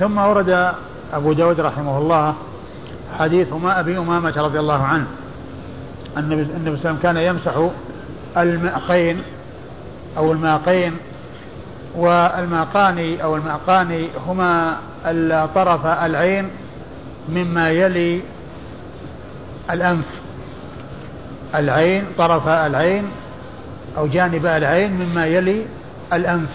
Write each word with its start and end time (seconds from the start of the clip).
ثم 0.00 0.18
ورد 0.18 0.72
أبو 1.12 1.32
داود 1.32 1.60
رحمه 1.60 1.98
الله 1.98 2.34
حديث 3.18 3.52
ما 3.52 3.80
أبي 3.80 3.98
أمامة 3.98 4.34
رضي 4.36 4.58
الله 4.58 4.82
عنه. 4.82 5.06
النبي 6.16 6.44
صلى 6.44 6.56
الله 6.56 6.70
عليه 6.70 6.72
وسلم 6.72 6.98
كان 7.02 7.16
يمسح 7.16 7.52
المأقين 8.36 9.22
أو 10.16 10.32
الماقين 10.32 10.92
والماقان 11.96 13.16
أو 13.22 13.36
المعقان 13.36 14.08
هما 14.26 14.76
طرف 15.54 15.86
العين 15.86 16.50
مما 17.28 17.70
يلي 17.70 18.20
الأنف. 19.70 20.06
العين 21.54 22.04
طرف 22.18 22.48
العين 22.48 23.04
أو 23.98 24.06
جانب 24.06 24.46
العين 24.46 24.92
مما 24.92 25.26
يلي 25.26 25.66
الأنف. 26.12 26.50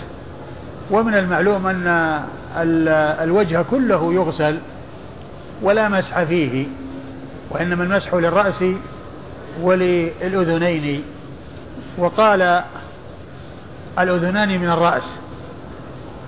ومن 0.91 1.15
المعلوم 1.15 1.67
أن 1.67 2.19
الوجه 2.55 3.61
كله 3.61 4.13
يغسل 4.13 4.59
ولا 5.61 5.89
مسح 5.89 6.23
فيه 6.23 6.65
وإنما 7.49 7.83
المسح 7.83 8.13
للرأس 8.13 8.63
وللأذنين. 9.61 11.03
وقال 11.97 12.63
الأذنان 13.99 14.59
من 14.59 14.69
الرأس. 14.69 15.03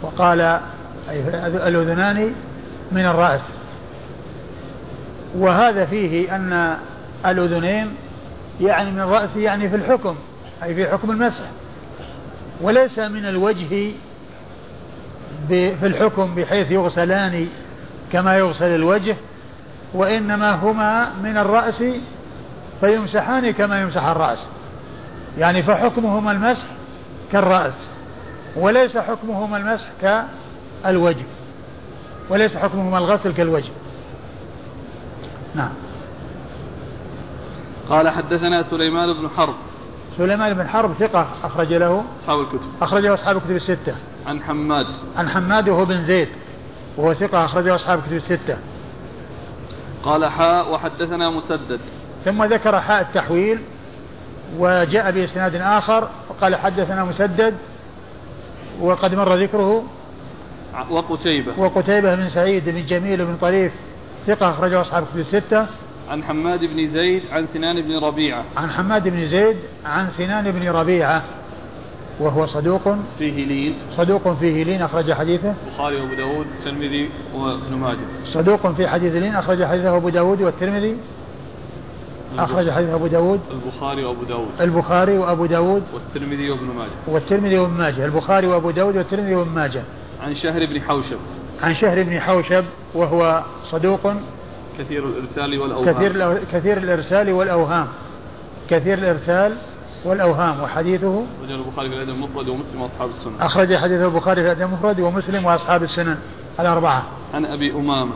وقال 0.02 0.59
الأذنان 1.55 2.33
من 2.91 3.05
الرأس. 3.05 3.41
وهذا 5.38 5.85
فيه 5.85 6.35
أن 6.35 6.77
الأذنين 7.25 7.95
يعني 8.61 8.91
من 8.91 8.99
الرأس 8.99 9.35
يعني 9.35 9.69
في 9.69 9.75
الحكم 9.75 10.16
أي 10.63 10.75
في 10.75 10.88
حكم 10.88 11.11
المسح 11.11 11.44
وليس 12.61 12.99
من 12.99 13.25
الوجه 13.25 13.91
في 15.48 15.88
الحكم 15.88 16.35
بحيث 16.35 16.72
يغسلان 16.72 17.48
كما 18.12 18.38
يغسل 18.38 18.76
الوجه 18.76 19.16
وإنما 19.94 20.52
هما 20.56 21.14
من 21.23 21.38
الرأس 21.38 21.83
فيمسحان 22.80 23.52
كما 23.52 23.81
يمسح 23.81 24.06
الرأس. 24.06 24.39
يعني 25.38 25.64
فحكمهما 25.64 26.31
المسح 26.31 26.67
كالرأس 27.31 27.84
وليس 28.56 28.97
حكمهما 28.97 29.58
المسح 29.58 29.88
كالوجه 30.02 31.25
وليس 32.30 32.58
حكمهما 32.58 32.97
الغسل 32.97 33.34
كالوجه. 33.34 33.72
نعم. 35.56 35.72
قال 37.89 38.09
حدثنا 38.09 38.64
سليمان 38.64 39.14
بن 39.14 39.30
حرب. 39.38 39.56
سليمان 40.17 40.53
بن 40.53 40.67
حرب 40.67 40.94
ثقة 40.94 41.28
أخرج 41.44 41.73
له 41.73 42.03
أصحاب 42.23 42.39
الكتب. 42.39 42.67
أخرجه 42.81 43.14
أصحاب 43.14 43.38
الكتب 43.38 43.56
الستة. 43.56 43.95
عن 44.28 44.42
حماد. 44.42 44.86
عن 45.18 45.30
حماد 45.30 45.70
وهو 45.70 45.86
بن 45.86 46.06
زيد 46.06 46.28
وهو 46.98 47.14
ثقة 47.14 47.45
أخرجه 47.45 47.76
أصحاب 47.76 48.00
الكتب 48.00 48.14
الستة. 48.14 48.58
قال 50.04 50.26
حاء 50.26 50.73
وحدثنا 50.73 51.30
مسدد. 51.30 51.80
ثم 52.26 52.44
ذكر 52.44 52.81
حاء 52.81 53.02
التحويل 53.02 53.59
وجاء 54.58 55.12
بإسناد 55.12 55.56
آخر 55.56 56.09
وقال 56.30 56.56
حدثنا 56.56 57.03
مسدد 57.03 57.56
وقد 58.81 59.16
مر 59.16 59.36
ذكره. 59.36 59.84
وقتيبة. 60.90 61.52
وقتيبة 61.58 62.16
بن 62.16 62.30
سعيد 62.30 62.70
بن 62.70 62.86
جميل 62.86 63.26
بن 63.26 63.38
طريف 63.42 63.72
ثقة 64.28 64.50
أخرجه 64.50 64.81
أصحاب 64.81 65.03
الكتب 65.03 65.20
الستة. 65.20 65.66
عن 66.09 66.23
حماد 66.23 66.59
بن 66.59 66.88
زيد 66.88 67.23
عن 67.31 67.48
سنان 67.53 67.81
بن 67.81 68.00
ربيعة. 68.00 68.44
عن 68.58 68.70
حماد 68.70 69.08
بن 69.08 69.26
زيد 69.26 69.58
عن 69.86 70.09
سنان 70.09 70.52
بن 70.52 70.70
ربيعة. 70.70 71.23
وهو 72.19 72.45
صدوق. 72.45 72.95
فيه 73.19 73.45
لين. 73.45 73.73
صدوق 73.91 74.33
فيه 74.33 74.63
لين 74.63 74.81
أخرج 74.81 75.13
حديثه. 75.13 75.53
البخاري 75.67 75.95
وأبو 75.95 76.13
داود 76.13 76.45
والترمذي 76.47 77.09
وابن 77.35 77.75
ماجه. 77.75 77.97
صدوق 78.25 78.67
في 78.67 78.88
حديث 78.88 79.13
لين 79.13 79.35
أخرج 79.35 79.63
حديثه 79.63 79.97
أبو 79.97 80.09
داود 80.09 80.41
والترمذي. 80.41 80.97
أخرج 82.38 82.69
حديث 82.69 82.89
أبو 82.89 83.07
داود. 83.07 83.39
البخاري 83.52 84.03
وأبو 84.03 84.23
داود. 84.23 84.47
البخاري 84.62 85.17
وأبو 85.17 85.45
داود. 85.45 85.84
والترمذي 85.94 86.51
وابن 86.51 86.66
ماجه. 86.66 86.90
والترمذي 87.07 87.57
وابن 87.57 87.73
ماجه. 87.73 88.06
البخاري 88.06 88.47
وأبو 88.47 88.72
داود 88.72 88.97
والترمذي 88.97 89.35
وابن 89.35 89.51
ماجه. 89.51 89.84
عن 90.22 90.35
شهر 90.35 90.66
بن 90.66 90.81
حوشب. 90.81 91.17
عن 91.61 91.75
شهر 91.75 92.03
بن 92.03 92.19
حوشب 92.19 92.63
وهو 92.94 93.44
صدوق. 93.72 94.13
كثير 94.79 95.06
الإرسال 95.07 95.59
والأوهام. 95.59 95.94
كثير 95.94 96.38
كثير 96.53 96.78
الإرسال 96.78 97.31
والأوهام. 97.31 97.88
كثير 98.69 98.97
الإرسال 98.97 99.56
والأوهام 100.05 100.61
وحديثه 100.61 101.23
أخرج 101.41 101.51
البخاري 101.51 101.89
في 101.89 101.95
الأدب 101.95 102.09
المفرد 102.09 102.49
ومسلم 102.49 102.81
وأصحاب 102.81 103.09
السنن 103.09 103.41
أخرج 103.41 103.75
حديث 103.75 104.01
البخاري 104.01 104.41
في 104.41 104.47
الأدب 104.51 104.61
المفرد 104.61 104.99
ومسلم 104.99 105.45
وأصحاب 105.45 105.83
السنن 105.83 106.17
الأربعة. 106.59 107.03
عن 107.33 107.45
أبي 107.45 107.71
أمامة. 107.71 108.11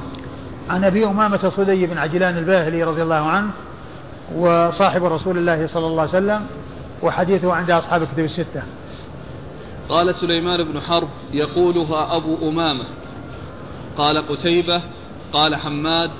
عن 0.70 0.84
أبي 0.84 1.06
أمامة 1.06 1.50
صدي 1.50 1.86
بن 1.86 1.98
عجلان 1.98 2.38
الباهلي 2.38 2.84
رضي 2.84 3.02
الله 3.02 3.16
عنه 3.16 3.50
وصاحب 4.36 5.04
رسول 5.04 5.38
الله 5.38 5.68
صلى 5.68 5.88
الله 5.88 6.02
عليه 6.02 6.12
وسلم 6.12 6.46
وحديثه 7.04 7.54
عند 7.54 7.72
أصحاب 7.72 8.02
الكتب 8.02 8.20
الستة. 8.20 8.64
قال 9.90 10.16
سليمان 10.16 10.64
بن 10.64 10.82
حرب 10.82 11.08
يقولها 11.34 12.16
أبو 12.16 12.50
أمامة. 12.50 12.84
قال 13.98 14.28
قتيبة 14.28 14.82
قال 15.34 15.56
حماد 15.56 16.12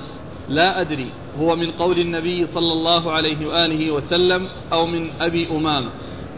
لا 0.50 0.82
أدري. 0.82 1.12
هو 1.40 1.56
من 1.56 1.72
قول 1.72 2.00
النبي 2.00 2.48
صلى 2.48 2.74
الله 2.74 3.12
عليه 3.12 3.48
وآله 3.48 3.92
وسلم 3.92 4.48
أو 4.74 4.86
من 4.86 5.10
أبي 5.22 5.48
أمامة 5.52 5.90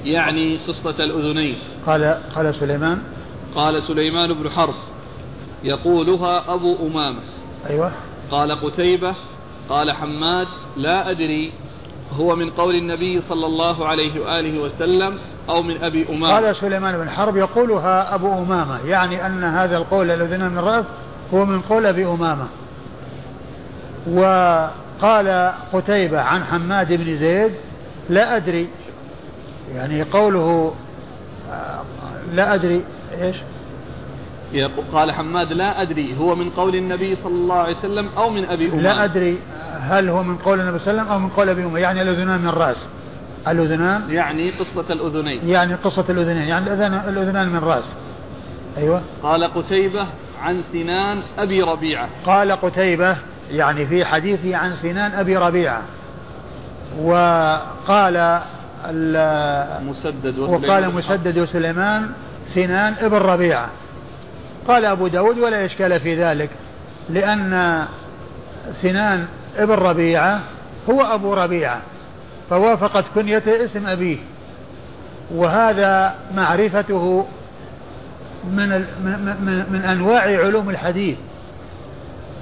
يعني 0.05 0.57
قصة 0.67 1.03
الأذنين. 1.03 1.55
قال 1.85 2.17
قال 2.35 2.55
سليمان. 2.55 3.01
قال 3.55 3.83
سليمان 3.83 4.33
بن 4.33 4.49
حرب 4.49 4.73
يقولها 5.63 6.53
أبو 6.53 6.75
أمامة. 6.87 7.19
أيوة. 7.69 7.91
قال 8.31 8.51
قتيبة 8.51 9.15
قال 9.69 9.91
حماد 9.91 10.47
لا 10.77 11.11
أدري 11.11 11.51
هو 12.13 12.35
من 12.35 12.49
قول 12.49 12.75
النبي 12.75 13.21
صلى 13.29 13.45
الله 13.45 13.87
عليه 13.87 14.21
وآله 14.21 14.59
وسلم 14.59 15.17
أو 15.49 15.61
من 15.61 15.83
أبي 15.83 16.09
أمامة. 16.09 16.33
قال 16.33 16.55
سليمان 16.55 16.97
بن 16.97 17.09
حرب 17.09 17.37
يقولها 17.37 18.15
أبو 18.15 18.33
أمامة 18.33 18.79
يعني 18.85 19.25
أن 19.25 19.43
هذا 19.43 19.77
القول 19.77 20.11
الذين 20.11 20.49
من 20.49 20.57
الرأس 20.57 20.85
هو 21.33 21.45
من 21.45 21.61
قول 21.61 21.85
أبي 21.85 22.05
أمامة. 22.05 22.47
وقال 25.01 25.53
قتيبة 25.73 26.21
عن 26.21 26.43
حماد 26.43 26.93
بن 26.93 27.17
زيد 27.17 27.51
لا 28.09 28.35
أدري 28.35 28.67
يعني 29.75 30.03
قوله 30.03 30.73
لا 32.33 32.53
أدري 32.53 32.83
إيش؟ 33.21 33.35
قال 34.93 35.11
حماد 35.11 35.53
لا 35.53 35.81
أدري 35.81 36.17
هو 36.17 36.35
من 36.35 36.49
قول 36.49 36.75
النبي 36.75 37.15
صلى 37.15 37.33
الله 37.33 37.55
عليه 37.55 37.77
وسلم 37.77 38.09
أو 38.17 38.29
من 38.29 38.45
أبي 38.45 38.67
أمامة؟ 38.67 38.81
لا 38.81 39.03
أدري 39.03 39.37
هل 39.79 40.09
هو 40.09 40.23
من 40.23 40.37
قول 40.37 40.59
النبي 40.59 40.79
صلى 40.79 40.91
الله 40.91 41.01
عليه 41.01 41.11
وسلم 41.11 41.13
أو 41.13 41.19
من 41.19 41.29
قول 41.29 41.49
أبي 41.49 41.63
أمامة 41.63 41.79
يعني 41.79 42.01
الأذنان 42.01 42.41
من 42.41 42.47
الرأس 42.47 42.77
الأذنان؟ 43.47 44.01
يعني 44.09 44.49
قصة 44.49 44.85
الأذنين. 44.89 45.49
يعني 45.49 45.73
قصة 45.73 46.05
الأذنين 46.09 46.47
يعني 46.47 46.73
الأذنان 47.09 47.49
من 47.49 47.55
الرأس 47.55 47.95
أيوة. 48.77 49.01
قال 49.23 49.43
قتيبة 49.43 50.07
عن 50.41 50.61
سنان 50.73 51.19
أبي 51.37 51.61
ربيعة. 51.61 52.09
قال 52.25 52.51
قتيبة 52.51 53.17
يعني 53.51 53.85
في 53.85 54.05
حديثه 54.05 54.55
عن 54.55 54.75
سنان 54.75 55.11
أبي 55.11 55.37
ربيعة 55.37 55.81
وقال 57.01 58.41
مسدد 59.81 60.39
وقال 60.39 60.95
مسدد 60.95 61.39
وسليمان 61.39 62.11
سنان 62.53 62.93
ابن 62.93 63.17
ربيعة. 63.17 63.69
قال 64.67 64.85
أبو 64.85 65.07
داود 65.07 65.39
ولا 65.39 65.65
إشكال 65.65 65.99
في 65.99 66.15
ذلك 66.15 66.49
لأن 67.09 67.85
سنان 68.73 69.25
ابن 69.57 69.73
ربيعة 69.73 70.39
هو 70.89 71.01
أبو 71.01 71.33
ربيعة 71.33 71.81
فوافقت 72.49 73.05
كنيته 73.15 73.65
اسم 73.65 73.87
أبيه 73.87 74.17
وهذا 75.33 76.15
معرفته 76.35 77.25
من, 78.43 78.69
من, 78.69 79.65
من 79.71 79.81
أنواع 79.85 80.21
علوم 80.21 80.69
الحديث. 80.69 81.17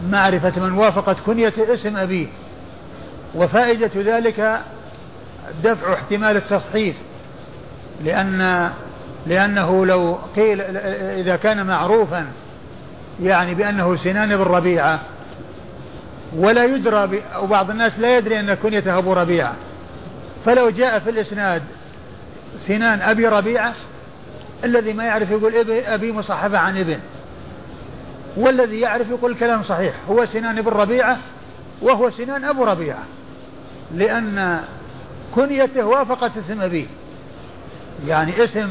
معرفة 0.08 0.60
من 0.60 0.72
وافقت 0.72 1.18
كنية 1.26 1.54
اسم 1.60 1.98
أبيه 1.98 2.28
وفائدة 3.36 3.92
ذلك 3.96 4.60
دفع 5.64 5.94
احتمال 5.94 6.38
التصحيف 6.38 6.96
لأن 8.06 8.70
لأنه 9.28 9.86
لو 9.86 10.20
قيل 10.36 10.62
إذا 10.62 11.36
كان 11.36 11.66
معروفا 11.66 12.26
يعني 13.22 13.56
بأنه 13.56 13.96
سنان 13.96 14.38
بن 14.38 14.44
ربيعة 14.44 15.00
ولا 16.36 16.66
يدرى 16.66 17.22
أو 17.36 17.48
بعض 17.48 17.70
الناس 17.70 18.00
لا 18.00 18.18
يدري 18.18 18.40
أن 18.40 18.54
كنيته 18.54 18.98
أبو 18.98 19.14
ربيعة 19.14 19.54
فلو 20.46 20.70
جاء 20.70 21.00
في 21.00 21.10
الإسناد 21.10 21.64
سنان 22.58 23.02
أبي 23.02 23.28
ربيعة 23.28 23.74
الذي 24.64 24.94
ما 24.94 25.04
يعرف 25.04 25.32
يقول 25.32 25.56
أبي 25.70 26.12
مصحفة 26.12 26.58
عن 26.58 26.78
ابن. 26.78 27.00
والذي 28.38 28.80
يعرف 28.80 29.10
يقول 29.10 29.32
الكلام 29.32 29.64
صحيح. 29.64 29.94
هو 30.10 30.26
سنان 30.26 30.62
بن 30.62 30.72
ربيعة 30.72 31.18
وهو 31.82 32.10
سنان 32.10 32.44
أبو 32.44 32.64
ربيعة. 32.64 33.04
لأن 33.96 34.64
كنيته 35.36 35.86
وافقت 35.86 36.38
اسم 36.38 36.62
أبيه. 36.62 36.86
يعني 38.08 38.44
اسم 38.44 38.70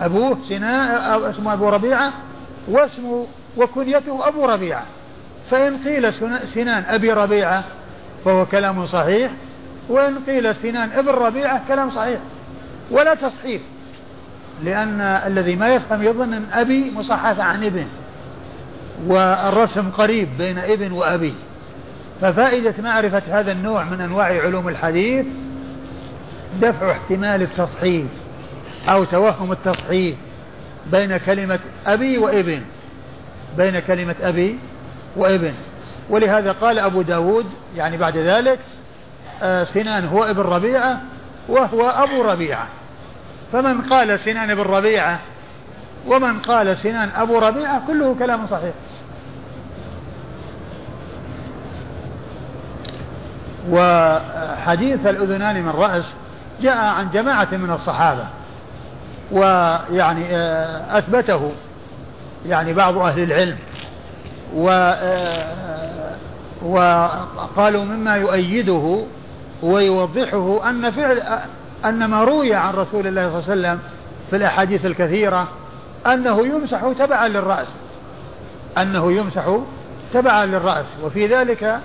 أبوه 0.00 0.38
سنان 0.48 0.86
اسمه 1.24 1.52
أبو 1.52 1.68
ربيعة 1.68 2.12
واسم 2.68 3.24
وكنيته 3.56 4.28
أبو 4.28 4.44
ربيعة. 4.44 4.84
فإن 5.50 5.76
قيل 5.76 6.14
سنان 6.54 6.84
أبي 6.88 7.12
ربيعة 7.12 7.64
فهو 8.24 8.46
كلام 8.46 8.86
صحيح 8.86 9.32
وإن 9.88 10.18
قيل 10.26 10.56
سنان 10.56 10.90
ابن 10.92 11.10
ربيعة 11.10 11.68
كلام 11.68 11.90
صحيح. 11.90 12.20
ولا 12.90 13.14
تصحيف 13.14 13.62
لأن 14.64 15.00
الذي 15.00 15.56
ما 15.56 15.68
يفهم 15.68 16.02
يظن 16.02 16.32
أن 16.34 16.46
أبي 16.52 16.90
مصحف 16.90 17.40
عن 17.40 17.64
ابن 17.64 17.86
والرسم 19.06 19.90
قريب 19.90 20.28
بين 20.38 20.58
ابن 20.58 20.92
وأبي. 20.92 21.34
ففائدة 22.20 22.74
معرفة 22.78 23.22
هذا 23.28 23.52
النوع 23.52 23.84
من 23.84 24.00
أنواع 24.00 24.26
علوم 24.26 24.68
الحديث 24.68 25.26
دفع 26.60 26.90
احتمال 26.90 27.42
التصحيف 27.42 28.06
أو 28.88 29.04
توهم 29.04 29.52
التصحيف 29.52 30.16
بين 30.92 31.16
كلمة 31.16 31.58
أبي 31.86 32.18
وابن 32.18 32.62
بين 33.56 33.78
كلمة 33.78 34.14
أبي 34.20 34.58
وابن. 35.16 35.54
ولهذا 36.10 36.52
قال 36.52 36.78
أبو 36.78 37.02
داود 37.02 37.46
يعني 37.76 37.96
بعد 37.96 38.16
ذلك 38.16 38.58
آه 39.42 39.64
سنان 39.64 40.06
هو 40.06 40.24
ابن 40.24 40.40
ربيعة 40.40 41.00
وهو 41.48 41.88
أبو 41.88 42.22
ربيعة. 42.22 42.66
فمن 43.52 43.80
قال 43.80 44.20
سنان 44.20 44.50
ابن 44.50 44.62
ربيعة 44.62 45.20
ومن 46.06 46.38
قال 46.38 46.76
سنان 46.76 47.08
أبو 47.16 47.38
ربيعة 47.38 47.86
كله 47.86 48.16
كلام 48.18 48.46
صحيح. 48.46 48.74
وحديث 53.70 55.06
الأذنان 55.06 55.62
من 55.62 55.68
رأس 55.70 56.04
جاء 56.60 56.76
عن 56.76 57.10
جماعة 57.10 57.48
من 57.52 57.70
الصحابة 57.70 58.24
ويعني 59.32 60.26
آه، 60.36 60.98
أثبته 60.98 61.52
يعني 62.46 62.72
بعض 62.72 62.98
أهل 62.98 63.22
العلم 63.22 63.56
و 64.54 64.70
آه، 64.70 66.16
وقالوا 66.62 67.84
مما 67.84 68.16
يؤيده 68.16 69.04
ويوضحه 69.62 70.70
أن 70.70 70.90
فعل 70.90 71.22
أن 71.84 72.04
ما 72.04 72.24
روي 72.24 72.54
عن 72.54 72.74
رسول 72.74 73.06
الله 73.06 73.28
صلى 73.28 73.54
الله 73.54 73.68
عليه 73.68 73.78
وسلم 73.78 73.78
في 74.30 74.36
الأحاديث 74.36 74.86
الكثيرة 74.86 75.48
أنه 76.06 76.46
يمسح 76.46 76.92
تبعا 76.98 77.28
للرأس 77.28 77.68
أنه 78.78 79.12
يمسح 79.12 79.58
تبعا 80.12 80.46
للرأس 80.46 80.86
وفي 81.04 81.26
ذلك 81.26 81.62
آه، 81.64 81.80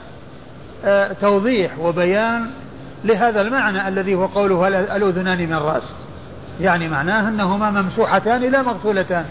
توضيح 1.21 1.79
وبيان 1.79 2.49
لهذا 3.05 3.41
المعنى 3.41 3.87
الذي 3.87 4.15
هو 4.15 4.25
قوله 4.25 4.67
الأذنان 4.67 5.37
من 5.37 5.53
الرأس 5.53 5.83
يعني 6.61 6.89
معناه 6.89 7.29
أنهما 7.29 7.81
ممسوحتان 7.81 8.41
لا 8.41 8.61
مغسولتان. 8.61 9.25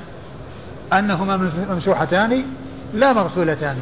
أنهما 0.93 1.51
ممسوحتان 1.71 2.45
لا 2.95 3.13
مغسولتان. 3.13 3.77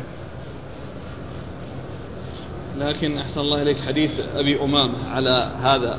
لكن 2.79 3.19
أحسن 3.19 3.41
الله 3.41 3.63
إليك 3.63 3.77
حديث 3.87 4.11
أبي 4.37 4.63
أمامة 4.63 4.95
على 5.15 5.51
هذا 5.63 5.99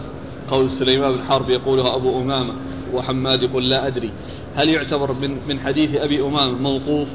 قول 0.50 0.72
سليمان 0.72 1.12
بن 1.12 1.24
حرب 1.24 1.50
يقولها 1.50 1.96
أبو 1.96 2.22
أمامة 2.22 2.54
وحماد 2.94 3.44
يقول 3.44 3.70
لا 3.70 3.88
أدري. 3.88 4.12
هل 4.56 4.70
يعتبر 4.70 5.14
من 5.14 5.38
من 5.48 5.60
حديث 5.60 5.96
أبي 5.96 6.22
أمامة 6.22 6.58
موقوف؟ 6.58 7.08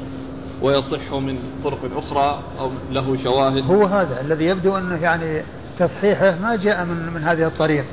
ويصح 0.61 1.13
من 1.13 1.39
طرق 1.63 1.79
أخرى 1.97 2.39
أو 2.59 2.71
له 2.91 3.17
شواهد. 3.23 3.63
هو 3.71 3.85
هذا 3.85 4.21
الذي 4.21 4.45
يبدو 4.45 4.77
أنه 4.77 4.95
يعني 4.95 5.41
تصحيحه 5.79 6.35
ما 6.41 6.55
جاء 6.55 6.85
من 6.85 7.13
من 7.13 7.23
هذه 7.23 7.47
الطريق 7.47 7.85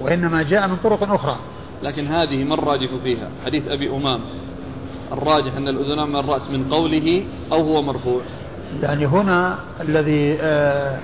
وإنما 0.00 0.42
جاء 0.42 0.68
من 0.68 0.76
طرق 0.76 1.12
أخرى. 1.12 1.36
لكن 1.82 2.06
هذه 2.06 2.44
ما 2.44 2.54
الراجح 2.54 2.88
فيها؟ 3.04 3.28
حديث 3.46 3.68
أبي 3.68 3.90
أمام. 3.90 4.20
الراجح 5.12 5.56
أن 5.56 5.68
الأذنان 5.68 6.08
من 6.08 6.16
الرأس 6.16 6.50
من 6.50 6.64
قوله 6.70 7.24
أو 7.52 7.60
هو 7.60 7.82
مرفوع. 7.82 8.20
يعني 8.82 9.06
هنا 9.06 9.58
الذي 9.80 10.38
آه 10.40 10.98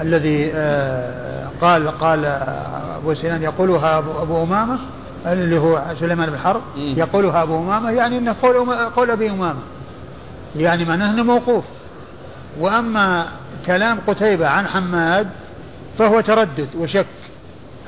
الذي 0.00 0.50
آه 0.54 1.48
قال 1.60 1.88
قال 1.88 2.24
أبو 2.96 3.14
سنان 3.14 3.42
يقولها 3.42 3.98
أبو, 3.98 4.42
أمامة 4.42 4.78
اللي 5.26 5.58
هو 5.58 5.82
سليمان 6.00 6.30
بن 6.30 6.38
حرب 6.38 6.60
يقولها 6.76 7.42
أبو 7.42 7.58
أمامة 7.58 7.90
يعني 7.90 8.18
أنه 8.18 8.36
قول, 8.42 8.70
قول 8.70 9.10
أبي 9.10 9.30
أمامة. 9.30 9.60
يعني 10.56 10.84
معناه 10.84 11.10
أنه 11.10 11.22
موقوف. 11.22 11.64
وأما 12.60 13.26
كلام 13.66 13.98
قتيبة 14.06 14.48
عن 14.48 14.66
حماد 14.66 15.28
فهو 15.98 16.20
تردد 16.20 16.68
وشك. 16.78 17.06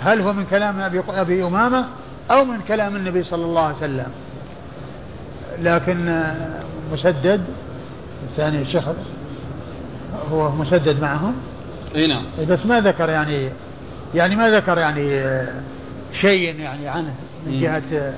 هل 0.00 0.20
هو 0.20 0.32
من 0.32 0.47
كلام 0.50 0.81
أبي, 0.81 1.03
أبي 1.09 1.44
أمامة 1.44 1.85
أو 2.31 2.44
من 2.44 2.61
كلام 2.69 2.97
النبي 2.97 3.25
صلى 3.25 3.44
الله 3.44 3.62
عليه 3.62 3.76
وسلم؟ 3.76 4.06
لكن 5.62 6.25
مسدد 6.93 7.41
الثاني 8.31 8.62
الشيخ 8.62 8.85
هو 10.32 10.50
مسدد 10.50 11.00
معهم؟ 11.00 11.35
إي 11.97 12.06
نعم. 12.06 12.23
بس 12.49 12.67
ما 12.67 12.81
ذكر 12.81 13.09
يعني 13.09 13.49
يعني 14.15 14.37
ما 14.37 14.50
ذكر 14.50 14.79
يعني 14.79 15.23
شيء 16.12 16.61
يعني 16.61 16.88
عنه 16.88 17.15
من 17.47 17.61
جهة 17.61 18.12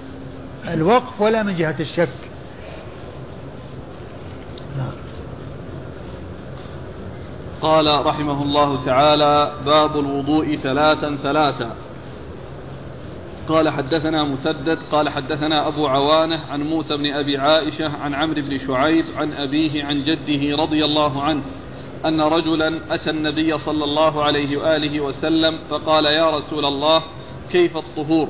الوقف 0.69 1.21
ولا 1.21 1.43
من 1.43 1.57
جهة 1.57 1.75
الشك. 1.81 2.09
قال 7.63 8.07
رحمه 8.07 8.43
الله 8.43 8.85
تعالى 8.85 9.53
باب 9.67 9.99
الوضوء 9.99 10.57
ثلاثا 10.57 11.19
ثلاثا. 11.23 11.77
قال 13.49 13.69
حدثنا 13.69 14.25
مسدد 14.25 14.79
قال 14.93 15.09
حدثنا 15.09 15.69
أبو 15.69 15.87
عوانة 15.87 16.41
عن 16.51 16.63
موسى 16.63 16.97
بن 16.97 17.13
أبي 17.13 17.39
عائشة 17.39 17.97
عن 18.03 18.15
عمرو 18.15 18.43
بن 18.43 18.59
شعيب 18.67 19.05
عن 19.17 19.33
أبيه 19.33 19.85
عن 19.85 20.05
جده 20.05 20.57
رضي 20.63 20.85
الله 20.85 21.23
عنه 21.23 21.43
أن 22.05 22.21
رجلا 22.21 22.81
أتى 22.91 23.11
النبي 23.11 23.59
صلى 23.59 23.85
الله 23.85 24.25
عليه 24.25 24.57
وآله 24.57 25.01
وسلم 25.01 25.59
فقال 25.71 26.05
يا 26.05 26.31
رسول 26.31 26.65
الله 26.65 27.03
كيف 27.53 27.77
الطهور؟ 27.77 28.29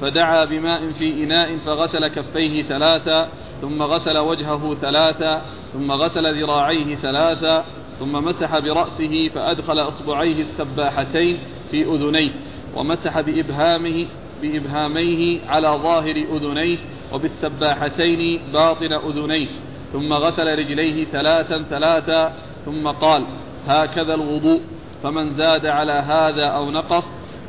فدعا 0.00 0.44
بماء 0.44 0.92
في 0.98 1.24
إناء 1.24 1.56
فغسل 1.66 2.06
كفيه 2.06 2.62
ثلاثا 2.62 3.28
ثم 3.60 3.82
غسل 3.82 4.18
وجهه 4.18 4.76
ثلاثا 4.80 5.42
ثم 5.72 5.92
غسل 5.92 6.42
ذراعيه 6.42 6.96
ثلاثا 6.96 7.64
ثم 7.98 8.12
مسح 8.12 8.58
برأسه 8.58 9.28
فأدخل 9.34 9.78
إصبعيه 9.78 10.42
السباحتين 10.42 11.38
في 11.70 11.84
أذنيه 11.84 12.30
ومسح 12.76 13.20
بإبهامه 13.20 14.06
بإبهاميه 14.42 15.40
على 15.48 15.68
ظاهر 15.68 16.16
أذنيه 16.16 16.78
وبالسباحتين 17.12 18.40
باطن 18.52 18.92
أذنيه 18.92 19.46
ثم 19.92 20.12
غسل 20.12 20.58
رجليه 20.58 21.04
ثلاثا 21.04 21.64
ثلاثا 21.70 22.32
ثم 22.64 22.88
قال 22.88 23.24
هكذا 23.66 24.14
الوضوء 24.14 24.60
فمن 25.02 25.34
زاد 25.36 25.66
على 25.66 25.92
هذا 25.92 26.44
أو 26.44 26.70
نقص 26.70 27.04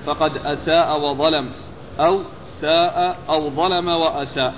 فقد 0.05 0.31
أساء 0.45 0.99
وظلم 1.01 1.49
أو 1.99 2.19
ساء 2.61 3.15
أو 3.29 3.49
ظلم 3.49 3.87
وأساء 3.87 4.53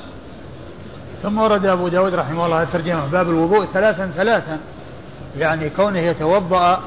ثم 1.24 1.38
ورد 1.38 1.66
أبو 1.66 1.88
داود 1.88 2.16
رحمه 2.16 2.46
الله 2.46 2.64
الترجمة 2.64 3.06
باب 3.06 3.30
الوضوء 3.30 3.66
ثلاثا 3.66 4.12
ثلاثا. 4.16 4.60
يعني 5.38 5.70
كونه 5.70 6.00
يتوضأ 6.00 6.80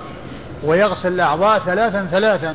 ويغسل 0.65 1.13
الأعضاء 1.13 1.59
ثلاثا 1.59 2.09
ثلاثا. 2.11 2.55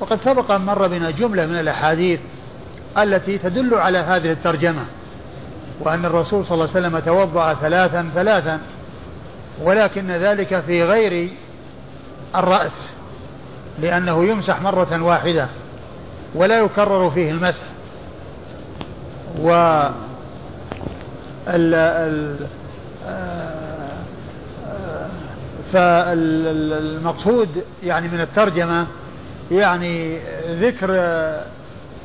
وقد 0.00 0.20
سبق 0.20 0.50
أن 0.50 0.60
مر 0.60 0.86
بنا 0.86 1.10
جملة 1.10 1.46
من 1.46 1.58
الأحاديث 1.58 2.20
التي 2.98 3.38
تدل 3.38 3.74
على 3.74 3.98
هذه 3.98 4.32
الترجمة 4.32 4.82
وأن 5.80 6.04
الرسول 6.04 6.46
صلى 6.46 6.54
الله 6.54 6.68
عليه 6.74 6.86
وسلم 6.86 6.98
توضأ 6.98 7.54
ثلاثا 7.54 8.10
ثلاثا 8.14 8.60
ولكن 9.62 10.10
ذلك 10.10 10.60
في 10.60 10.84
غير 10.84 11.30
الرأس 12.36 12.72
لأنه 13.78 14.24
يمسح 14.24 14.60
مرة 14.60 15.02
واحدة. 15.02 15.48
ولا 16.36 16.58
يكرر 16.58 17.10
فيه 17.10 17.30
المسح. 17.30 17.62
و 19.42 19.50
ال 21.48 21.74
ال 21.74 22.46
فالمقصود 25.72 27.48
يعني 27.82 28.08
من 28.08 28.20
الترجمة 28.20 28.86
يعني 29.50 30.18
ذكر 30.50 30.88
آه، 30.90 31.42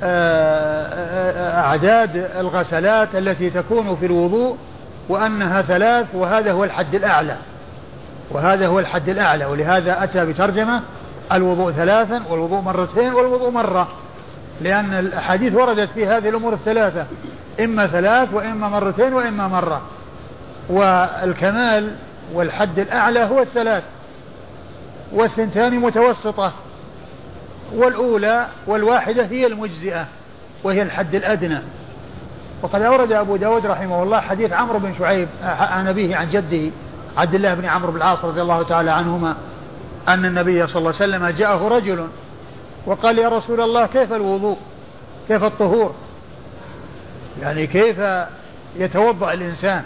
آه، 0.04 1.62
أعداد 1.62 2.30
الغسلات 2.40 3.16
التي 3.16 3.50
تكون 3.50 3.96
في 3.96 4.06
الوضوء 4.06 4.58
وأنها 5.10 5.62
ثلاث 5.62 6.08
وهذا 6.14 6.52
هو 6.52 6.64
الحد 6.64 6.96
الأعلى. 6.96 7.36
وهذا 8.32 8.68
هو 8.68 8.80
الحد 8.80 9.10
الأعلى 9.10 9.46
ولهذا 9.46 10.04
أتى 10.04 10.26
بترجمة 10.26 10.82
الوضوء 11.32 11.72
ثلاثا 11.72 12.22
والوضوء 12.30 12.62
مرتين 12.62 13.14
والوضوء 13.14 13.50
مرة. 13.50 13.88
لأن 14.62 14.94
الأحاديث 14.94 15.56
وردت 15.56 15.89
في 15.94 16.08
هذه 16.08 16.30
الأمور 16.30 16.53
الثلاثة 16.53 17.06
إما 17.60 17.88
ثلاث 17.88 18.34
وإما 18.34 18.68
مرتين 18.68 19.13
وإما 19.13 19.48
مرة. 19.48 19.82
والكمال 20.70 21.96
والحد 22.34 22.80
الأعلى 22.80 23.24
هو 23.24 23.41
الثلاث 23.41 23.84
والثنتان 25.13 25.80
متوسطة 25.80 26.53
والأولى 27.74 28.48
والواحدة 28.68 29.25
هي 29.25 29.48
المجزئة 29.48 30.06
وهي 30.63 30.82
الحد 30.82 31.15
الأدنى. 31.15 31.60
وقد 32.62 32.82
أورد 32.82 33.12
أبو 33.12 33.36
داود 33.36 33.65
رحمه 33.65 34.03
الله 34.03 34.20
حديث 34.20 34.53
عمرو 34.53 34.80
بن 34.80 34.94
شعيب 34.98 35.27
عن 35.44 35.88
أبيه 35.88 36.15
عن 36.15 36.30
جده 36.30 36.72
عبد 37.18 37.36
الله 37.36 37.53
بن 37.53 37.65
عمرو 37.65 37.91
بن 37.91 37.98
العاص 37.98 38.25
رضي 38.25 38.41
الله 38.41 38.63
تعالى 38.63 38.91
عنهما 38.91 39.36
أن 40.08 40.25
النبي 40.25 40.68
صلى 40.68 40.75
الله 40.75 40.94
عليه 41.01 41.10
وسلم 41.15 41.27
جاءه 41.27 41.68
رجل 41.68 42.08
وقال 42.86 43.18
يا 43.18 43.30
رسول 43.30 43.62
الله 43.62 43.86
كيف 43.86 44.14
الوضوء؟ 44.14 44.58
كيف 45.28 45.44
الطهور؟ 45.44 45.96
يعني 47.42 47.68
كيف 47.68 47.98
يتوضأ 48.76 49.34
الإنسان؟ 49.34 49.84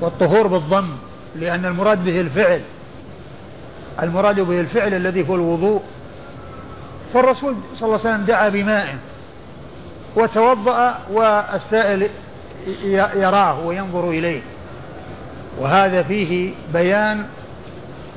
والطهور 0.00 0.46
بالضم 0.46 0.88
لأن 1.36 1.64
المراد 1.64 2.04
به 2.04 2.20
الفعل. 2.20 2.60
المراد 4.02 4.40
به 4.40 4.60
الفعل 4.60 4.94
الذي 4.94 5.28
هو 5.28 5.34
الوضوء. 5.34 5.82
فالرسول 7.14 7.54
صلى 7.74 7.86
الله 7.86 8.00
عليه 8.00 8.10
وسلم 8.10 8.24
دعا 8.24 8.48
بماء 8.48 8.96
وتوضأ 10.16 10.98
والسائل 11.12 12.08
يراه 13.16 13.66
وينظر 13.66 14.10
إليه. 14.10 14.42
وهذا 15.58 16.02
فيه 16.02 16.52
بيان 16.72 17.26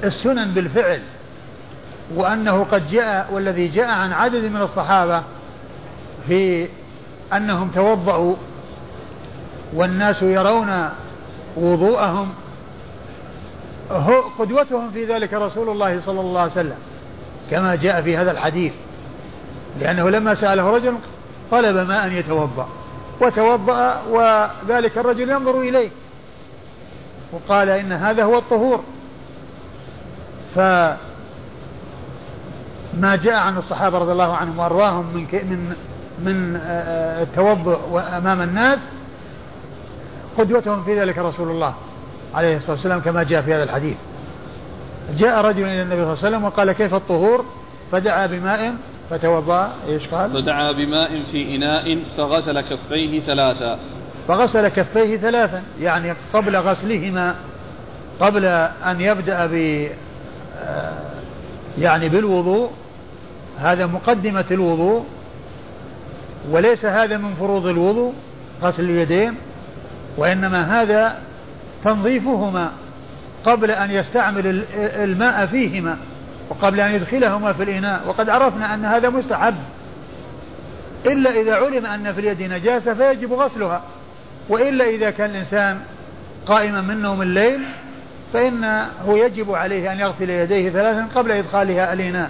السنن 0.03 0.53
بالفعل. 0.53 1.01
وأنه 2.15 2.63
قد 2.71 2.89
جاء 2.89 3.29
والذي 3.31 3.67
جاء 3.67 3.89
عن 3.89 4.13
عدد 4.13 4.43
من 4.43 4.61
الصحابة 4.61 5.23
في 6.27 6.67
أنهم 7.33 7.71
توضأوا 7.75 8.35
والناس 9.73 10.21
يرون 10.21 10.89
وضوءهم 11.57 12.33
قدوتهم 14.39 14.91
في 14.91 15.05
ذلك 15.05 15.33
رسول 15.33 15.69
الله 15.69 16.01
صلى 16.05 16.19
الله 16.19 16.41
عليه 16.41 16.51
وسلم 16.51 16.77
كما 17.51 17.75
جاء 17.75 18.01
في 18.01 18.17
هذا 18.17 18.31
الحديث 18.31 18.73
لأنه 19.79 20.09
لما 20.09 20.35
سأله 20.35 20.69
رجل 20.69 20.95
طلب 21.51 21.87
ماء 21.87 22.11
يتوضأ 22.11 22.67
وتوضأ 23.21 24.01
وذلك 24.09 24.97
الرجل 24.97 25.29
ينظر 25.29 25.59
إليه 25.61 25.89
وقال 27.31 27.69
إن 27.69 27.91
هذا 27.91 28.23
هو 28.23 28.37
الطهور 28.37 28.83
فما 32.97 33.15
جاء 33.15 33.35
عن 33.35 33.57
الصحابة 33.57 33.97
رضي 33.97 34.11
الله 34.11 34.35
عنهم 34.35 34.59
وأرواهم 34.59 35.05
من 35.13 35.25
من 35.31 35.73
من 36.19 36.55
آه، 36.55 36.59
آه، 36.61 37.23
التوضؤ 37.23 37.99
أمام 37.99 38.41
الناس 38.41 38.79
قدوتهم 40.37 40.83
في 40.83 40.99
ذلك 40.99 41.17
رسول 41.17 41.51
الله 41.51 41.73
عليه 42.35 42.57
الصلاة 42.57 42.71
والسلام 42.71 42.99
كما 42.99 43.23
جاء 43.23 43.41
في 43.41 43.53
هذا 43.53 43.63
الحديث. 43.63 43.95
جاء 45.17 45.41
رجل 45.41 45.63
إلى 45.63 45.81
النبي 45.81 45.95
صلى 45.95 46.13
الله 46.13 46.17
عليه 46.23 46.27
وسلم 46.27 46.43
وقال 46.43 46.71
كيف 46.71 46.93
الطهور؟ 46.93 47.45
فدعا 47.91 48.25
بماء 48.25 48.75
فتوضأ 49.09 49.71
إيش 49.87 50.07
قال؟ 50.07 50.31
فدعا 50.33 50.71
بماء 50.71 51.23
في 51.31 51.55
إناء 51.55 51.99
فغسل 52.17 52.61
كفيه 52.61 53.21
ثلاثا. 53.21 53.79
فغسل 54.27 54.67
كفيه 54.67 55.17
ثلاثا 55.17 55.63
يعني 55.79 56.13
قبل 56.33 56.57
غسلهما 56.57 57.35
قبل 58.19 58.45
أن 58.85 59.01
يبدأ 59.01 59.45
ب 59.45 59.87
آه، 60.59 60.93
يعني 61.77 62.09
بالوضوء 62.09 62.71
هذا 63.59 63.85
مقدمة 63.85 64.45
الوضوء 64.51 65.05
وليس 66.51 66.85
هذا 66.85 67.17
من 67.17 67.33
فروض 67.33 67.67
الوضوء 67.67 68.13
غسل 68.61 68.83
اليدين 68.83 69.33
وإنما 70.17 70.81
هذا 70.81 71.17
تنظيفهما 71.83 72.71
قبل 73.45 73.71
أن 73.71 73.91
يستعمل 73.91 74.65
الماء 74.75 75.45
فيهما 75.45 75.97
وقبل 76.49 76.79
أن 76.79 76.95
يدخلهما 76.95 77.53
في 77.53 77.63
الإناء. 77.63 78.07
وقد 78.07 78.29
عرفنا 78.29 78.73
أن 78.73 78.85
هذا 78.85 79.09
مستحب. 79.09 79.55
إلا 81.05 81.41
إذا 81.41 81.55
علم 81.55 81.85
أن 81.85 82.13
في 82.13 82.19
اليد 82.19 82.41
نجاسة 82.41 82.93
فيجب 82.93 83.33
غسلها. 83.33 83.81
وإلا 84.49 84.85
إذا 84.85 85.09
كان 85.09 85.29
الإنسان 85.29 85.79
قائما 86.45 86.81
من 86.81 87.01
نوم 87.01 87.21
الليل 87.21 87.59
فإنه 88.33 88.89
يجب 89.07 89.51
عليه 89.51 89.91
أن 89.91 89.99
يغسل 89.99 90.29
يديه 90.29 90.69
ثلاثا 90.69 91.07
قبل 91.15 91.31
إدخالها 91.31 91.93
الإناء. 91.93 92.29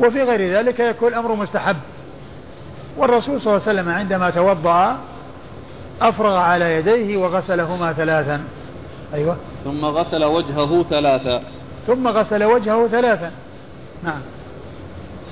وفي 0.00 0.22
غير 0.22 0.52
ذلك 0.58 0.80
يكون 0.80 1.08
الأمر 1.08 1.34
مستحب. 1.34 1.76
والرسول 2.98 3.40
صلى 3.40 3.52
الله 3.52 3.68
عليه 3.68 3.80
وسلم 3.80 3.88
عندما 3.88 4.30
توضأ 4.30 4.96
أفرغ 6.02 6.36
على 6.36 6.74
يديه 6.74 7.16
وغسلهما 7.16 7.92
ثلاثا. 7.92 8.40
أيوة. 9.14 9.36
ثم 9.64 9.84
غسل 9.84 10.24
وجهه 10.24 10.82
ثلاثا. 10.82 11.42
ثم 11.86 12.08
غسل 12.08 12.44
وجهه 12.44 12.88
ثلاثا. 12.88 13.30
نعم. 14.04 14.20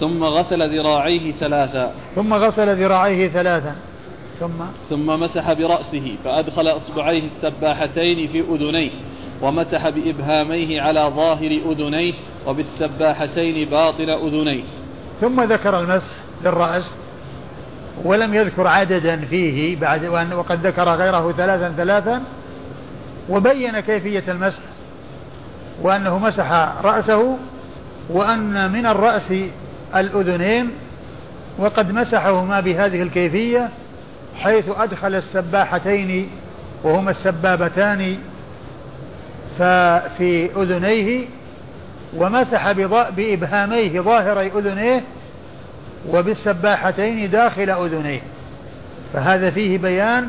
ثم 0.00 0.24
غسل 0.24 0.78
ذراعيه 0.78 1.32
ثلاثا. 1.32 1.92
ثم 2.14 2.34
غسل 2.34 2.76
ذراعيه 2.76 3.28
ثلاثا. 3.28 3.74
ثم 4.40 4.64
ثم 4.90 5.06
مسح 5.06 5.52
برأسه 5.52 6.16
فأدخل 6.24 6.68
إصبعيه 6.68 7.22
السباحتين 7.36 8.28
في 8.28 8.40
أذنيه 8.40 8.90
ومسح 9.42 9.88
بإبهاميه 9.88 10.80
على 10.80 11.12
ظاهر 11.16 11.50
أذنيه 11.70 12.12
وبالسباحتين 12.48 13.68
باطن 13.68 14.10
أذنيه. 14.10 14.62
ثم 15.20 15.40
ذكر 15.40 15.80
المسح 15.80 16.10
للرأس 16.44 16.90
ولم 18.04 18.34
يذكر 18.34 18.66
عددا 18.66 19.16
فيه 19.16 19.76
بعد 19.76 20.04
وقد 20.32 20.66
ذكر 20.66 20.88
غيره 20.88 21.32
ثلاثا 21.32 21.74
ثلاثا 21.76 22.22
وبين 23.28 23.80
كيفية 23.80 24.24
المسح 24.28 24.62
وأنه 25.82 26.18
مسح 26.18 26.52
رأسه 26.82 27.36
وأن 28.10 28.72
من 28.72 28.86
الرأس 28.86 29.32
الأذنين 29.96 30.70
وقد 31.58 31.92
مسحهما 31.92 32.60
بهذه 32.60 33.02
الكيفية 33.02 33.68
حيث 34.36 34.64
أدخل 34.76 35.14
السباحتين 35.14 36.30
وهما 36.84 37.10
السبابتان 37.10 38.18
في 40.18 40.50
أذنيه 40.56 41.26
ومسح 42.16 42.72
بإبهاميه 43.16 44.00
ظاهري 44.00 44.46
أذنيه 44.46 45.04
وبالسباحتين 46.10 47.30
داخل 47.30 47.70
أذنيه. 47.70 48.20
فهذا 49.12 49.50
فيه 49.50 49.78
بيان 49.78 50.26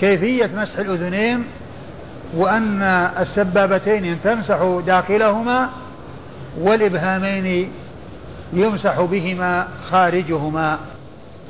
كيفية 0.00 0.50
مسح 0.56 0.78
الأذنين 0.78 1.44
وأن 2.36 2.82
السبابتين 3.20 4.18
تمسح 4.24 4.80
داخلهما 4.86 5.68
والإبهامين 6.60 7.72
يمسح 8.52 9.00
بهما 9.00 9.68
خارجهما. 9.90 10.78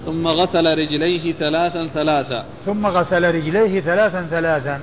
ثم 0.06 0.26
غسل 0.26 0.78
رجليه 0.78 1.32
ثلاثا 1.32 1.88
ثلاثا. 1.94 2.44
ثم 2.66 2.86
غسل 2.86 3.34
رجليه 3.34 3.80
ثلاثا 3.80 4.26
ثلاثا. 4.30 4.80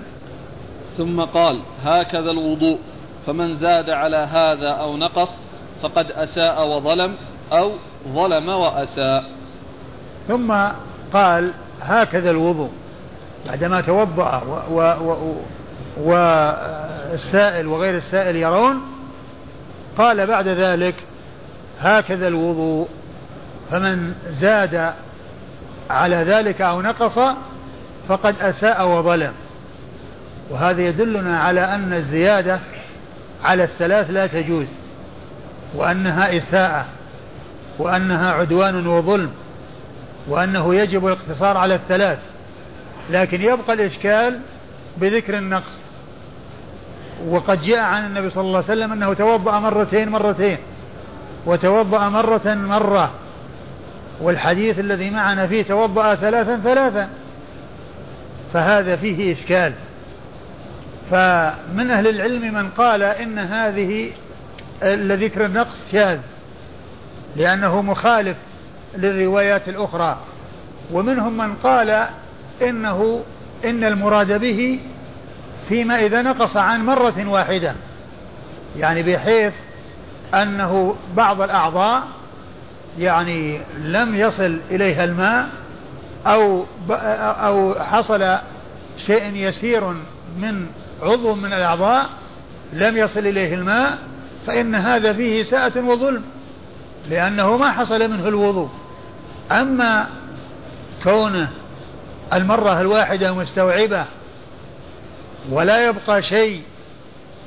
ثم 0.97 1.21
قال 1.21 1.59
هكذا 1.83 2.31
الوضوء. 2.31 2.79
فمن 3.25 3.58
زاد 3.58 3.89
على 3.89 4.17
هذا 4.17 4.70
أو 4.70 4.98
نقص 4.98 5.29
فقد 5.82 6.12
أساء 6.12 6.67
وظلم 6.67 7.15
أو 7.51 7.72
ظلم 8.08 8.50
وأساء. 8.50 9.24
ثم 10.27 10.53
قال 11.13 11.51
هكذا 11.82 12.32
الوضوء. 12.32 12.70
بعدما 13.46 13.82
توضأ 13.82 14.44
والسائل 15.98 17.67
وغير 17.67 17.98
السائل 17.98 18.36
يرون 18.36 18.82
قال 19.98 20.27
بعد 20.27 20.48
ذلك 20.48 20.96
هكذا 21.79 22.27
الوضوء. 22.27 22.88
فمن 23.72 24.13
زاد 24.41 24.94
على 25.89 26.15
ذلك 26.15 26.62
أو 26.62 26.82
نقص 26.82 27.20
فقد 28.08 28.36
أساء 28.41 28.88
وظلم. 28.88 29.34
وهذا 30.50 30.82
يدلنا 30.82 31.39
على 31.39 31.62
أن 31.62 31.94
الزيادة 31.94 32.60
على 33.45 33.63
الثلاث 33.63 34.09
لا 34.09 34.27
تجوز 34.27 34.67
وأنها 35.75 36.37
إساءة 36.37 36.85
وأنها 37.79 38.31
عدوان 38.31 38.87
وظلم 38.87 39.31
وأنه 40.27 40.75
يجب 40.75 41.07
الاقتصار 41.07 41.57
على 41.57 41.75
الثلاث 41.75 42.19
لكن 43.09 43.41
يبقى 43.41 43.73
الإشكال 43.73 44.39
بذكر 44.97 45.37
النقص. 45.37 45.85
وقد 47.27 47.61
جاء 47.61 47.79
عن 47.79 48.05
النبي 48.05 48.29
صلى 48.29 48.41
الله 48.41 48.55
عليه 48.55 48.67
وسلم 48.67 48.91
أنه 48.91 49.13
توضأ 49.13 49.59
مرتين 49.59 50.09
مرتين 50.09 50.57
وتوضأ 51.45 52.09
مرة 52.09 52.53
مرة 52.53 53.11
والحديث 54.21 54.79
الذي 54.79 55.09
معنا 55.09 55.47
فيه 55.47 55.63
توضأ 55.63 56.15
ثلاثا 56.15 56.57
ثلاثا 56.63 57.09
فهذا 58.53 58.95
فيه 58.95 59.33
إشكال. 59.33 59.73
فمن 61.12 61.91
أهل 61.91 62.07
العلم 62.07 62.53
من 62.53 62.69
قال 62.69 63.03
إن 63.03 63.39
هذه 63.39 64.12
ذكر 64.83 65.45
النقص 65.45 65.91
شاذ 65.91 66.19
لأنه 67.35 67.81
مخالف 67.81 68.38
للروايات 68.97 69.69
الأخرى. 69.69 70.17
ومنهم 70.91 71.38
من 71.38 71.55
قال 71.55 72.07
إنه 72.62 73.24
إن 73.65 73.83
المراد 73.83 74.39
به 74.39 74.79
فيما 75.69 76.00
إذا 76.00 76.21
نقص 76.21 76.57
عن 76.57 76.85
مرة 76.85 77.27
واحدة 77.27 77.74
يعني 78.77 79.03
بحيث 79.03 79.53
أنه 80.33 80.95
بعض 81.15 81.41
الأعضاء 81.41 82.03
يعني 83.00 83.59
لم 83.81 84.15
يصل 84.15 84.59
إليها 84.71 85.03
الماء 85.03 85.50
أو 86.27 86.65
أو 86.89 87.75
حصل 87.83 88.38
شيء 89.05 89.35
يسير 89.35 89.83
من 90.38 90.67
عضو 91.01 91.35
من 91.35 91.53
الأعضاء 91.53 92.09
لم 92.73 92.97
يصل 92.97 93.19
إليه 93.19 93.53
الماء 93.53 93.97
فإن 94.47 94.75
هذا 94.75 95.13
فيه 95.13 95.43
ساءة 95.43 95.81
وظلم 95.81 96.23
لأنه 97.09 97.57
ما 97.57 97.71
حصل 97.71 98.07
منه 98.11 98.27
الوضوء. 98.27 98.69
أما 99.51 100.07
كونه 101.03 101.49
المرة 102.33 102.81
الواحدة 102.81 103.33
مستوعبة 103.33 104.05
ولا 105.51 105.85
يبقى 105.85 106.23
شيء 106.23 106.61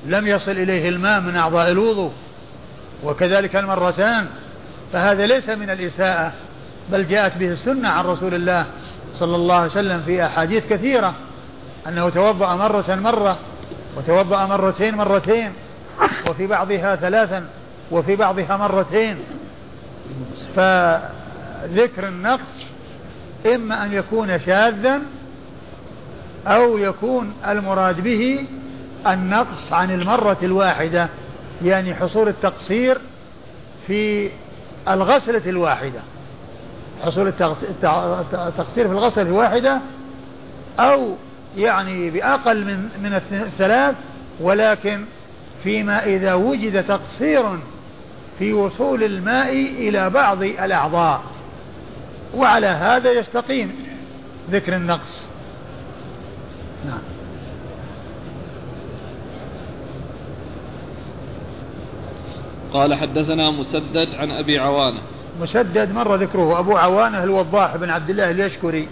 لم 0.06 0.26
يصل 0.26 0.50
إليه 0.50 0.88
الماء 0.88 1.20
من 1.20 1.36
أعضاء 1.36 1.70
الوضوء 1.70 2.12
وكذلك 3.04 3.56
المرتان 3.56 4.26
فهذا 4.92 5.26
ليس 5.26 5.48
من 5.48 5.70
الإساءة 5.70 6.32
بل 6.92 7.08
جاءت 7.08 7.36
به 7.36 7.48
السنة 7.48 7.88
عن 7.88 8.04
رسول 8.04 8.34
الله 8.34 8.66
صلى 9.18 9.36
الله 9.36 9.54
عليه 9.54 9.70
وسلم 9.70 10.02
في 10.06 10.26
أحاديث 10.26 10.66
كثيرة. 10.66 11.14
أنه 11.88 12.08
توضأ 12.08 12.54
مرة 12.54 12.94
مرة 12.94 13.38
وتوضأ 13.96 14.46
مرتين 14.46 14.94
مرتين 14.94 15.52
وفي 16.28 16.46
بعضها 16.46 16.96
ثلاثا 16.96 17.44
وفي 17.90 18.16
بعضها 18.16 18.56
مرتين. 18.56 19.16
فذكر 20.56 22.08
النقص 22.08 22.66
إما 23.54 23.84
أن 23.84 23.92
يكون 23.92 24.40
شاذا 24.40 25.00
أو 26.46 26.78
يكون 26.78 27.32
المراد 27.48 28.00
به 28.00 28.46
النقص 29.06 29.72
عن 29.72 29.90
المرة 29.90 30.36
الواحدة 30.42 31.08
يعني 31.62 31.94
حصول 31.94 32.28
التقصير 32.28 32.98
في 33.86 34.30
الغسلة 34.88 35.42
الواحدة. 35.46 36.00
حصول 37.02 37.28
التقصير 37.28 38.86
في 38.88 38.92
الغسلة 38.92 39.22
الواحدة 39.22 39.80
أو 40.78 41.14
يعني 41.58 42.10
بأقل 42.10 42.64
من 42.64 42.88
من 43.02 43.14
الثلاث 43.32 43.94
ولكن 44.40 45.04
فيما 45.62 46.04
إذا 46.04 46.34
وجد 46.34 46.84
تقصير 46.84 47.44
في 48.38 48.52
وصول 48.52 49.04
الماء 49.04 49.52
إلى 49.52 50.10
بعض 50.10 50.42
الأعضاء. 50.42 51.22
وعلى 52.34 52.66
هذا 52.66 53.12
يستقيم 53.12 53.72
ذكر 54.50 54.76
النقص. 54.76 55.22
نعم. 56.86 56.98
قال 62.72 62.94
حدثنا 62.94 63.50
مسدد 63.50 64.08
عن 64.14 64.30
أبي 64.30 64.58
عوانة. 64.58 65.00
مسدد 65.40 65.92
مر 65.92 66.14
ذكره 66.14 66.58
أبو 66.58 66.76
عوانة 66.76 67.24
الوضاح 67.24 67.76
بن 67.76 67.90
عبد 67.90 68.10
الله 68.10 68.30
اليشكري 68.30 68.88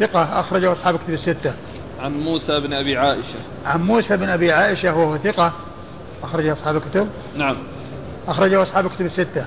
ثقة 0.00 0.40
أخرجه 0.40 0.72
أصحاب 0.72 0.96
كتب 0.96 1.14
الستة. 1.14 1.54
عن 2.04 2.12
موسى 2.12 2.60
بن 2.60 2.72
أبي 2.72 2.96
عائشة. 2.96 3.38
عن 3.66 3.82
موسى 3.82 4.16
بن 4.16 4.28
أبي 4.28 4.52
عائشة 4.52 4.96
وهو 4.96 5.18
ثقة. 5.18 5.52
أخرجه 6.22 6.52
أصحاب 6.52 6.76
الكتب. 6.76 7.08
نعم. 7.36 7.56
أخرجه 8.28 8.62
أصحاب 8.62 8.86
الكتب 8.86 9.06
الستة. 9.06 9.44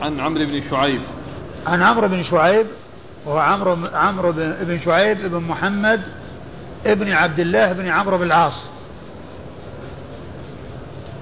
عن 0.00 0.20
عمرو 0.20 0.44
بن 0.44 0.62
شعيب. 0.70 1.00
عن 1.66 1.82
عمرو 1.82 2.08
بن 2.08 2.24
شعيب 2.24 2.66
وهو 3.26 3.38
عمرو 3.38 3.78
عمرو 3.94 4.32
بن 4.36 4.80
شعيب 4.84 5.18
بن 5.18 5.40
محمد 5.40 6.00
ابن 6.86 7.12
عبد 7.12 7.40
الله 7.40 7.72
بن 7.72 7.88
عمرو 7.88 8.18
بن 8.18 8.26
العاص. 8.26 8.60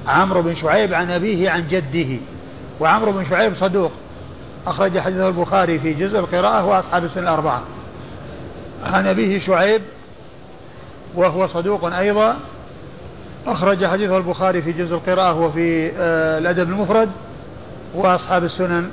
عمرو 0.07 0.43
بن 0.43 0.55
شعيب 0.55 0.95
عن 0.95 1.11
أبيه 1.11 1.50
عن 1.50 1.69
جده. 1.69 2.21
وعمرو 2.81 3.12
بن 3.12 3.26
شعيب 3.31 3.55
صدوق. 3.57 3.93
أخرج 4.67 4.99
حديثه 4.99 5.29
البخاري 5.29 5.79
في 5.79 5.95
جزء 5.95 6.19
القراءة 6.19 6.64
وأصحاب 6.64 7.05
السنة 7.05 7.23
الأربعة. 7.23 7.62
عن 8.85 9.07
أبيه 9.07 9.41
شعيب 9.41 9.83
وهو 11.14 11.47
صدوق 11.47 11.85
أيضا. 11.85 12.37
أخرج 13.47 13.87
حديثه 13.87 14.16
البخاري 14.16 14.62
في 14.62 14.72
جزء 14.72 14.94
القراءة 14.94 15.40
وفي 15.40 15.92
آه، 15.96 16.38
الأدب 16.38 16.70
المفرد 16.70 17.11
وأصحاب 17.94 18.44
السنن 18.44 18.90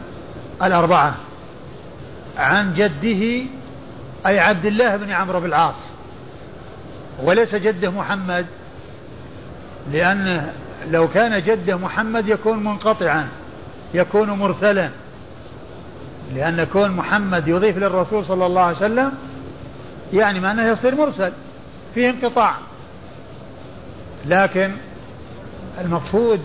الأربعة. 0.63 1.15
عن 2.38 2.73
جده 2.73 3.45
أي 4.25 4.39
عبد 4.39 4.65
الله 4.65 4.95
بن 4.95 5.12
عمرو 5.12 5.39
بن 5.39 5.45
العاص. 5.45 5.75
وليس 7.23 7.55
جده 7.55 7.91
محمد 7.91 8.45
لأنه 9.91 10.53
لو 10.91 11.08
كان 11.08 11.43
جده 11.43 11.77
محمد 11.77 12.27
يكون 12.27 12.63
منقطعا 12.63 13.27
يكون 13.93 14.29
مرسلا. 14.29 14.89
لأن 16.36 16.63
كون 16.63 16.91
محمد 16.91 17.47
يضيف 17.47 17.77
للرسول 17.77 18.25
صلى 18.25 18.45
الله 18.45 18.62
عليه 18.62 18.77
وسلم 18.77 19.12
يعني 20.13 20.39
ما 20.39 20.51
أنه 20.51 20.67
يصير 20.67 20.95
مرسل. 20.95 21.32
فيه 21.95 22.10
انقطاع. 22.10 22.54
لكن 24.25 24.71
المقصود 25.82 26.39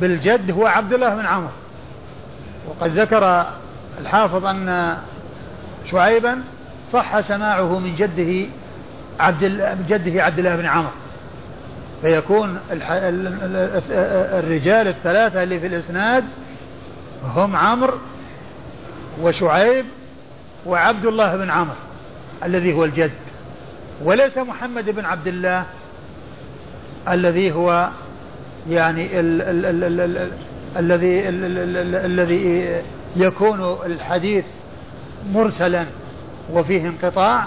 بالجد 0.00 0.50
هو 0.50 0.66
عبد 0.66 0.92
الله 0.92 1.14
بن 1.14 1.26
عمرو. 1.26 1.50
وقد 2.68 2.98
ذكر 2.98 3.46
الحافظ 4.00 4.46
أن 4.46 4.96
شعيبا 5.90 6.42
صح 6.92 7.20
سماعه 7.20 7.78
من 7.78 7.96
جده 7.96 8.48
عبد 9.20 9.44
من 9.44 9.86
جده 9.88 10.24
عبد 10.24 10.38
الله 10.38 10.56
بن 10.56 10.66
عمرو. 10.66 10.90
فيكون 12.02 12.58
الرجال 14.40 14.88
الثلاثة 14.88 15.42
اللي 15.42 15.60
في 15.60 15.66
الإسناد 15.66 16.24
هم 17.34 17.56
عمرو 17.56 17.98
وشعيب 19.22 19.84
وعبد 20.66 21.06
الله 21.06 21.36
بن 21.36 21.50
عمرو 21.50 21.76
الذي 22.44 22.72
هو 22.72 22.84
الجد. 22.84 23.10
وليس 24.04 24.38
محمد 24.38 24.90
بن 24.90 25.04
عبد 25.04 25.26
الله 25.26 25.66
الذي 27.08 27.52
هو 27.52 27.88
يعني 28.70 29.08
الذي 30.78 31.28
الذي 32.06 32.76
يكون 33.16 33.76
الحديث 33.86 34.44
مرسلا 35.32 35.86
وفيه 36.52 36.88
انقطاع 36.88 37.44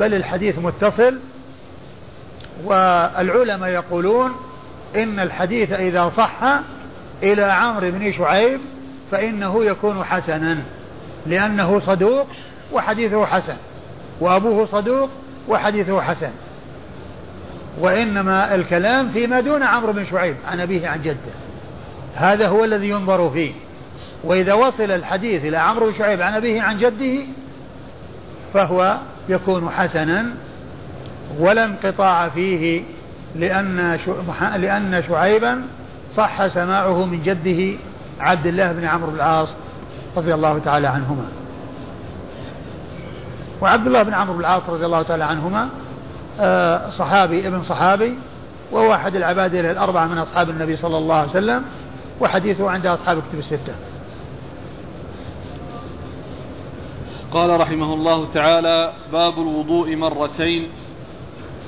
بل 0.00 0.14
الحديث 0.14 0.58
متصل. 0.58 1.18
والعلماء 2.64 3.68
يقولون 3.68 4.32
إن 4.96 5.20
الحديث 5.20 5.72
إذا 5.72 6.12
صح 6.16 6.60
إلى 7.22 7.44
عمرو 7.44 7.90
بن 7.90 8.12
شعيب 8.12 8.60
فإنه 9.10 9.64
يكون 9.64 10.04
حسنا 10.04 10.58
لأنه 11.26 11.80
صدوق 11.80 12.26
وحديثه 12.72 13.26
حسن 13.26 13.56
وأبوه 14.20 14.66
صدوق 14.66 15.08
وحديثه 15.48 16.00
حسن. 16.00 16.30
وإنما 17.80 18.54
الكلام 18.54 19.08
فيما 19.08 19.40
دون 19.40 19.62
عمرو 19.62 19.92
بن 19.92 20.06
شعيب 20.06 20.36
عن 20.46 20.60
أبيه 20.60 20.88
عن 20.88 21.02
جده. 21.02 21.34
هذا 22.14 22.48
هو 22.48 22.64
الذي 22.64 22.88
ينظر 22.88 23.30
فيه. 23.30 23.52
وإذا 24.24 24.52
وصل 24.52 24.90
الحديث 24.90 25.44
إلى 25.44 25.56
عمرو 25.56 25.86
بن 25.86 25.98
شعيب 25.98 26.22
عن 26.22 26.34
أبيه 26.34 26.62
عن 26.62 26.78
جده 26.78 27.24
فهو 28.54 28.96
يكون 29.28 29.70
حسنا 29.70 30.26
ولا 31.38 31.64
انقطاع 31.64 32.28
فيه 32.28 32.82
لأن 33.36 33.98
لأن 34.56 35.02
شعيبا 35.08 35.62
صح 36.16 36.46
سماعه 36.46 37.06
من 37.06 37.22
جده 37.22 37.78
عبد 38.20 38.46
الله 38.46 38.72
بن 38.72 38.84
عمرو 38.84 39.10
بن 39.10 39.16
العاص 39.16 39.48
رضي 40.16 40.34
الله 40.34 40.58
تعالى 40.58 40.88
عنهما. 40.88 41.28
وعبد 43.62 43.86
الله 43.86 44.02
بن 44.02 44.14
عمرو 44.14 44.34
بن 44.34 44.40
العاص 44.40 44.62
رضي 44.68 44.86
الله 44.86 45.02
تعالى 45.02 45.24
عنهما 45.24 45.68
آه، 46.40 46.90
صحابي 46.90 47.48
ابن 47.48 47.64
صحابي 47.64 48.18
وهو 48.72 48.94
أحد 48.94 49.16
العبادة 49.16 49.72
الأربعة 49.72 50.06
من 50.06 50.18
أصحاب 50.18 50.50
النبي 50.50 50.76
صلى 50.76 50.98
الله 50.98 51.14
عليه 51.14 51.30
وسلم 51.30 51.64
وحديثه 52.20 52.70
عند 52.70 52.86
أصحاب 52.86 53.22
كتب 53.28 53.38
الستة. 53.38 53.74
قال 57.32 57.60
رحمه 57.60 57.94
الله 57.94 58.28
تعالى 58.34 58.92
باب 59.12 59.38
الوضوء 59.38 59.96
مرتين. 59.96 60.68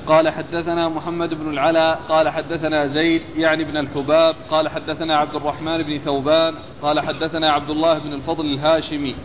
قال 0.07 0.29
حدثنا 0.29 0.89
محمد 0.89 1.33
بن 1.33 1.49
العلاء 1.49 1.99
قال 2.09 2.29
حدثنا 2.29 2.87
زيد 2.87 3.21
يعني 3.37 3.63
بن 3.63 3.77
الحباب 3.77 4.35
قال 4.51 4.69
حدثنا 4.69 5.17
عبد 5.17 5.35
الرحمن 5.35 5.83
بن 5.83 5.97
ثوبان 5.97 6.53
قال 6.81 6.99
حدثنا 6.99 7.51
عبد 7.51 7.69
الله 7.69 7.99
بن 7.99 8.13
الفضل 8.13 8.45
الهاشمي. 8.45 9.15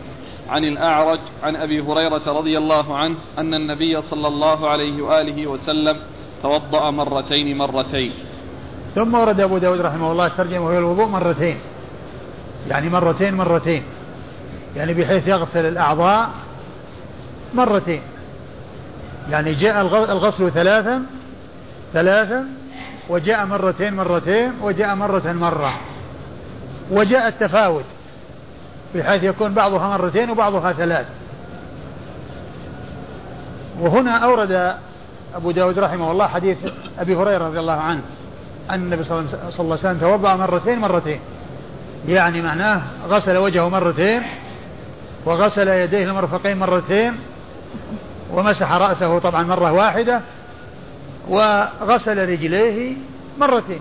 عن 0.49 0.63
الأعرج 0.63 1.19
عن 1.43 1.55
أبي 1.55 1.81
هريرة 1.81 2.21
رضي 2.27 2.57
الله 2.57 2.97
عنه 2.97 3.15
أن 3.37 3.53
النبي 3.53 4.01
صلى 4.01 4.27
الله 4.27 4.69
عليه 4.69 5.01
وآله 5.01 5.47
وسلم 5.47 5.97
توضأ 6.43 6.91
مرتين 6.91 7.57
مرتين. 7.57 8.13
ثم 8.95 9.15
ورد 9.15 9.39
أبو 9.39 9.57
داود 9.57 9.81
رحمه 9.81 10.11
الله 10.11 10.27
ترجمة 10.27 10.65
وهي 10.65 10.77
الوضوء 10.77 11.05
مرتين. 11.05 11.57
يعني 12.69 12.89
مرتين 12.89 13.33
مرتين. 13.33 13.83
يعني 14.75 14.93
بحيث 14.93 15.27
يغسل 15.27 15.65
الأعضاء 15.65 16.29
مرتين. 17.53 18.01
يعني 19.29 19.53
جاء 19.53 19.81
الغسل 20.11 20.51
ثلاثا 20.51 21.05
ثلاثا 21.93 22.45
وجاء 23.09 23.45
مرتين 23.45 23.93
مرتين 23.93 24.51
وجاء 24.61 24.95
مرة 24.95 25.31
مرة. 25.31 25.79
وجاء 26.91 27.27
التفاوت. 27.27 27.85
بحيث 28.95 29.23
يكون 29.23 29.53
بعضها 29.53 29.97
مرتين 29.97 30.29
وبعضها 30.29 30.73
ثلاث. 30.73 31.05
وهنا 33.79 34.17
أورد 34.17 34.75
أبو 35.35 35.51
داود 35.51 35.79
رحمه 35.79 36.11
الله 36.11 36.27
حديث 36.27 36.57
أبي 36.99 37.15
هريرة 37.15 37.47
رضي 37.47 37.59
الله 37.59 37.73
عنه 37.73 38.01
أن 38.69 38.83
النبي 38.83 39.03
صلى 39.03 39.19
الله 39.19 39.29
عليه 39.59 39.73
وسلم 39.73 39.97
توضأ 39.99 40.35
مرتين 40.35 40.79
مرتين. 40.79 41.19
يعني 42.07 42.41
معناه 42.41 42.81
غسل 43.07 43.37
وجهه 43.37 43.69
مرتين 43.69 44.23
وغسل 45.25 45.67
يديه 45.67 46.03
المرفقين 46.03 46.57
مرتين 46.57 47.13
ومسح 48.33 48.71
رأسه 48.71 49.19
طبعا 49.19 49.43
مرة 49.43 49.71
واحدة 49.71 50.21
وغسل 51.29 52.29
رجليه 52.29 52.95
مرتين. 53.39 53.79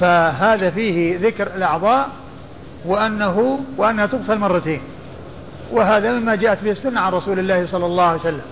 فهذا 0.00 0.70
فيه 0.70 1.18
ذكر 1.18 1.46
الأعضاء 1.46 2.08
وأنه 2.84 3.60
وأنها 3.76 4.06
تغسل 4.06 4.38
مرتين. 4.38 4.80
وهذا 5.72 6.12
مما 6.12 6.34
جاءت 6.34 6.64
به 6.64 6.70
السنة 6.70 7.00
عن 7.00 7.12
رسول 7.12 7.38
الله 7.38 7.66
صلى 7.66 7.86
الله 7.86 8.02
عليه 8.02 8.20
وسلم. 8.20 8.42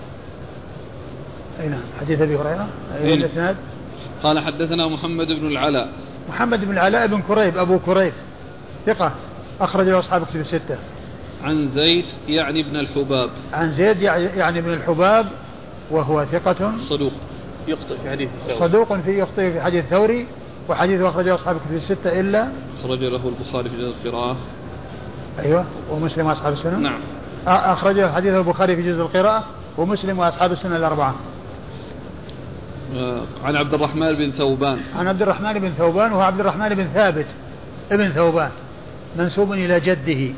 أي 1.59 1.67
نعم 1.67 1.81
حديث 2.01 2.21
أبي 2.21 2.35
هريرة؟ 2.35 2.67
الإسناد؟ 3.01 3.55
قال 4.23 4.39
حدثنا 4.39 4.87
محمد 4.87 5.27
بن 5.27 5.47
العلاء. 5.47 5.89
محمد 6.29 6.65
بن 6.65 6.71
العلاء 6.71 7.07
بن 7.07 7.21
كريب 7.27 7.57
أبو 7.57 7.79
كريب. 7.79 8.13
ثقة. 8.85 9.11
أخرج 9.61 9.87
له 9.87 9.99
أصحاب 9.99 10.25
كتب 10.25 10.39
الستة. 10.39 10.77
عن 11.43 11.69
زيد 11.75 12.05
يعني 12.27 12.61
ابن 12.61 12.75
الحباب. 12.75 13.29
عن 13.53 13.71
زيد 13.71 14.01
يعني 14.01 14.59
ابن 14.59 14.73
الحباب 14.73 15.25
وهو 15.91 16.25
ثقة. 16.25 16.71
صدوق. 16.81 17.11
يخطئ 17.67 17.97
في 18.03 18.09
حديث 18.09 18.29
الثوري. 18.41 18.59
صدوق 18.59 18.93
في 18.93 19.19
يخطئ 19.19 19.51
في 19.51 19.61
حديث 19.61 19.83
الثوري. 19.83 20.25
وحديث 20.69 21.01
أخرجه 21.01 21.35
أصحاب 21.35 21.55
الكتب 21.55 21.75
الستة 21.75 22.19
إلا 22.19 22.47
أخرج 22.79 23.03
له 23.03 23.21
البخاري 23.27 23.69
في 23.69 23.77
جزء 23.77 23.93
القراءة. 24.05 24.37
أيوه 25.39 25.65
ومسلم 25.91 26.25
وأصحاب 26.25 26.53
السنة؟ 26.53 26.77
نعم. 26.77 26.99
أخرجه 27.47 28.11
حديث 28.11 28.33
البخاري 28.33 28.75
في 28.75 28.83
جزء 28.83 29.01
القراءة 29.01 29.43
ومسلم 29.77 30.19
وأصحاب 30.19 30.51
السنة 30.51 30.75
الأربعة. 30.75 31.15
آه، 32.95 33.21
عن 33.43 33.55
عبد 33.55 33.73
الرحمن 33.73 34.13
بن 34.13 34.31
ثوبان. 34.31 34.79
عن 34.95 35.07
عبد 35.07 35.21
الرحمن 35.21 35.53
بن 35.53 35.71
ثوبان 35.71 36.11
وهو 36.11 36.21
عبد 36.21 36.39
الرحمن 36.39 36.69
بن 36.69 36.87
ثابت 36.93 37.25
ابن 37.91 38.09
ثوبان 38.09 38.51
منسوب 39.17 39.53
إلى 39.53 39.79
جده. 39.79 40.33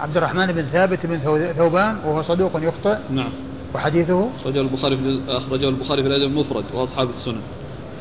عبد 0.00 0.16
الرحمن 0.16 0.46
بن 0.46 0.62
ثابت 0.62 1.06
بن 1.06 1.18
ثوبان 1.56 1.96
وهو 2.06 2.22
صدوق 2.22 2.52
يخطئ. 2.62 2.96
نعم. 3.10 3.30
وحديثه؟ 3.74 4.28
أخرجه 4.40 4.60
البخاري 4.60 4.96
في 4.96 5.20
أخرجه 5.28 5.68
البخاري 5.68 6.02
في 6.02 6.08
الأدب 6.08 6.24
المفرد 6.24 6.64
وأصحاب 6.74 7.08
السنن 7.08 7.40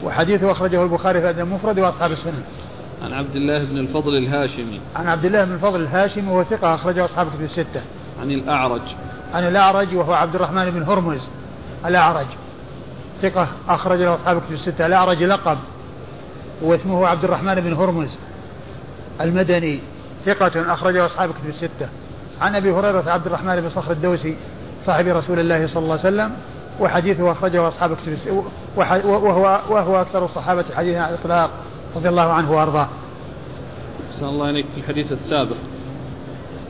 وحديثه 0.03 0.51
أخرجه 0.51 0.83
البخاري 0.83 1.19
في 1.19 1.29
الأدب 1.29 1.39
المفرد 1.39 1.79
وأصحاب 1.79 2.11
السنن 2.11 2.43
عن 3.03 3.13
عبد 3.13 3.35
الله 3.35 3.63
بن 3.63 3.77
الفضل 3.77 4.17
الهاشمي. 4.17 4.79
عن 4.95 5.07
عبد 5.07 5.25
الله 5.25 5.43
بن 5.43 5.53
الفضل 5.53 5.81
الهاشمي 5.81 6.31
وهو 6.31 6.43
ثقة 6.43 6.75
أخرجه 6.75 7.05
أصحاب 7.05 7.27
كتب 7.27 7.43
الستة. 7.43 7.81
عن 8.21 8.31
الأعرج. 8.31 8.81
عن 9.33 9.47
الأعرج 9.47 9.95
وهو 9.95 10.13
عبد 10.13 10.35
الرحمن 10.35 10.69
بن 10.69 10.83
هرمز. 10.83 11.21
الأعرج. 11.85 12.25
ثقة 13.21 13.47
أخرج 13.69 13.99
له 13.99 14.15
أصحاب 14.15 14.41
كتب 14.41 14.53
الستة. 14.53 14.85
الأعرج 14.85 15.23
لقب. 15.23 15.57
واسمه 16.61 17.07
عبد 17.07 17.23
الرحمن 17.23 17.55
بن 17.55 17.73
هرمز. 17.73 18.09
المدني. 19.21 19.79
ثقة 20.25 20.73
أخرجه 20.73 21.05
أصحاب 21.05 21.29
كتب 21.29 21.49
الستة. 21.49 21.87
عن 22.41 22.55
أبي 22.55 22.71
هريرة 22.71 23.11
عبد 23.11 23.25
الرحمن 23.25 23.61
بن 23.61 23.69
صخر 23.69 23.91
الدوسي 23.91 24.35
صاحب 24.85 25.07
رسول 25.07 25.39
الله 25.39 25.67
صلى 25.67 25.83
الله 25.83 25.99
عليه 25.99 26.01
وسلم 26.01 26.31
وحديثه 26.79 27.31
أخرجه 27.31 27.67
أصحاب 27.67 27.95
كتب 27.95 28.43
وهو 28.77 29.61
وهو 29.69 30.01
أكثر 30.01 30.25
الصحابة 30.25 30.65
حديثا 30.75 30.99
على 30.99 31.15
الإطلاق 31.15 31.49
رضي 31.95 32.09
الله 32.09 32.33
عنه 32.33 32.51
وأرضاه. 32.51 32.87
أحسن 34.13 34.25
الله 34.25 34.49
إليك 34.49 34.65
في 34.75 34.81
الحديث 34.81 35.11
السابق. 35.11 35.55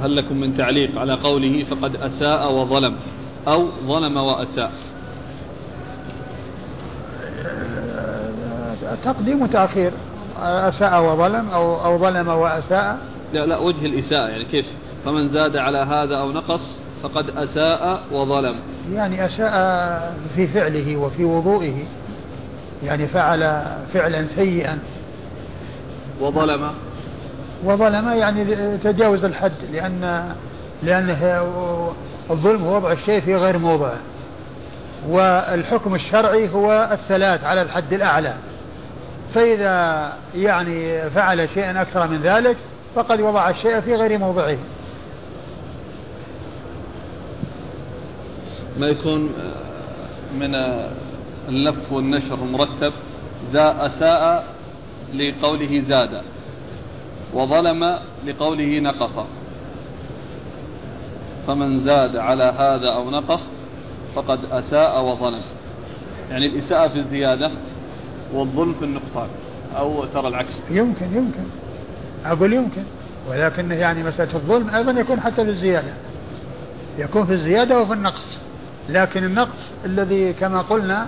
هل 0.02 0.16
لكم 0.16 0.38
من 0.38 0.58
تعليق 0.58 1.00
على 1.00 1.14
قوله 1.14 1.66
فقد 1.70 1.96
أساء 1.96 2.54
وظلم 2.54 2.96
أو 3.48 3.68
ظلم 3.88 4.18
وأساء؟ 4.18 4.72
تقديم 9.06 9.42
وتأخير. 9.42 9.92
أساء 10.42 11.04
وظلم 11.04 11.50
أو 11.50 11.86
أو 11.86 11.98
ظلم 11.98 12.28
وأساء. 12.28 12.98
لا 13.34 13.46
لا 13.46 13.58
وجه 13.58 13.86
الإساءة 13.86 14.28
يعني 14.28 14.44
كيف؟ 14.44 14.66
فمن 15.06 15.30
زاد 15.30 15.58
على 15.58 15.78
هذا 15.78 16.16
أو 16.16 16.32
نقص 16.32 16.62
فقد 17.04 17.38
أساء 17.38 18.02
وظلم. 18.12 18.56
يعني 18.94 19.26
أساء 19.26 20.16
في 20.36 20.48
فعله 20.48 20.98
وفي 20.98 21.24
وضوئه. 21.24 21.84
يعني 22.84 23.08
فعل 23.08 23.64
فعلا 23.94 24.28
سيئا. 24.28 24.80
وظلم. 26.22 26.72
وظلم 27.64 28.10
يعني 28.10 28.46
تجاوز 28.78 29.26
الحد 29.26 29.52
لأن 29.74 30.34
لأنه 30.84 31.48
الظلم 32.32 32.64
هو 32.64 32.76
وضع 32.76 32.92
الشيء 32.92 33.22
في 33.22 33.36
غير 33.36 33.58
موضعه 33.58 33.98
والحكم 35.10 35.96
الشرعي 35.96 36.50
هو 36.50 36.90
الثلاث 36.92 37.44
على 37.44 37.62
الحد 37.62 37.94
الأعلى. 37.94 38.34
فإذا 39.36 40.10
يعني 40.36 41.10
فعل 41.10 41.50
شيئا 41.50 41.82
أكثر 41.82 42.08
من 42.08 42.22
ذلك 42.22 42.58
فقد 42.96 43.22
وضع 43.22 43.50
الشيء 43.50 43.80
في 43.80 43.96
غير 43.96 44.18
موضعه. 44.18 44.58
ما 48.80 48.88
يكون 48.88 49.30
من 50.40 50.56
اللف 51.50 51.92
والنشر 51.92 52.36
مرتب 52.44 52.94
زاء 53.52 53.86
أساء 53.86 54.46
لقوله 55.14 55.84
زاد 55.90 56.22
وظلم 57.34 58.00
لقوله 58.28 58.80
نقص. 58.80 59.26
فمن 61.48 61.84
زاد 61.84 62.16
على 62.16 62.44
هذا 62.44 62.90
أو 62.90 63.10
نقص 63.10 63.44
فقد 64.16 64.40
أساء 64.52 65.06
وظلم. 65.06 65.42
يعني 66.32 66.46
الإساءة 66.46 66.88
في 66.88 67.00
الزيادة 67.00 67.52
والظلم 68.34 68.74
في 68.74 68.86
النقصان 68.86 69.28
أو 69.78 70.06
ترى 70.06 70.28
العكس. 70.28 70.54
يمكن 70.70 71.06
يمكن. 71.06 71.44
أقول 72.26 72.54
يمكن. 72.54 72.84
ولكن 73.30 73.72
يعني 73.72 74.04
مسألة 74.04 74.36
الظلم 74.36 74.70
أيضا 74.70 74.92
يكون 74.92 75.20
حتى 75.20 75.36
في 75.44 75.50
الزيادة. 75.50 75.94
يكون 76.98 77.26
في 77.26 77.34
الزيادة 77.34 77.82
وفي 77.82 77.94
النقص. 77.94 78.40
لكن 78.90 79.24
النقص 79.24 79.58
الذي 79.86 80.34
كما 80.34 80.62
قلنا 80.62 81.08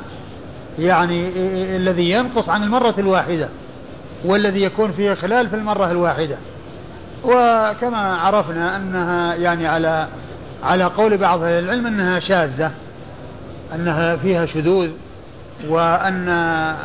يعني 0.79 1.29
الذي 1.75 2.11
ينقص 2.11 2.49
عن 2.49 2.63
المرة 2.63 2.95
الواحدة 2.97 3.49
والذي 4.25 4.63
يكون 4.63 4.91
فيه 4.91 5.13
خلال 5.13 5.49
في 5.49 5.55
المرة 5.55 5.91
الواحدة. 5.91 6.37
وكما 7.23 8.17
عرفنا 8.17 8.75
أنها 8.75 9.35
يعني 9.35 9.67
على 9.67 10.07
على 10.63 10.83
قول 10.83 11.17
بعض 11.17 11.43
أهل 11.43 11.63
العلم 11.63 11.87
أنها 11.87 12.19
شاذة 12.19 12.71
أنها 13.75 14.15
فيها 14.15 14.45
شذوذ 14.45 14.89
وأن 15.67 16.75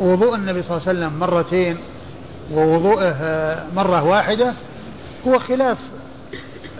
وضوء 0.00 0.34
النبي 0.34 0.62
صلى 0.62 0.76
الله 0.76 0.88
عليه 0.88 0.98
وسلم 0.98 1.18
مرتين 1.18 1.76
ووضوءه 2.52 3.16
مرة 3.76 4.02
واحدة 4.04 4.52
هو 5.28 5.38
خلاف 5.38 5.78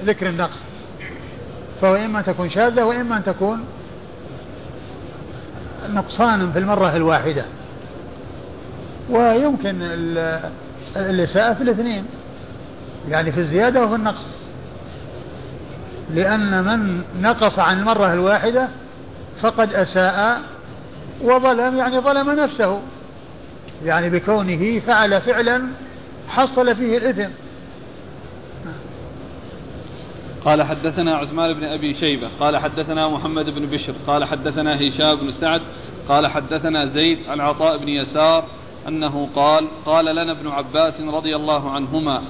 ذكر 0.05 0.29
النقص. 0.29 0.59
فهو 1.83 1.95
إما 1.95 2.23
تكون 2.23 2.51
شاذة 2.51 2.85
وإما 2.85 3.17
أن 3.17 3.25
تكون 3.25 3.65
نقصانا 5.91 6.53
في 6.53 6.59
المرة 6.59 6.97
الواحدة. 6.97 7.45
ويمكن 9.11 9.77
الإساءة 10.97 11.55
في 11.55 11.63
الاثنين 11.63 12.05
يعني 13.09 13.33
في 13.33 13.41
الزيادة 13.41 13.85
وفي 13.85 13.95
النقص. 13.95 14.25
لأن 16.15 16.65
من 16.65 17.03
نقص 17.23 17.59
عن 17.59 17.79
المرة 17.79 18.13
الواحدة 18.13 18.69
فقد 19.41 19.75
أساء 19.75 20.41
وظلم 21.23 21.77
يعني 21.77 21.99
ظلم 21.99 22.31
نفسه 22.31 22.81
يعني 23.85 24.11
بكونه 24.11 24.81
فعل 24.81 25.21
فعلا 25.21 25.63
حصل 26.29 26.77
فيه 26.77 26.99
الإثم. 26.99 27.31
قال 30.45 30.63
حدثنا 30.63 31.17
عثمان 31.17 31.53
بن 31.53 31.65
أبي 31.65 31.95
شيبة 31.95 32.29
قال 32.41 32.57
حدثنا 32.57 33.09
محمد 33.09 33.51
بن 33.51 33.67
بشر 33.67 33.95
قال 34.07 34.25
حدثنا 34.25 34.77
هشام 34.89 35.17
بن 35.17 35.31
سعد 35.31 35.63
قال 36.09 36.27
حدثنا 36.27 36.87
زيد 36.87 37.19
عن 37.29 37.41
عطاء 37.41 37.79
بن 37.79 37.89
يسار 37.89 38.45
أنه 38.89 39.29
قال 39.37 39.69
قال 39.87 40.05
لنا 40.05 40.33
ابن 40.33 40.49
عباس 40.49 41.01
رضي 41.01 41.37
الله 41.37 41.71
عنهما 41.71 42.23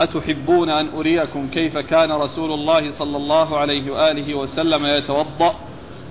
أتحبون 0.00 0.68
أن 0.70 0.88
أريكم 0.96 1.48
كيف 1.48 1.78
كان 1.78 2.12
رسول 2.12 2.52
الله 2.52 2.90
صلى 2.98 3.16
الله 3.16 3.58
عليه 3.58 3.90
وآله 3.90 4.34
وسلم 4.34 4.86
يتوضأ؟ 4.86 5.54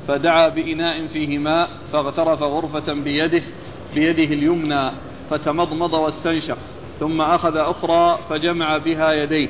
فدعا 0.08 0.50
بإناء 0.50 1.08
فيه 1.08 1.38
ماء 1.38 1.70
فاغترف 1.94 2.42
غرفة 2.42 2.94
بيده 2.94 3.44
بيده 3.96 4.24
اليمنى 4.24 4.92
فتمضمض 5.30 5.94
واستنشق 5.94 6.58
ثم 7.00 7.22
أخذ 7.22 7.58
أخرى 7.58 8.20
فجمع 8.30 8.78
بها 8.78 9.14
يديه. 9.14 9.50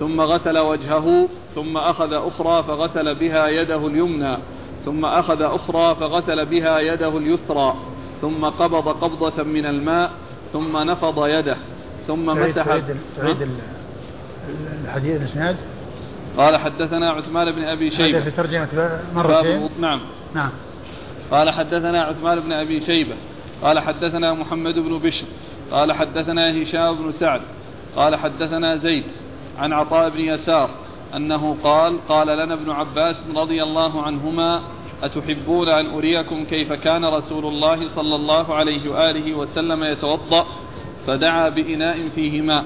ثم 0.00 0.20
غسل 0.20 0.58
وجهه 0.58 1.28
ثم 1.54 1.76
أخذ 1.76 2.12
أخرى 2.12 2.62
فغسل 2.62 3.14
بها 3.14 3.48
يده 3.48 3.86
اليمنى 3.86 4.36
ثم 4.84 5.04
أخذ 5.04 5.42
أخرى 5.42 5.94
فغسل 5.94 6.46
بها 6.46 6.80
يده 6.80 7.18
اليسرى 7.18 7.74
ثم 8.20 8.44
قبض 8.44 8.88
قبضة 8.88 9.42
من 9.42 9.66
الماء 9.66 10.10
ثم 10.52 10.76
نفض 10.76 11.26
يده 11.26 11.56
ثم 12.06 12.26
مسح 12.26 12.64
تعيد 12.64 12.96
الحديث 14.84 15.20
الإسناد؟ 15.20 15.56
قال 16.36 16.56
حدثنا 16.56 17.10
عثمان 17.10 17.50
بن 17.50 17.64
أبي 17.64 17.90
شيبة. 17.90 18.20
في 18.20 18.30
ترجمة 18.30 18.68
مرتين 19.14 19.68
نعم. 19.80 20.00
نعم. 20.34 20.50
قال 21.30 21.50
حدثنا 21.50 22.02
عثمان 22.02 22.40
بن 22.40 22.52
أبي 22.52 22.80
شيبة. 22.80 23.14
قال 23.62 23.80
حدثنا 23.80 24.32
محمد 24.32 24.78
بن 24.78 24.98
بشر. 24.98 25.26
قال 25.70 25.92
حدثنا 25.92 26.62
هشام 26.62 26.94
بن 26.94 27.12
سعد. 27.12 27.40
قال 27.96 28.16
حدثنا 28.16 28.76
زيد. 28.76 29.04
عن 29.58 29.72
عطاء 29.72 30.10
بن 30.10 30.20
يسار 30.20 30.70
أنه 31.16 31.56
قال 31.64 31.98
قال 32.08 32.26
لنا 32.26 32.54
ابن 32.54 32.70
عباس 32.70 33.16
رضي 33.36 33.62
الله 33.62 34.02
عنهما 34.02 34.60
أتحبون 35.02 35.68
أن 35.68 35.94
أريكم 35.94 36.44
كيف 36.44 36.72
كان 36.72 37.04
رسول 37.04 37.46
الله 37.46 37.88
صلى 37.88 38.14
الله 38.14 38.54
عليه 38.54 38.90
وآله 38.90 39.34
وسلم 39.34 39.84
يتوضأ 39.84 40.46
فدعا 41.06 41.48
بإناء 41.48 42.08
فيه 42.08 42.42
ماء 42.42 42.64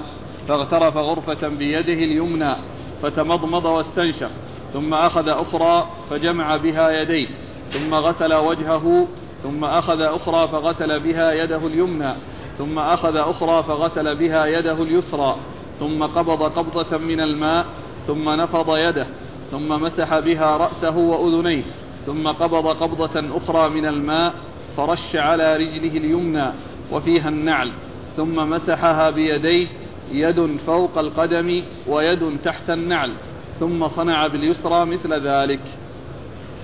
فاغترف 0.49 0.97
غرفة 0.97 1.49
بيده 1.49 1.93
اليمنى 1.93 2.55
فتمضمض 3.03 3.65
واستنشق 3.65 4.31
ثم 4.73 4.95
أخذ 4.95 5.29
أخرى 5.29 5.87
فجمع 6.11 6.57
بها 6.57 7.03
يديه 7.03 7.27
ثم 7.73 7.95
غسل 7.95 8.35
وجهه 8.35 9.07
ثم 9.43 9.65
أخذ 9.65 10.01
أخرى 10.01 10.49
فغسل 10.49 11.01
بها 11.01 11.33
يده 11.33 11.67
اليمنى 11.67 12.15
ثم 12.59 12.79
أخذ 12.79 13.17
أخرى 13.17 13.63
فغسل 13.63 14.17
بها 14.17 14.47
يده 14.47 14.83
اليسرى. 14.83 15.37
ثم 15.81 16.03
قبض 16.03 16.43
قبضة 16.43 16.99
من 16.99 17.21
الماء 17.21 17.67
ثم 18.07 18.31
نفض 18.31 18.77
يده 18.77 19.07
ثم 19.51 19.69
مسح 19.69 20.19
بها 20.19 20.57
رأسه 20.57 20.97
وأذنيه 20.97 21.63
ثم 22.07 22.29
قبض 22.29 22.67
قبضة 22.67 23.37
أخرى 23.37 23.69
من 23.69 23.87
الماء 23.87 24.35
فرش 24.77 25.17
على 25.17 25.57
رجله 25.57 25.99
اليمنى 25.99 26.47
وفيها 26.93 27.29
النعل 27.29 27.71
ثم 28.17 28.51
مسحها 28.51 29.11
بيديه 29.11 29.67
يد 30.13 30.57
فوق 30.67 30.99
القدم 30.99 31.63
ويد 31.87 32.39
تحت 32.45 32.71
النعل 32.71 33.13
ثم 33.61 33.89
صنع 33.89 34.27
باليسرى 34.27 34.85
مثل 34.85 35.27
ذلك. 35.27 35.61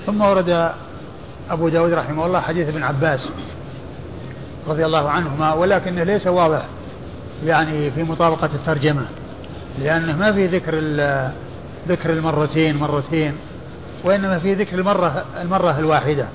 ثم 0.06 0.20
ورد 0.20 0.70
أبو 1.50 1.68
داود 1.68 1.92
رحمه 1.92 2.26
الله 2.26 2.40
حديث 2.40 2.68
ابن 2.68 2.82
عباس 2.82 3.28
رضي 4.68 4.86
الله 4.86 5.08
عنهما 5.08 5.54
ولكنه 5.54 6.02
ليس 6.02 6.26
واضح 6.26 6.64
يعني 7.44 7.90
في 7.90 8.02
مطابقة 8.02 8.50
الترجمة 8.54 9.06
لأنه 9.78 10.16
ما 10.16 10.32
في 10.32 10.46
ذكر 10.46 10.74
ذكر 11.88 12.10
المرتين 12.12 12.76
مرتين 12.76 13.34
وإنما 14.04 14.38
في 14.38 14.54
ذكر 14.54 14.78
المرة 14.78 15.24
المرة 15.40 15.78
الواحدة 15.78 16.28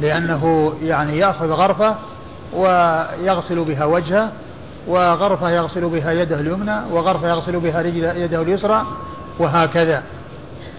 لأنه 0.00 0.72
يعني 0.82 1.18
يأخذ 1.18 1.50
غرفة 1.50 1.96
ويغسل 2.54 3.64
بها 3.64 3.84
وجهه 3.84 4.32
وغرفة 4.88 5.50
يغسل 5.50 5.88
بها 5.88 6.12
يده 6.12 6.40
اليمنى 6.40 6.76
وغرفة 6.90 7.28
يغسل 7.28 7.60
بها 7.60 7.82
رجل 7.82 8.04
يده 8.04 8.42
اليسرى 8.42 8.86
وهكذا. 9.38 10.02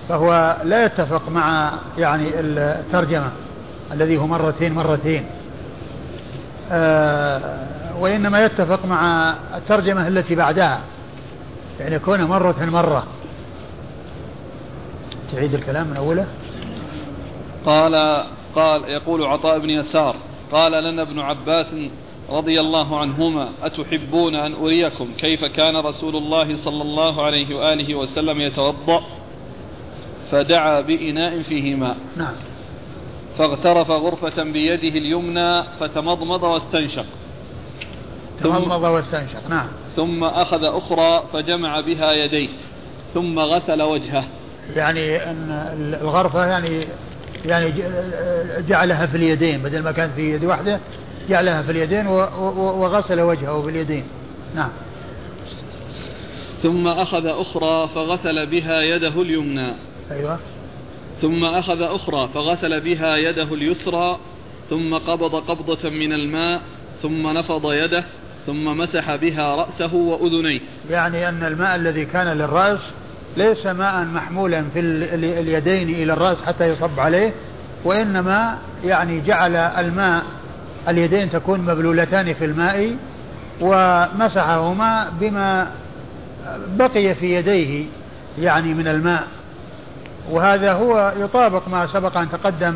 فهو 0.10 0.58
لا 0.63 0.86
يتفق 0.86 1.30
مع 1.30 1.72
يعني 1.98 2.30
الترجمة 2.39 3.32
الذي 3.91 4.17
هو 4.17 4.28
مرتين 4.28 4.74
مرتين. 4.74 5.26
آه 6.72 7.72
وإنما 7.99 8.45
يتفق 8.45 8.86
مع 8.86 9.29
الترجمة 9.56 10.08
التي 10.08 10.36
بعدها 10.36 10.82
يعني 11.79 11.99
كونه 11.99 12.27
مرة 12.27 12.65
مرة. 12.65 13.08
تعيد 15.32 15.53
الكلام 15.53 15.88
من 15.88 15.97
أوله. 15.97 16.27
قال 17.65 18.23
قال 18.56 18.84
يقول 18.89 19.23
عطاء 19.23 19.60
بن 19.60 19.69
يسار 19.69 20.15
قال 20.51 20.84
لنا 20.84 21.01
ابن 21.01 21.19
عباس 21.19 21.75
رضي 22.29 22.60
الله 22.60 22.99
عنهما 22.99 23.49
أتحبون 23.63 24.36
أن 24.36 24.53
أريكم؟ 24.53 25.08
كيف 25.17 25.45
كان 25.45 25.77
رسول 25.77 26.15
الله 26.15 26.58
صلى 26.58 26.82
الله 26.82 27.23
عليه 27.23 27.56
وآله 27.56 27.95
وسلم 27.95 28.41
يتوضأ؟ 28.41 29.03
فدعا 30.32 30.82
بإناء 30.82 31.41
فيه 31.41 31.75
ماء 31.75 31.97
نعم. 32.17 32.34
فاغترف 33.38 33.91
غرفة 33.91 34.43
بيده 34.43 34.97
اليمنى 34.97 35.63
فتمضمض 35.79 36.43
واستنشق. 36.43 37.06
تمضمض 38.41 38.84
واستنشق 38.84 39.50
نعم. 39.50 39.67
ثم 39.96 40.24
أخذ 40.24 40.63
أخرى 40.63 41.24
فجمع 41.34 41.80
بها 41.80 42.12
يديه 42.13 42.50
ثم 43.13 43.39
غسل 43.39 43.82
وجهه. 43.82 44.24
يعني 44.76 45.17
أن 45.17 45.52
الغرفة 46.02 46.46
يعني 46.46 46.88
يعني 47.46 47.74
جعلها 48.67 49.06
في 49.06 49.17
اليدين 49.17 49.63
بدل 49.63 49.84
ما 49.84 49.91
كانت 49.91 50.13
في 50.15 50.34
يد 50.34 50.46
واحدة 50.46 50.80
جعلها 51.30 51.62
في 51.62 51.72
اليدين 51.72 52.08
وغسل 52.08 53.22
وجهه 53.22 53.62
باليدين. 53.62 54.04
نعم. 54.56 54.69
ثم 56.63 56.88
أخذ 56.88 57.26
أخرى 57.26 57.89
فغسل 57.96 58.46
بها 58.46 58.82
يده 58.82 59.22
اليمنى. 59.22 59.67
أيوة. 60.12 60.39
ثم 61.22 61.43
أخذ 61.43 61.82
أخرى 61.82 62.30
فغسل 62.34 62.82
بها 62.82 63.17
يده 63.17 63.54
اليسرى 63.54 64.17
ثم 64.69 64.93
قبض 64.93 65.36
قبضة 65.36 65.89
من 65.89 66.13
الماء 66.13 66.62
ثم 67.02 67.28
نفض 67.28 67.74
يده. 67.74 68.04
ثم 68.47 68.77
مسح 68.77 69.15
بها 69.15 69.56
رأسه 69.56 69.95
وأذنيه. 69.95 70.60
يعني 70.89 71.29
أن 71.29 71.43
الماء 71.43 71.75
الذي 71.75 72.06
كان 72.06 72.27
للرأس 72.27 72.93
ليس 73.38 73.65
ماء 73.65 74.06
محمولا 74.06 74.63
في 74.73 74.79
اليدين 75.39 75.89
إلى 75.89 76.13
الرأس 76.13 76.41
حتى 76.43 76.69
يصب 76.69 76.99
عليه 76.99 77.34
وإنما 77.86 78.58
يعني 78.86 79.21
جعل 79.21 79.56
الماء 79.56 80.23
اليدين 80.88 81.32
تكون 81.32 81.60
مبلولتان 81.60 82.34
في 82.34 82.45
الماء 82.45 82.95
ومسحهما 83.62 85.10
بما 85.19 85.67
بقي 86.67 87.15
في 87.15 87.36
يديه 87.36 87.86
يعني 88.39 88.73
من 88.73 88.88
الماء. 88.88 89.27
وهذا 90.32 90.73
هو 90.73 91.13
يطابق 91.19 91.67
ما 91.67 91.88
سبق 91.88 92.17
أن 92.17 92.32
تقدم 92.32 92.75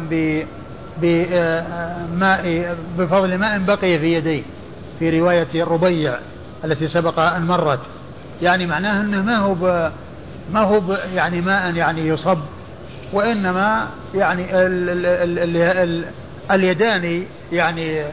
بماء 1.02 2.76
بفضل 2.98 3.38
ماء 3.38 3.60
بقي 3.60 4.00
في 4.00 4.14
يديه. 4.14 4.44
في 5.00 5.20
رواية 5.20 5.48
الربيع 5.56 6.16
التي 6.64 6.88
سبق 6.88 7.20
أن 7.20 7.42
مرت. 7.42 7.80
يعني 8.42 8.66
معناه 8.66 9.02
أنه 9.02 9.22
ما 9.22 9.38
هو 9.38 9.92
ما 10.54 10.62
هو 10.62 10.94
يعني 11.16 11.42
ماء 11.42 11.76
يعني 11.76 12.08
يصب 12.08 12.38
وإنما 13.14 13.88
يعني 14.16 14.44
ال 14.44 14.90
ال 14.90 15.40
ال 15.40 15.58
ال 15.58 16.06
اليدان 16.52 17.24
يعني 17.52 18.04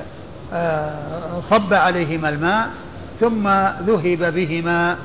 آه، 0.53 1.41
صب 1.41 1.75
عليهما 1.75 2.29
الماء 2.29 2.71
ثم 3.21 3.49
ذهب 3.87 4.35
بهما 4.35 4.97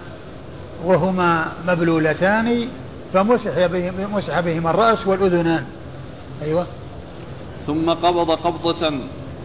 وهما 0.85 1.45
مبلولتان 1.67 2.67
فمسح 3.13 3.65
بهما, 3.65 4.07
مسح 4.13 4.39
بهما 4.39 4.69
الرأس 4.69 5.07
والأذنان. 5.07 5.65
أيوة. 6.41 6.67
ثم 7.67 7.89
قبض 7.89 8.31
قبضة 8.31 8.91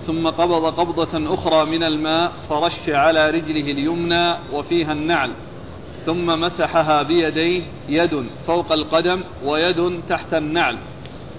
ثم 0.06 0.26
قبض 0.26 0.80
قبضة 0.80 1.34
أخرى 1.34 1.64
من 1.64 1.82
الماء 1.82 2.32
فرش 2.50 2.88
على 2.88 3.30
رجله 3.30 3.70
اليمنى 3.72 4.34
وفيها 4.52 4.92
النعل 4.92 5.30
ثم 6.06 6.26
مسحها 6.26 7.02
بيديه 7.02 7.62
يد 7.88 8.26
فوق 8.46 8.72
القدم 8.72 9.20
ويد 9.44 10.00
تحت 10.08 10.34
النعل 10.34 10.76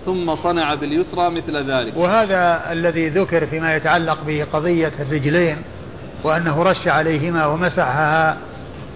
ثم 0.05 0.35
صنع 0.35 0.75
باليسرى 0.75 1.29
مثل 1.29 1.71
ذلك. 1.71 1.97
وهذا 1.97 2.71
الذي 2.71 3.09
ذكر 3.09 3.45
فيما 3.45 3.75
يتعلق 3.75 4.17
بقضية 4.27 4.91
الرجلين 4.99 5.57
وأنه 6.23 6.63
رش 6.63 6.87
عليهما 6.87 7.45
ومسحها 7.45 8.37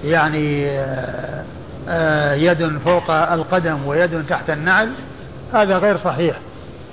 يعني 0.06 0.70
آه، 0.70 1.44
آه، 1.90 2.34
يد 2.34 2.78
فوق 2.86 3.12
القدم 3.12 3.88
ويد 3.88 4.26
تحت 4.26 4.50
النعل 4.50 4.92
هذا 5.54 5.78
غير 5.78 5.98
صحيح 5.98 6.36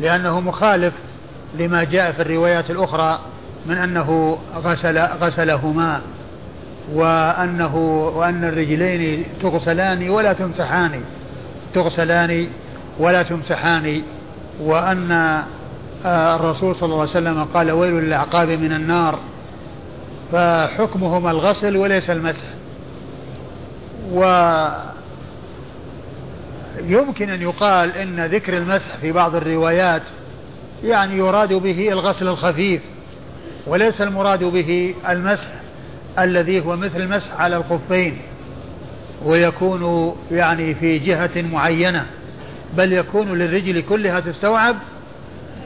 لأنه 0.01 0.41
مخالف 0.41 0.95
لما 1.59 1.85
جاء 1.85 2.13
في 2.13 2.23
الروايات 2.23 2.71
الأخرى 2.71 3.21
من 3.67 3.77
أنه 3.77 4.39
غسل 4.57 4.99
غسلهما 4.99 6.01
وأنه 6.93 7.77
وأن 8.17 8.45
الرجلين 8.45 9.25
تغسلان 9.43 10.11
ولا 10.11 10.33
تمسحان. 10.33 11.01
تغسلان 11.75 12.49
ولا 12.99 13.23
تمسحان. 13.23 14.03
وأن 14.61 15.13
آه، 16.05 16.37
الرسول 16.37 16.77
صلى 16.77 16.87
الله 16.87 17.01
عليه 17.01 17.11
وسلم 17.11 17.45
قال 17.55 17.71
ويل 17.71 17.95
للأعقاب 17.95 18.49
من 18.49 18.73
النار. 18.73 19.19
فحكمهما 20.33 21.31
الغسل 21.31 21.77
وليس 21.77 22.11
المسح. 22.11 22.45
ويمكن 26.83 27.31
أن 27.31 27.43
يقال 27.43 27.97
إن 27.97 28.27
ذكر 28.27 28.57
المسح 28.57 28.97
في 29.01 29.13
بعض 29.13 29.35
الروايات 29.35 30.03
يعني 30.85 31.19
يراد 31.19 31.53
به 31.53 31.89
الغسل 31.89 32.29
الخفيف 32.29 32.81
وليس 33.67 34.01
المراد 34.01 34.45
به 34.45 34.95
المسح 35.09 35.49
الذي 36.19 36.61
هو 36.61 36.77
مثل 36.77 37.01
المسح 37.01 37.41
على 37.41 37.57
الخفين 37.57 38.19
ويكون 39.25 40.15
يعني 40.31 40.75
في 40.75 40.99
جهة 40.99 41.43
معينة 41.53 42.07
بل 42.77 42.93
يكون 42.93 43.39
للرجل 43.39 43.81
كلها 43.81 44.21
تستوعب 44.21 44.77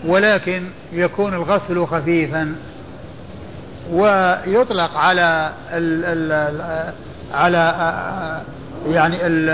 ولكن 0.06 0.62
يكون 0.92 1.34
الغسل 1.34 1.86
خفيفا 1.86 2.54
ويطلق 3.92 4.96
على 4.96 5.52
ال 5.72 6.04
ال 6.04 6.92
على 7.34 7.74
يعني 8.88 9.26
ال 9.26 9.48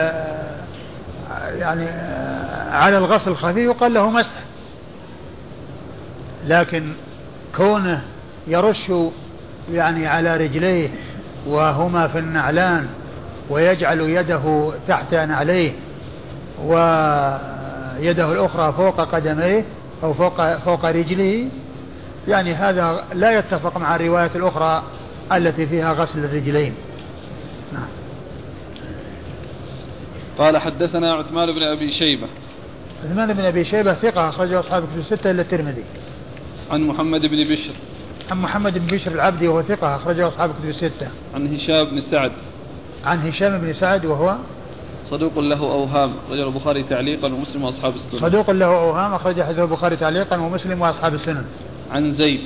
يعني 1.59 1.89
على 2.71 2.99
الغسل 2.99 3.31
الخفيف 3.31 3.57
يقال 3.57 3.95
له 3.95 4.11
مسح. 4.11 4.31
لكن 6.47 6.93
كونه 7.57 8.03
يرش 8.47 8.93
يعني 9.73 10.07
على 10.07 10.37
رجليه 10.37 10.89
وهما 11.47 12.09
في 12.09 12.19
النعلان 12.19 12.87
ويجعل 13.51 14.01
يده 14.01 14.73
تحت 14.89 15.15
نعليه 15.15 15.73
ويده 16.65 18.33
الأخرى 18.33 18.73
فوق 18.73 19.01
قدميه 19.01 19.65
أو 20.03 20.15
فوق 20.15 20.57
فوق 20.57 20.85
رجله 20.85 21.49
يعني 22.29 22.55
هذا 22.55 23.05
لا 23.15 23.39
يتفق 23.39 23.79
مع 23.79 23.97
الرواية 23.97 24.31
الأخرى 24.35 24.83
التي 25.33 25.67
فيها 25.67 25.93
غسل 25.93 26.19
الرجلين. 26.25 26.75
نعم. 27.73 27.89
قال 30.39 30.59
حدثنا 30.59 31.15
عثمان 31.15 31.53
بن 31.53 31.63
أبي 31.63 31.93
شيبة. 31.93 32.27
عثمان 33.05 33.33
بن 33.33 33.45
أبي 33.45 33.65
شيبة 33.65 33.93
ثقة 33.93 34.29
أخرجه 34.29 34.61
أصحاب 34.61 34.83
كتب 34.83 34.99
الستة 34.99 35.31
إلا 35.31 35.43
الترمذي. 35.43 35.85
عن 36.71 36.83
محمد 36.83 37.27
بن 37.27 37.45
بشر. 37.45 37.73
عن 38.31 38.43
محمد 38.43 38.79
بن 38.79 38.97
بشر 38.97 39.13
العبدي 39.13 39.49
وهو 39.49 39.63
ثقة 39.63 39.97
أخرجه 39.97 40.29
أصحاب 40.29 40.51
كتب 40.51 40.69
الستة. 40.69 41.09
عن 41.35 41.55
هشام 41.55 41.85
بن 41.85 42.01
سعد. 42.01 42.33
عن 43.05 43.19
هشام 43.19 43.59
بن 43.59 43.73
سعد 43.73 44.05
وهو 44.05 44.37
صدوق 45.11 45.39
له 45.39 45.61
أوهام 45.61 46.13
رجل 46.31 46.47
البخاري 46.47 46.83
تعليقا 46.83 47.27
ومسلم 47.27 47.65
وأصحاب 47.65 47.95
السنن. 47.95 48.21
صدوق 48.21 48.51
له 48.51 48.67
أوهام 48.67 49.13
أخرج 49.13 49.43
حديث 49.43 49.59
البخاري 49.59 49.97
تعليقا 49.97 50.37
ومسلم 50.37 50.81
وأصحاب 50.83 51.15
السنن. 51.15 51.45
عن 51.93 52.15
زيد. 52.15 52.41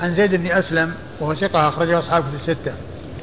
عن 0.00 0.14
زيد 0.14 0.34
بن 0.34 0.46
أسلم 0.46 0.94
وهو 1.20 1.34
ثقة 1.34 1.68
أخرجه 1.68 1.98
أصحاب 1.98 2.22
كتب 2.22 2.34
الستة. 2.34 2.72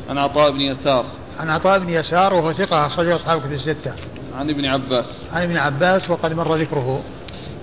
عن 0.09 0.17
عطاء 0.17 0.51
بن 0.51 0.61
يسار. 0.61 1.05
عن 1.39 1.49
عطاء 1.49 1.79
بن 1.79 1.89
يسار 1.89 2.33
وهو 2.33 2.53
ثقة 2.53 2.85
أخرجه 2.87 3.15
أصحاب 3.15 3.39
كتب 3.39 3.53
الستة. 3.53 3.93
عن 4.35 4.49
ابن 4.49 4.65
عباس. 4.65 5.05
عن 5.33 5.43
ابن 5.43 5.57
عباس 5.57 6.09
وقد 6.09 6.33
مر 6.33 6.55
ذكره. 6.55 7.01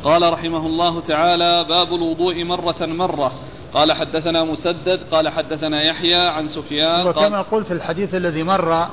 قال 0.04 0.32
رحمه 0.32 0.66
الله 0.66 1.00
تعالى 1.00 1.64
باب 1.68 1.94
الوضوء 1.94 2.44
مرة 2.44 2.86
مرة. 2.86 3.32
قال 3.74 3.92
حدثنا 3.92 4.44
مسدد 4.44 5.00
قال 5.10 5.28
حدثنا 5.28 5.82
يحيى 5.82 6.28
عن 6.28 6.48
سفيان 6.48 7.06
وكما 7.06 7.42
قلت 7.42 7.72
الحديث 7.72 8.14
الذي 8.14 8.42
مر 8.42 8.86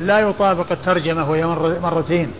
لا 0.00 0.18
يطابق 0.18 0.72
الترجمة 0.72 1.30
وهي 1.30 1.46
مر 1.46 1.78
مرتين 1.80 2.30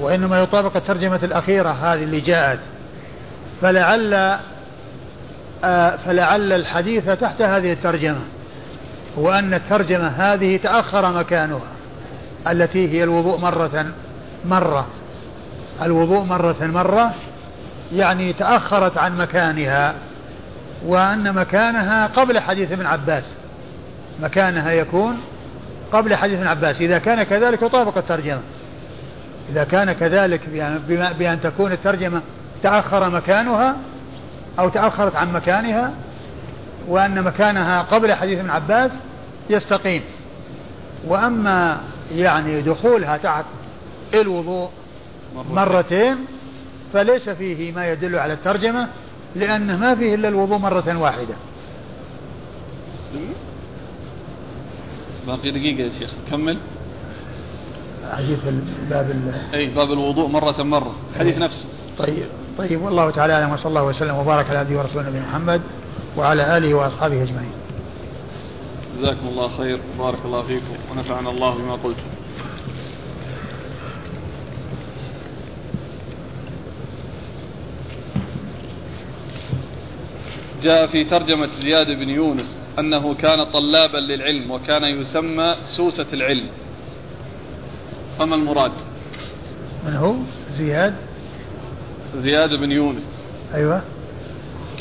وإنما 0.00 0.40
يطابق 0.40 0.76
الترجمة 0.76 1.20
الأخيرة 1.22 1.70
هذه 1.70 2.04
اللي 2.04 2.20
جاءت. 2.20 2.58
فلعل 3.62 4.38
آه 5.64 5.96
فلعل 5.96 6.52
الحديث 6.52 7.10
تحت 7.10 7.42
هذه 7.42 7.72
الترجمة 7.72 8.20
وأن 9.16 9.54
الترجمة 9.54 10.06
هذه 10.06 10.56
تأخر 10.56 11.12
مكانها 11.12 11.60
التي 12.50 12.88
هي 12.88 13.02
الوضوء 13.04 13.38
مرة 13.38 13.86
مرة. 14.44 14.86
الوضوء 15.82 16.24
مرة 16.24 16.56
مرة 16.60 17.14
يعني 17.92 18.32
تأخرت 18.32 18.98
عن 18.98 19.16
مكانها 19.16 19.94
وأن 20.86 21.34
مكانها 21.34 22.06
قبل 22.06 22.40
حديث 22.40 22.72
ابن 22.72 22.86
عباس. 22.86 23.24
مكانها 24.22 24.72
يكون 24.72 25.20
قبل 25.92 26.16
حديث 26.16 26.38
ابن 26.38 26.46
عباس. 26.46 26.80
إذا 26.80 26.98
كان 26.98 27.22
كذلك 27.22 27.62
يطابق 27.62 27.98
الترجمة. 27.98 28.40
إذا 29.52 29.64
كان 29.64 29.92
كذلك 29.92 30.40
بأن 31.18 31.40
تكون 31.42 31.72
الترجمة 31.72 32.20
تأخر 32.62 33.10
مكانها 33.10 33.76
أو 34.58 34.68
تأخرت 34.68 35.16
عن 35.16 35.32
مكانها 35.32 35.92
وأن 36.88 37.22
مكانها 37.22 37.82
قبل 37.82 38.14
حديث 38.14 38.38
ابن 38.38 38.50
عباس 38.50 38.90
يستقيم. 39.50 40.02
وأما 41.06 41.80
يعني 42.14 42.60
دخولها 42.60 43.16
تحت 43.16 43.44
الوضوء 44.14 44.70
مرتين. 45.50 46.16
فليس 46.92 47.30
فيه 47.30 47.72
ما 47.72 47.92
يدل 47.92 48.16
على 48.16 48.32
الترجمة 48.32 48.88
لأنه 49.36 49.76
ما 49.76 49.94
فيه 49.94 50.14
إلا 50.14 50.28
الوضوء 50.28 50.58
مرة 50.58 50.98
واحدة. 50.98 51.34
باقي 55.26 55.50
دقيقة 55.50 55.82
يا 55.82 55.90
شيخ 55.98 56.10
كمل. 56.30 56.58
حديث 58.12 58.38
باب 58.90 59.34
أي 59.54 59.66
باب 59.66 59.92
الوضوء 59.92 60.28
مرة 60.28 60.62
مرة 60.62 60.94
الحديث 61.14 61.38
نفسه. 61.38 61.64
طيب 61.98 62.26
طيب 62.58 62.82
والله 62.82 63.10
تعالى 63.10 63.32
أعلم 63.32 63.52
وصلى 63.52 63.66
الله 63.66 63.84
وسلم 63.84 64.16
وبارك 64.16 64.50
على 64.50 64.58
عبده 64.58 64.78
ورسوله 64.78 65.08
نبينا 65.08 65.26
محمد 65.26 65.60
وعلى 66.16 66.56
آله 66.56 66.74
وأصحابه 66.74 67.22
أجمعين. 67.22 67.52
جزاكم 68.98 69.28
الله 69.28 69.48
خير 69.48 69.78
وبارك 69.98 70.18
الله 70.24 70.42
فيكم 70.42 70.74
ونفعنا 70.92 71.30
الله 71.30 71.54
بما 71.54 71.72
قلتم. 71.72 72.19
جاء 80.62 80.86
في 80.86 81.04
ترجمة 81.04 81.48
زياد 81.60 81.86
بن 81.86 82.08
يونس 82.08 82.56
أنه 82.78 83.14
كان 83.14 83.44
طلابا 83.44 83.98
للعلم 83.98 84.50
وكان 84.50 84.84
يسمى 84.84 85.54
سوسة 85.68 86.06
العلم. 86.12 86.48
فما 88.18 88.34
المراد؟ 88.34 88.72
من 89.86 89.96
هو؟ 89.96 90.14
زياد؟ 90.58 90.94
زياد 92.16 92.54
بن 92.54 92.72
يونس. 92.72 93.02
أيوة. 93.54 93.82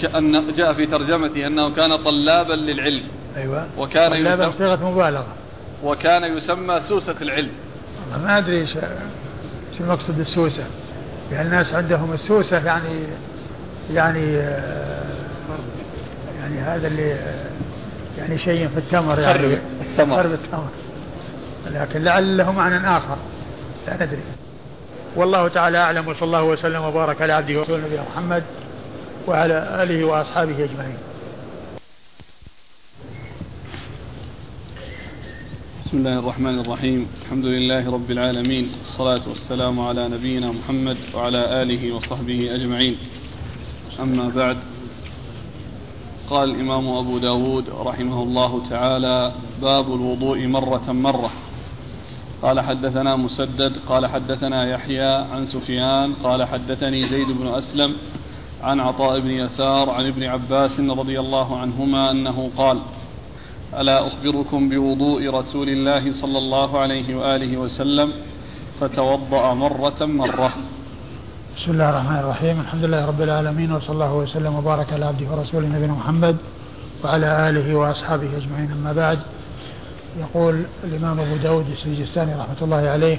كأن 0.02 0.56
جاء 0.56 0.74
في 0.74 0.86
ترجمته 0.86 1.48
أنه 1.48 1.70
كان 1.70 1.96
طلابا 1.96 2.54
للعلم. 2.54 3.04
أيوة. 3.38 3.68
وكان 3.78 4.12
طلابا 4.12 4.44
يسمى 4.44 4.58
صيغة 4.58 4.92
مبالغة. 4.92 5.36
وكان 5.84 6.38
يسمى 6.38 6.82
سوسة 6.88 7.16
العلم. 7.22 7.52
ما 8.24 8.38
أدري 8.38 8.62
إيش 8.62 8.78
المقصود 9.80 10.20
السوسة 10.20 10.64
يعني 11.32 11.48
الناس 11.48 11.74
عندهم 11.74 12.14
السوسة 12.14 12.66
يعني 12.66 13.04
يعني 13.94 14.42
يعني 16.50 16.62
هذا 16.62 16.88
اللي 16.88 17.20
يعني 18.18 18.38
شيء 18.38 18.68
في 18.68 18.78
التمر 18.78 19.20
يعني. 19.20 19.54
التمر. 19.82 20.16
خرب 20.16 20.32
التمر. 20.32 20.70
لكن 21.68 22.04
لعل 22.04 22.38
له 22.38 22.52
معنى 22.52 22.98
آخر. 22.98 23.18
لا 23.88 23.96
ندري. 23.96 24.22
والله 25.16 25.48
تعالى 25.48 25.78
أعلم 25.78 26.08
وصلى 26.08 26.24
الله 26.24 26.44
وسلم 26.44 26.82
وبارك 26.82 27.22
على 27.22 27.34
عبده 27.34 27.60
ورسوله 27.60 27.86
نبينا 27.86 28.04
محمد 28.14 28.44
وعلى 29.28 29.84
آله 29.84 30.04
وأصحابه 30.06 30.64
أجمعين. 30.64 30.98
بسم 35.86 35.98
الله 35.98 36.20
الرحمن 36.20 36.60
الرحيم. 36.60 37.08
الحمد 37.26 37.46
لله 37.46 37.94
رب 37.94 38.12
العالمين. 38.12 38.72
والصلاة 38.80 39.30
والسلام 39.30 39.80
على 39.80 40.08
نبينا 40.08 40.52
محمد 40.52 40.98
وعلى 41.14 41.62
آله 41.62 41.92
وصحبه 41.96 42.56
أجمعين. 42.56 42.98
أما 44.00 44.30
بعد 44.36 44.58
قال 46.30 46.50
الإمام 46.50 46.90
أبو 46.90 47.18
داود 47.18 47.66
رحمه 47.70 48.24
الله 48.24 48.62
تعالى 48.70 49.34
باب 49.62 49.94
الوضوء 49.94 50.48
مرة 50.48 50.92
مرة. 50.92 51.32
قال 52.42 52.60
حدثنا 52.60 53.16
مسدد 53.16 53.78
قال 53.88 54.08
حدثنا 54.08 54.70
يحيى 54.70 55.12
عن 55.32 55.46
سفيان 55.46 56.14
قال 56.14 56.44
حدثني 56.44 57.10
زيد 57.10 57.28
بن 57.28 57.48
أسلم 57.48 57.96
عن 58.64 58.80
عطاء 58.80 59.20
بن 59.20 59.30
يسار 59.30 59.90
عن 59.90 60.08
ابن 60.08 60.24
عباس 60.24 60.80
رضي 60.80 61.20
الله 61.20 61.58
عنهما 61.58 62.12
أنه 62.12 62.50
قال 62.58 62.80
ألا 63.80 64.08
أخبركم 64.08 64.70
بوضوء 64.70 65.30
رسول 65.30 65.70
الله 65.70 66.14
صلى 66.14 66.38
الله 66.38 66.80
عليه 66.80 67.16
وآله 67.16 67.58
وسلم 67.58 68.12
فتوضأ 68.80 69.54
مرة 69.54 70.06
مرة؟ 70.06 70.54
بسم 71.58 71.72
الله 71.72 71.90
الرحمن 71.90 72.20
الرحيم. 72.20 72.60
الحمد 72.60 72.84
لله 72.86 73.06
رب 73.06 73.22
العالمين 73.22 73.72
وصلى 73.72 73.94
الله 73.94 74.14
وسلم 74.14 74.56
وبارك 74.56 74.94
على 74.94 75.06
عبده 75.06 75.26
ورسوله 75.32 75.68
نبينا 75.68 75.94
محمد 75.94 76.38
وعلى 77.04 77.50
آله 77.50 77.76
وأصحابه 77.76 78.38
أجمعين. 78.38 78.72
أما 78.72 78.94
بعد 78.94 79.20
يقول 80.20 80.64
الإمام 80.84 81.20
أبو 81.20 81.36
داود 81.36 81.66
السجستاني 81.70 82.34
رحمة 82.36 82.56
الله 82.62 82.90
عليه 82.90 83.18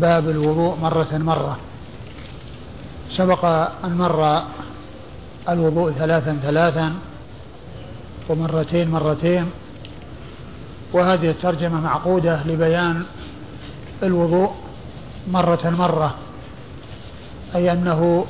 باب 0.00 0.28
الوضوء 0.28 0.76
مرة 0.76 1.08
مرة. 1.12 1.56
سبق 3.10 3.44
أن 3.84 3.98
مر 3.98 4.42
الوضوء 5.48 5.92
ثلاثا 5.92 6.38
ثلاثا 6.42 6.92
ومرتين 8.28 8.90
مرتين 8.90 9.50
وهذه 10.92 11.30
الترجمة 11.30 11.80
معقودة 11.80 12.42
لبيان 12.46 13.04
الوضوء 14.02 14.50
مرة 15.28 15.70
مرة. 15.78 16.14
أي 17.54 17.72
أنه 17.72 18.26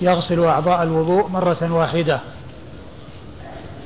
يغسل 0.00 0.40
أعضاء 0.40 0.82
الوضوء 0.82 1.28
مرة 1.28 1.72
واحدة 1.72 2.20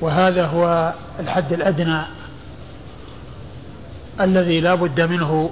وهذا 0.01 0.47
هو 0.47 0.93
الحد 1.21 1.53
الأدنى 1.53 2.01
الذي 4.21 4.61
لا 4.61 4.75
بد 4.75 5.01
منه 5.01 5.51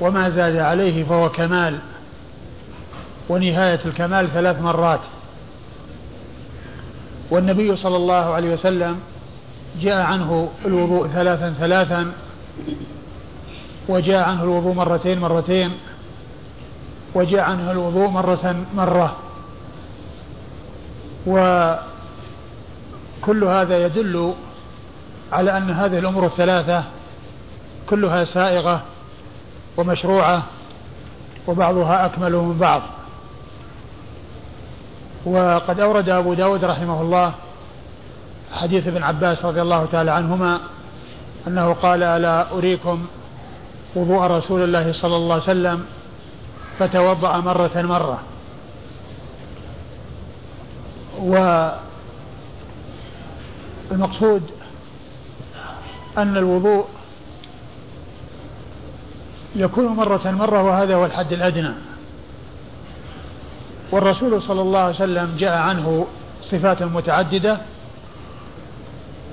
وما 0.00 0.30
زاد 0.30 0.56
عليه 0.56 1.04
فهو 1.04 1.28
كمال 1.28 1.78
ونهاية 3.28 3.80
الكمال 3.84 4.28
ثلاث 4.30 4.60
مرات. 4.60 5.00
والنبي 7.30 7.76
صلى 7.76 7.96
الله 7.96 8.34
عليه 8.34 8.54
وسلم 8.54 9.00
جاء 9.80 10.00
عنه 10.00 10.48
الوضوء 10.64 11.08
ثلاثا 11.08 11.54
ثلاثا 11.58 12.12
وجاء 13.88 14.28
عنه 14.28 14.42
الوضوء 14.42 14.74
مرتين 14.74 15.18
مرتين 15.18 15.72
وجاء 17.14 17.40
عنه 17.40 17.70
الوضوء 17.70 18.08
مرة 18.08 18.56
مرة. 18.74 19.16
وكل 21.26 21.78
هذا 23.44 23.84
يدل 23.86 24.34
على 25.32 25.56
أن 25.56 25.70
هذه 25.70 25.98
الأمور 25.98 26.26
الثلاثة 26.26 26.84
كلها 27.88 28.24
سائغة 28.24 28.82
ومشروعة 29.76 30.42
وبعضها 31.46 32.06
أكمل 32.06 32.32
من 32.32 32.58
بعض. 32.58 32.82
وقد 35.24 35.80
أورد 35.80 36.08
أبو 36.08 36.34
داود 36.34 36.64
رحمه 36.64 37.02
الله 37.02 37.32
حديث 38.52 38.86
ابن 38.86 39.02
عباس 39.02 39.44
رضي 39.44 39.62
الله 39.62 39.86
تعالى 39.92 40.10
عنهما 40.10 40.60
أنه 41.46 41.72
قال 41.72 42.02
ألا 42.02 42.50
أريكم 42.52 43.06
وضوء 43.94 44.22
رسول 44.22 44.62
الله 44.62 44.92
صلى 44.92 45.16
الله 45.16 45.34
عليه 45.34 45.42
وسلم 45.42 45.84
فتوضأ 46.78 47.36
مرة 47.36 47.70
مرة. 47.76 48.18
والمقصود 53.90 54.42
أن 56.18 56.36
الوضوء 56.36 56.86
يكون 59.56 59.86
مرة 59.86 60.30
مرة 60.30 60.62
وهذا 60.62 60.94
هو 60.94 61.04
الحد 61.04 61.32
الأدنى. 61.32 61.72
والرسول 63.92 64.42
صلى 64.42 64.60
الله 64.60 64.78
عليه 64.78 64.94
وسلم 64.94 65.36
جاء 65.38 65.58
عنه 65.58 66.06
صفات 66.42 66.82
متعددة 66.82 67.58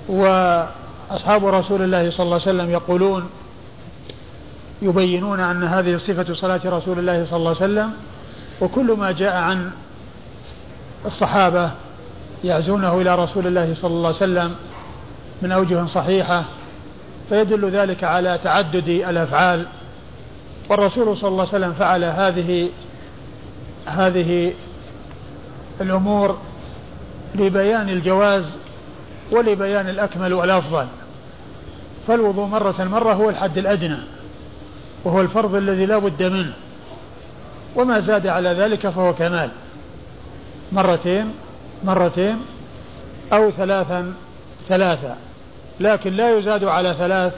وأصحاب 0.09 1.45
رسول 1.45 1.81
الله 1.81 2.09
صلى 2.09 2.23
الله 2.23 2.33
عليه 2.33 2.43
وسلم 2.43 2.69
يقولون 2.69 3.29
يبينون 4.81 5.39
أن 5.39 5.63
هذه 5.63 5.97
صفة 5.97 6.33
صلاة 6.33 6.61
رسول 6.65 6.99
الله 6.99 7.25
صلى 7.25 7.37
الله 7.37 7.49
عليه 7.49 7.59
وسلم 7.59 7.91
وكل 8.61 8.91
ما 8.91 9.11
جاء 9.11 9.35
عن 9.35 9.71
الصحابة 11.05 11.71
يعزونه 12.43 13.01
إلى 13.01 13.15
رسول 13.15 13.47
الله 13.47 13.75
صلى 13.75 13.91
الله 13.91 14.07
عليه 14.07 14.17
وسلم 14.17 14.55
من 15.41 15.51
أوجه 15.51 15.85
صحيحة 15.85 16.43
فيدل 17.29 17.69
ذلك 17.69 18.03
على 18.03 18.39
تعدد 18.43 18.89
الأفعال. 18.89 19.65
والرسول 20.69 21.17
صلى 21.17 21.27
الله 21.27 21.47
عليه 21.53 21.57
وسلم 21.57 21.73
فعل 21.73 22.03
هذه 22.03 22.69
هذه 23.85 24.53
الأمور 25.81 26.37
لبيان 27.35 27.89
الجواز 27.89 28.45
ولبيان 29.31 29.89
الأكمل 29.89 30.33
والأفضل. 30.33 30.87
فالوضوء 32.07 32.45
مرة 32.45 32.83
مرة 32.83 33.13
هو 33.13 33.29
الحد 33.29 33.57
الأدنى. 33.57 33.97
وهو 35.05 35.21
الفرض 35.21 35.55
الذي 35.55 35.85
لا 35.85 35.97
بد 35.97 36.23
منه. 36.23 36.53
وما 37.75 37.99
زاد 37.99 38.27
على 38.27 38.49
ذلك 38.49 38.89
فهو 38.89 39.13
كمال. 39.13 39.49
مرتين 40.71 41.33
مرتين 41.83 42.37
أو 43.33 43.51
ثلاثا 43.51 44.13
ثلاثا 44.69 45.17
لكن 45.79 46.13
لا 46.13 46.37
يزاد 46.37 46.63
على 46.63 46.93
ثلاث 46.93 47.33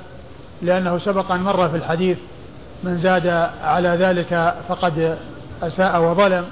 لأنه 0.61 0.99
سبق 0.99 1.31
أن 1.31 1.41
مر 1.41 1.69
في 1.69 1.77
الحديث 1.77 2.17
من 2.83 2.97
زاد 2.97 3.27
على 3.63 3.89
ذلك 3.89 4.55
فقد 4.69 5.17
أساء 5.61 6.01
وظلم. 6.01 6.45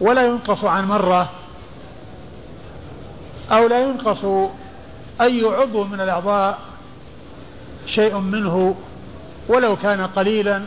ولا 0.00 0.26
ينقص 0.26 0.64
عن 0.64 0.84
مرة 0.84 1.30
أو 3.52 3.66
لا 3.66 3.80
ينقص 3.80 4.50
أي 5.20 5.44
عضو 5.44 5.84
من 5.84 6.00
الأعضاء 6.00 6.58
شيء 7.86 8.18
منه 8.18 8.74
ولو 9.48 9.76
كان 9.76 10.06
قليلا 10.06 10.62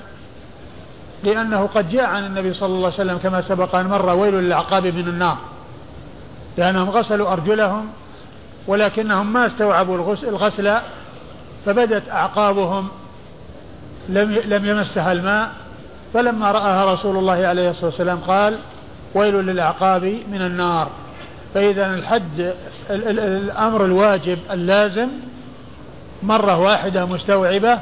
لأنه 1.23 1.69
قد 1.75 1.89
جاء 1.89 2.05
عن 2.05 2.25
النبي 2.25 2.53
صلى 2.53 2.67
الله 2.67 2.85
عليه 2.85 2.95
وسلم 2.95 3.17
كما 3.17 3.41
سبق 3.41 3.75
أن 3.75 3.87
مر 3.87 4.09
ويل 4.09 4.33
للعقاب 4.33 4.87
من 4.87 5.07
النار. 5.07 5.37
لأنهم 6.57 6.89
غسلوا 6.89 7.33
أرجلهم 7.33 7.87
ولكنهم 8.67 9.33
ما 9.33 9.47
استوعبوا 9.47 10.15
الغسل 10.23 10.77
فبدت 11.65 12.09
أعقابهم 12.09 12.87
لم 14.09 14.33
لم 14.33 14.65
يمسها 14.65 15.11
الماء. 15.11 15.49
فلما 16.13 16.51
رآها 16.51 16.85
رسول 16.93 17.17
الله 17.17 17.47
عليه 17.47 17.69
الصلاة 17.69 17.85
والسلام 17.85 18.19
قال 18.19 18.57
ويل 19.15 19.35
للأعقاب 19.35 20.03
من 20.03 20.41
النار. 20.41 20.89
فإذا 21.53 21.93
الحد 21.93 22.53
الأمر 22.89 23.85
الواجب 23.85 24.37
اللازم 24.51 25.07
مرة 26.23 26.57
واحدة 26.57 27.05
مستوعبة 27.05 27.79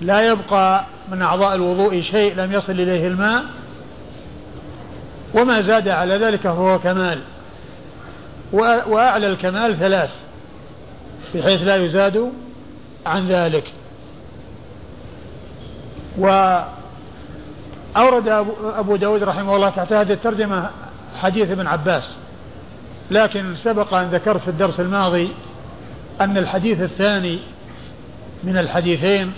لا 0.00 0.20
يبقى 0.20 0.84
من 1.12 1.22
أعضاء 1.22 1.54
الوضوء 1.54 2.02
شيء 2.02 2.34
لم 2.34 2.52
يصل 2.52 2.72
إليه 2.72 3.06
الماء 3.06 3.44
وما 5.34 5.60
زاد 5.60 5.88
على 5.88 6.16
ذلك 6.16 6.40
فهو 6.40 6.78
كمال. 6.78 7.20
وأعلى 8.86 9.26
الكمال 9.26 9.78
ثلاث 9.78 10.10
بحيث 11.34 11.62
لا 11.62 11.76
يزاد 11.76 12.32
عن 13.06 13.28
ذلك. 13.28 13.72
وأورد 16.18 16.68
أبو 18.62 18.96
داود 18.96 19.22
رحمه 19.22 19.56
الله 19.56 19.70
تحت 19.70 19.92
هذه 19.92 20.12
الترجمة 20.12 20.70
حديث 21.22 21.50
ابن 21.50 21.66
عباس. 21.66 22.08
لكن 23.10 23.56
سبق 23.56 23.94
أن 23.94 24.08
ذكرت 24.08 24.40
في 24.40 24.48
الدرس 24.48 24.80
الماضي 24.80 25.28
أن 26.20 26.36
الحديث 26.36 26.80
الثاني 26.82 27.38
من 28.44 28.58
الحديثين 28.58 29.32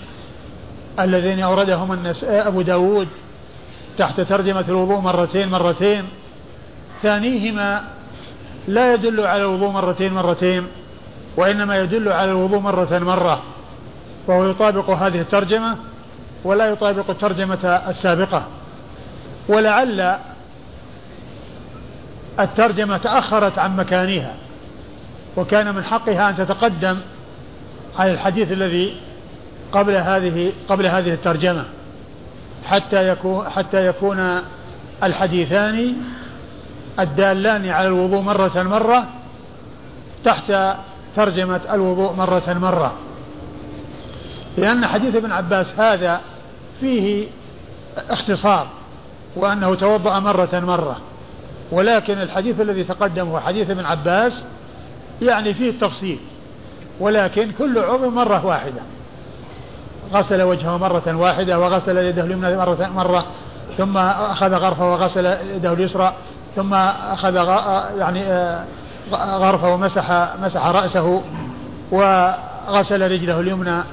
اللذين 0.99 1.39
أوردهما 1.39 2.13
أبو 2.23 2.61
داود 2.61 3.07
تحت 3.97 4.21
ترجمة 4.21 4.65
الوضوء 4.69 4.99
مرتين 4.99 5.49
مرتين. 5.49 6.05
ثانيهما 7.03 7.83
لا 8.67 8.93
يدل 8.93 9.25
على 9.25 9.41
الوضوء 9.41 9.69
مرتين 9.69 10.13
مرتين 10.13 10.67
وإنما 11.37 11.77
يدل 11.79 12.11
على 12.11 12.31
الوضوء 12.31 12.59
مرة 12.59 12.99
مرة. 12.99 13.41
وهو 14.27 14.49
يطابق 14.49 14.89
هذه 14.89 15.21
الترجمة 15.21 15.77
ولا 16.43 16.67
يطابق 16.67 17.09
الترجمة 17.09 17.65
السابقة. 17.87 18.43
ولعل 19.49 20.17
الترجمة 22.39 22.97
تأخرت 22.97 23.59
عن 23.59 23.75
مكانها 23.75 24.33
وكان 25.37 25.75
من 25.75 25.83
حقها 25.83 26.29
أن 26.29 26.37
تتقدم 26.37 26.97
على 27.99 28.11
الحديث 28.11 28.51
الذي 28.51 28.97
قبل 29.71 29.95
هذه 29.95 30.51
قبل 30.69 30.85
هذه 30.85 31.13
الترجمة 31.13 31.65
حتى 32.65 33.07
يكون 33.07 33.49
حتى 33.49 33.87
يكون 33.87 34.41
الحديثان 35.03 35.95
الدالان 36.99 37.69
على 37.69 37.87
الوضوء 37.87 38.21
مرة 38.21 38.63
مرة 38.63 39.07
تحت 40.25 40.53
ترجمة 41.15 41.61
الوضوء 41.71 42.13
مرة 42.13 42.53
مرة. 42.61 42.93
لأن 44.57 44.87
حديث 44.87 45.15
ابن 45.15 45.31
عباس 45.31 45.67
هذا 45.77 46.21
فيه 46.79 47.27
اختصار 47.97 48.67
وأنه 49.35 49.75
توضأ 49.75 50.19
مرة 50.19 50.49
مرة. 50.53 50.97
ولكن 51.71 52.21
الحديث 52.21 52.61
الذي 52.61 52.83
تقدم 52.83 53.27
هو 53.27 53.39
حديث 53.39 53.69
ابن 53.69 53.85
عباس 53.85 54.43
يعني 55.21 55.53
فيه 55.53 55.69
التفصيل. 55.69 56.19
ولكن 56.99 57.51
كل 57.51 57.79
عضو 57.79 58.09
مرة 58.09 58.45
واحدة. 58.45 58.81
غسل 60.13 60.41
وجهه 60.41 60.77
مرة 60.77 61.15
واحدة 61.15 61.59
وغسل 61.59 61.97
يده 61.97 62.23
اليمنى 62.23 62.57
مرة 62.57 62.89
مرة 62.95 63.23
ثم 63.77 63.97
أخذ 63.97 64.53
غرفه 64.53 64.91
وغسل 64.91 65.25
يده 65.55 65.73
اليسرى 65.73 66.13
ثم 66.55 66.73
أخذ 66.73 67.35
يعني 67.97 68.23
آه، 68.23 68.65
غرفه 69.13 69.73
ومسح 69.73 70.27
مسح 70.43 70.65
رأسه 70.65 71.21
وغسل 71.91 73.11
رجله 73.11 73.39
اليمنى 73.39 73.83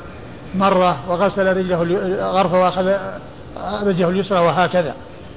مرة 0.54 0.96
وغسل 1.08 1.56
رجله 1.56 1.78
غرفه 2.30 2.60
وأخذ 2.62 2.92
رجله 3.82 4.08
اليسرى 4.08 4.38
وهكذا. 4.38 4.94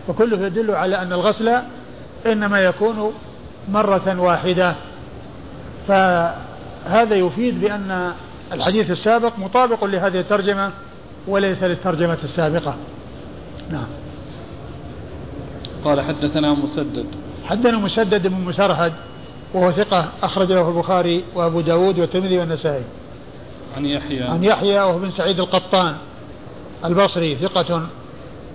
وكله 0.08 0.46
يدل 0.46 0.76
على 0.76 1.02
أن 1.02 1.14
الغسل 1.14 1.58
إنما 2.26 2.60
يكون 2.60 3.14
مرة 3.70 4.16
واحدة. 4.20 4.76
فهذا 5.88 7.16
يفيد 7.16 7.62
بأن 7.62 8.12
الحديث 8.52 8.92
السابق 8.92 9.40
مطابق 9.40 9.84
لهذه 9.84 10.20
الترجمة 10.20 10.72
وليس 11.28 11.64
للترجمة 11.64 12.18
السابقة. 12.24 12.76
نعم. 13.72 13.88
قال 15.86 16.02
حدثنا 16.02 16.54
مسدد. 16.54 17.06
حدثنا 17.46 17.78
مسدد 17.78 18.28
بن 18.28 18.36
مسرهد 18.36 18.94
وهو 19.54 19.72
ثقة 19.72 20.10
أخرج 20.24 20.52
له 20.52 20.70
البخاري 20.70 21.24
وأبو 21.36 21.62
داود 21.62 22.00
والترمذي 22.00 22.38
والنسائي. 22.38 22.84
عن 23.78 23.86
يحيى. 23.86 24.24
عن 24.24 24.44
يحيى 24.44 24.80
وهو 24.80 25.00
بن 25.00 25.12
سعيد 25.12 25.40
القطان 25.40 25.96
البصري 26.86 27.36
ثقة 27.36 27.88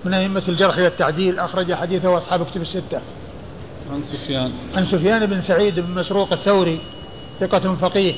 من 0.05 0.15
أئمة 0.15 0.43
الجرح 0.49 0.79
والتعديل 0.79 1.39
أخرج 1.39 1.75
حديثه 1.75 2.19
أصحاب 2.19 2.47
كتب 2.47 2.61
الستة. 2.61 3.01
عن 3.93 4.03
سفيان. 4.03 4.53
عن 4.77 4.87
سفيان 4.87 5.27
بن 5.27 5.41
سعيد 5.41 5.81
بن 5.81 5.95
مسروق 5.95 6.33
الثوري 6.33 6.81
ثقة 7.41 7.75
فقيه. 7.75 8.15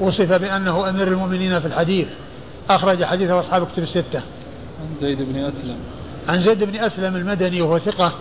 وصف 0.00 0.32
بأنه 0.32 0.88
أمير 0.88 1.08
المؤمنين 1.08 1.60
في 1.60 1.66
الحديث. 1.66 2.08
أخرج 2.70 3.04
حديثه 3.04 3.40
أصحاب 3.40 3.66
كتب 3.66 3.82
الستة. 3.82 4.22
عن 4.80 4.96
زيد 5.00 5.22
بن 5.22 5.36
أسلم. 5.36 5.76
عن 6.28 6.40
زيد 6.40 6.64
بن 6.64 6.76
أسلم 6.76 7.16
المدني 7.16 7.62
وهو 7.62 7.78
ثقة 7.78 8.12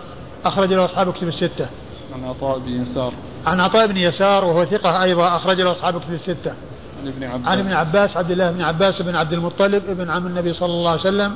أخرج 0.45 0.73
له 0.73 0.86
أصحاب 0.86 1.13
كتب 1.13 1.28
الستة. 1.28 1.67
عن 2.15 2.23
عطاء 2.23 2.59
بن 2.59 2.82
يسار. 2.82 3.13
عن 3.47 3.59
عطاء 3.59 3.88
بن 3.88 3.97
يسار 3.97 4.45
وهو 4.45 4.65
ثقة 4.65 5.03
أيضا 5.03 5.28
أخرج 5.28 5.61
له 5.61 5.71
أصحاب 5.71 6.01
كتب 6.01 6.13
الستة. 6.13 6.53
عن 7.01 7.07
ابن 7.07 7.23
عباس. 7.23 7.47
عن 7.47 7.59
ابن 7.59 7.73
عباس 7.73 8.17
عبد 8.17 8.32
الله 8.32 8.51
بن 8.51 8.61
عباس 8.61 9.01
بن 9.01 9.15
عبد 9.15 9.34
المطلب 9.34 9.84
ابن 9.89 10.09
عم 10.09 10.28
النبي 10.28 10.53
صلى 10.53 10.69
الله 10.69 10.89
عليه 10.89 11.01
وسلم 11.01 11.36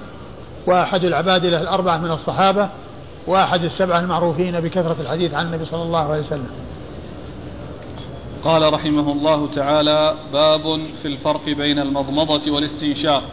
وأحد 0.67 1.05
العبادلة 1.05 1.61
الأربعة 1.61 1.97
من 1.97 2.11
الصحابة 2.11 2.69
وأحد 3.27 3.63
السبعة 3.63 3.99
المعروفين 3.99 4.59
بكثرة 4.59 4.95
الحديث 5.01 5.33
عن 5.33 5.45
النبي 5.45 5.65
صلى 5.65 5.83
الله 5.83 6.11
عليه 6.11 6.21
وسلم. 6.21 6.49
قال 8.43 8.73
رحمه 8.73 9.11
الله 9.11 9.47
تعالى 9.47 10.15
باب 10.33 10.79
في 11.01 11.07
الفرق 11.07 11.45
بين 11.45 11.79
المضمضة 11.79 12.51
والاستنشاق. 12.51 13.23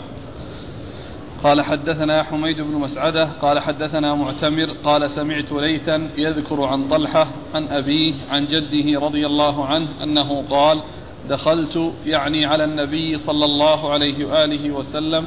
قال 1.44 1.62
حدثنا 1.62 2.22
حميد 2.22 2.60
بن 2.60 2.72
مسعدة 2.72 3.24
قال 3.42 3.58
حدثنا 3.58 4.14
معتمر 4.14 4.70
قال 4.84 5.10
سمعت 5.10 5.52
ليثا 5.52 6.10
يذكر 6.16 6.64
عن 6.64 6.88
طلحة 6.88 7.28
عن 7.54 7.68
أبيه 7.68 8.14
عن 8.30 8.46
جده 8.46 9.00
رضي 9.00 9.26
الله 9.26 9.66
عنه 9.66 9.88
أنه 10.02 10.44
قال 10.50 10.82
دخلت 11.28 11.92
يعني 12.06 12.46
على 12.46 12.64
النبي 12.64 13.18
صلى 13.18 13.44
الله 13.44 13.92
عليه 13.92 14.24
وآله 14.24 14.70
وسلم 14.70 15.26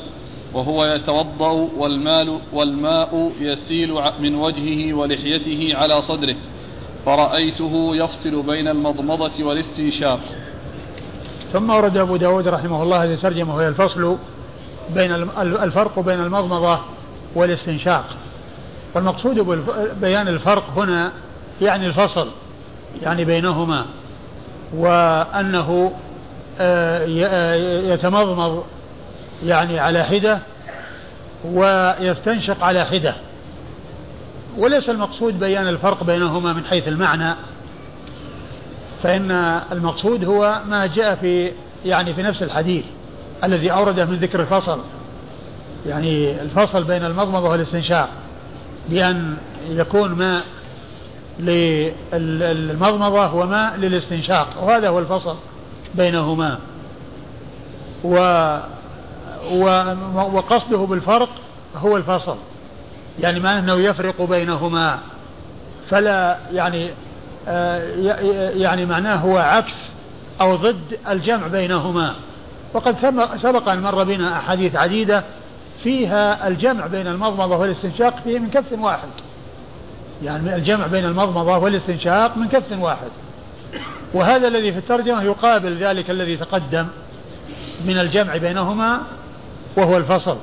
وهو 0.53 0.85
يتوضأ 0.85 1.69
والمال 1.77 2.39
والماء 2.53 3.31
يسيل 3.39 3.95
من 4.19 4.35
وجهه 4.35 4.93
ولحيته 4.93 5.69
على 5.73 6.01
صدره. 6.01 6.35
فرأيته 7.05 7.95
يفصل 7.95 8.43
بين 8.43 8.67
المضمضة 8.67 9.43
والاستنشاق. 9.43 10.19
ثم 11.53 11.69
ورد 11.69 11.97
أبو 11.97 12.15
داود 12.15 12.47
رحمه 12.47 12.83
الله 12.83 13.03
هذه 13.03 13.13
الترجمة 13.13 13.55
وهي 13.55 13.67
الفصل 13.67 14.17
بين 14.95 15.11
الفرق 15.37 15.99
بين 15.99 16.19
المضمضة 16.19 16.79
والاستنشاق. 17.35 18.05
والمقصود 18.95 19.39
ببيان 19.39 20.27
الفرق 20.27 20.63
هنا 20.77 21.11
يعني 21.61 21.87
الفصل 21.87 22.27
يعني 23.01 23.25
بينهما 23.25 23.85
وأنه 24.73 25.93
آه، 26.59 27.07
آه، 27.25 27.93
يتمضمض 27.93 28.63
يعني 29.43 29.79
على 29.79 30.03
حدة 30.03 30.39
ويستنشق 31.45 32.63
على 32.63 32.85
حدة. 32.85 33.15
وليس 34.57 34.89
المقصود 34.89 35.39
بيان 35.39 35.67
الفرق 35.67 36.03
بينهما 36.03 36.53
من 36.53 36.65
حيث 36.65 36.87
المعنى 36.87 37.35
فإن 39.03 39.31
المقصود 39.71 40.25
هو 40.25 40.61
ما 40.67 40.85
جاء 40.85 41.15
في 41.15 41.51
يعني 41.85 42.13
في 42.13 42.23
نفس 42.23 42.43
الحديث 42.43 42.85
الذي 43.43 43.71
أورده 43.71 44.05
من 44.05 44.15
ذكر 44.15 44.41
الفصل. 44.41 44.79
يعني 45.85 46.41
الفصل 46.41 46.83
بين 46.83 47.05
المضمضة 47.05 47.49
والاستنشاق 47.49 48.09
بأن 48.89 49.37
يكون 49.69 50.11
ماء 50.11 50.43
للمضمضة 51.39 53.33
وماء 53.33 53.75
للاستنشاق 53.75 54.63
وهذا 54.63 54.89
هو 54.89 54.99
الفصل 54.99 55.35
بينهما. 55.95 56.59
و 58.03 58.15
وقصده 60.15 60.77
بالفرق 60.77 61.29
هو 61.75 61.97
الفصل. 61.97 62.35
يعني 63.19 63.39
ما 63.39 63.59
أنه 63.59 63.73
يفرق 63.73 64.21
بينهما. 64.21 64.99
فلا 65.89 66.37
يعني 66.53 66.89
آه، 67.47 67.83
يعني 68.49 68.85
معناه 68.85 69.15
هو 69.15 69.37
عكس 69.37 69.73
أو 70.41 70.55
ضد 70.55 70.99
الجمع 71.09 71.47
بينهما. 71.47 72.15
وقد 72.73 72.95
سبق 73.41 73.69
أن 73.69 73.81
مر 73.81 74.03
بنا 74.03 74.37
أحاديث 74.37 74.75
عديدة 74.75 75.23
فيها 75.83 76.47
الجمع 76.47 76.87
بين 76.87 77.07
المضمضة 77.07 77.57
والاستنشاق 77.57 78.15
فيه 78.23 78.39
من 78.39 78.49
كف 78.49 78.79
واحد. 78.79 79.09
يعني 80.23 80.55
الجمع 80.55 80.87
بين 80.87 81.05
المضمضة 81.05 81.57
والاستنشاق 81.57 82.37
من 82.37 82.47
كف 82.47 82.79
واحد. 82.79 83.09
وهذا 84.13 84.47
الذي 84.47 84.71
في 84.71 84.77
الترجمة 84.77 85.23
يقابل 85.23 85.77
ذلك 85.77 86.09
الذي 86.09 86.37
تقدم 86.37 86.87
من 87.85 87.99
الجمع 87.99 88.37
بينهما 88.37 89.01
وهو 89.77 89.97
الفصل. 89.97 90.37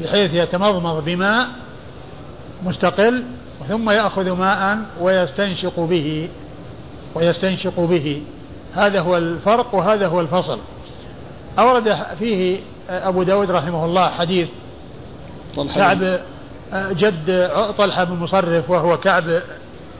بحيث 0.00 0.34
يتمضمض 0.34 1.04
بماء 1.04 1.48
مستقل 2.64 3.24
ثم 3.68 3.90
يأخذ 3.90 4.30
ماء 4.30 4.78
ويستنشق 5.00 5.80
به 5.80 6.28
ويستنشق 7.14 7.80
به. 7.80 8.22
هذا 8.74 9.00
هو 9.00 9.16
الفرق 9.16 9.74
وهذا 9.74 10.06
هو 10.06 10.20
الفصل. 10.20 10.58
أورد 11.58 11.96
فيه 12.18 12.60
أبو 12.90 13.22
داود 13.22 13.50
رحمه 13.50 13.84
الله 13.84 14.08
حديث 14.08 14.48
كعب 15.74 16.20
جد 16.74 17.50
طلحة 17.78 18.04
بن 18.04 18.16
مصرف 18.16 18.70
وهو 18.70 18.96
كعب 18.96 19.42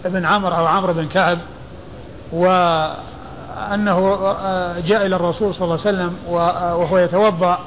بن 0.05 0.25
عمرو 0.25 0.55
أو 0.57 0.67
عمرو 0.67 0.93
بن 0.93 1.09
كعب 1.09 1.39
وأنه 2.33 4.01
جاء 4.87 5.07
إلى 5.07 5.17
الرسول 5.17 5.55
صلى 5.55 5.65
الله 5.65 5.79
عليه 5.87 5.97
وسلم 5.97 6.17
وهو 6.29 6.99
يتوضأ 6.99 7.59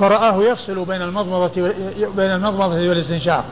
فرآه 0.00 0.42
يفصل 0.42 0.84
بين 0.84 1.02
المضمضة 1.02 1.72
بين 2.16 2.30
المضمضة 2.30 2.88
والاستنشاق. 2.88 3.44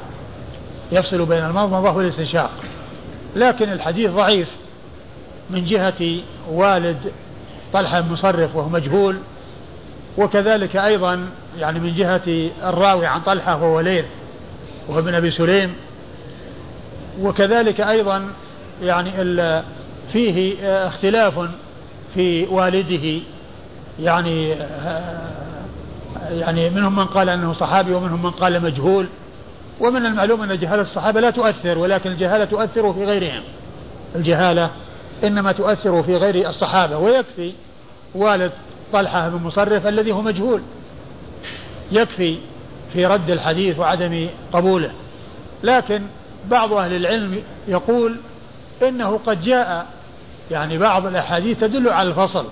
يفصل 0.92 1.26
بين 1.26 1.44
المضمضة 1.44 1.90
والاستنشاق 1.90 2.50
لكن 3.36 3.72
الحديث 3.72 4.10
ضعيف 4.10 4.48
من 5.50 5.64
جهة 5.64 6.20
والد 6.50 7.12
طلحة 7.72 8.02
مصرف 8.02 8.56
وهو 8.56 8.68
مجهول 8.68 9.16
وكذلك 10.18 10.76
أيضا 10.76 11.28
يعني 11.58 11.80
من 11.80 11.94
جهة 11.94 12.50
الراوي 12.62 13.06
عن 13.06 13.20
طلحة 13.20 13.56
وهو 13.56 13.80
ليث 13.80 14.04
وهو 14.88 14.98
ابن 14.98 15.14
أبي 15.14 15.30
سليم 15.30 15.74
وكذلك 17.20 17.80
أيضا 17.80 18.28
يعني 18.82 19.10
فيه 20.12 20.56
اختلاف 20.86 21.48
في 22.14 22.46
والده 22.46 23.20
يعني 24.00 24.54
يعني 26.30 26.70
منهم 26.70 26.96
من 26.96 27.04
قال 27.04 27.28
أنه 27.28 27.52
صحابي 27.52 27.94
ومنهم 27.94 28.22
من 28.22 28.30
قال 28.30 28.62
مجهول. 28.62 29.06
ومن 29.80 30.06
المعلوم 30.06 30.42
أن 30.42 30.58
جهالة 30.58 30.82
الصحابة 30.82 31.20
لا 31.20 31.30
تؤثر 31.30 31.78
ولكن 31.78 32.10
الجهالة 32.10 32.44
تؤثر 32.44 32.92
في 32.92 33.04
غيرهم. 33.04 33.42
الجهالة 34.16 34.70
إنما 35.24 35.52
تؤثر 35.52 36.02
في 36.02 36.16
غير 36.16 36.48
الصحابة. 36.48 36.98
ويكفي 36.98 37.52
والد 38.14 38.52
طلحة 38.92 39.28
بن 39.28 39.42
مصرف 39.46 39.86
الذي 39.86 40.12
هو 40.12 40.22
مجهول. 40.22 40.62
يكفي 41.92 42.38
في 42.92 43.06
رد 43.06 43.30
الحديث 43.30 43.78
وعدم 43.78 44.28
قبوله. 44.52 44.90
لكن 45.62 46.02
بعض 46.50 46.72
أهل 46.72 46.96
العلم 46.96 47.42
يقول 47.68 48.16
إنه 48.82 49.20
قد 49.26 49.42
جاء 49.42 49.86
يعني 50.50 50.78
بعض 50.78 51.06
الأحاديث 51.06 51.60
تدل 51.60 51.88
على 51.88 52.08
الفصل 52.08 52.46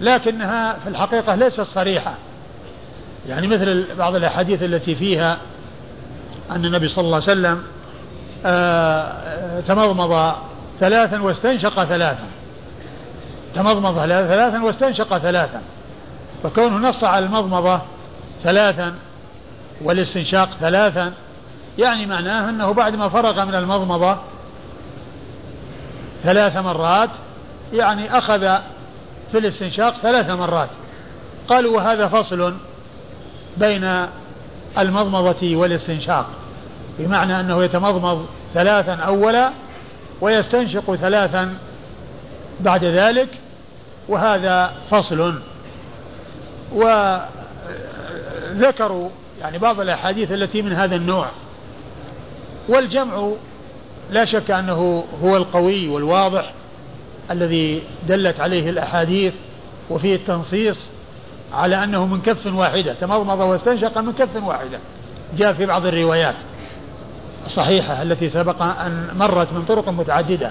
لكنها 0.00 0.76
في 0.84 0.88
الحقيقة 0.88 1.34
ليست 1.34 1.60
صريحة. 1.60 2.14
يعني 3.28 3.46
مثل 3.46 3.84
بعض 3.98 4.14
الأحاديث 4.14 4.62
التي 4.62 4.94
فيها 4.94 5.38
أن 6.50 6.64
النبي 6.64 6.88
صلى 6.88 7.04
الله 7.04 7.14
عليه 7.14 7.32
وسلم 7.32 7.62
آه، 8.46 9.60
تمضمض 9.60 10.32
ثلاثا 10.80 11.22
واستنشق 11.22 11.84
ثلاثا. 11.84 12.26
تمضمض 13.54 13.94
ثلاثا 13.98 14.62
واستنشق 14.62 15.18
ثلاثا. 15.18 15.62
فكونه 16.42 16.88
نص 16.88 17.04
على 17.04 17.26
المضمضة 17.26 17.80
ثلاثا 18.42 18.94
والاستنشاق 19.82 20.48
ثلاثا 20.60 21.12
يعني 21.78 22.06
معناه 22.06 22.50
أنه 22.50 22.72
بعد 22.72 22.94
ما 22.94 23.08
فرغ 23.08 23.44
من 23.44 23.54
المضمضة 23.54 24.16
ثلاث 26.22 26.56
مرات 26.56 27.10
يعني 27.72 28.18
أخذ 28.18 28.40
في 29.32 29.38
الاستنشاق 29.38 29.96
ثلاث 29.96 30.30
مرات. 30.30 30.68
قالوا 31.48 31.76
وهذا 31.76 32.08
فصل 32.08 32.54
بين 33.56 34.06
المضمضة 34.78 35.56
والاستنشاق 35.56 36.26
بمعنى 36.98 37.40
أنه 37.40 37.64
يتمضمض 37.64 38.26
ثلاثا 38.54 38.94
أولا 38.94 39.50
ويستنشق 40.20 40.94
ثلاثا 40.94 41.58
بعد 42.60 42.84
ذلك 42.84 43.28
وهذا 44.08 44.72
فصل. 44.90 45.34
وذكروا 48.52 49.10
يعني 49.40 49.58
بعض 49.58 49.80
الأحاديث 49.80 50.32
التي 50.32 50.62
من 50.62 50.72
هذا 50.72 50.96
النوع. 50.96 51.26
والجمع 52.68 53.32
لا 54.10 54.24
شك 54.24 54.50
أنه 54.50 55.04
هو 55.22 55.36
القوي 55.36 55.88
والواضح 55.88 56.52
الذي 57.30 57.82
دلت 58.08 58.40
عليه 58.40 58.70
الأحاديث 58.70 59.34
وفيه 59.90 60.14
التنصيص 60.14 60.88
على 61.52 61.84
أنه 61.84 62.06
من 62.06 62.20
كف 62.20 62.46
واحدة 62.46 62.94
تمضمض 62.94 63.40
واستنشق 63.40 63.98
من 63.98 64.12
كف 64.12 64.42
واحدة. 64.42 64.78
جاء 65.36 65.52
في 65.52 65.66
بعض 65.66 65.86
الروايات 65.86 66.34
الصحيحة 67.46 68.02
التي 68.02 68.30
سبق 68.30 68.62
أن 68.62 69.08
مرت 69.14 69.52
من 69.52 69.64
طرق 69.64 69.88
متعددة 69.88 70.50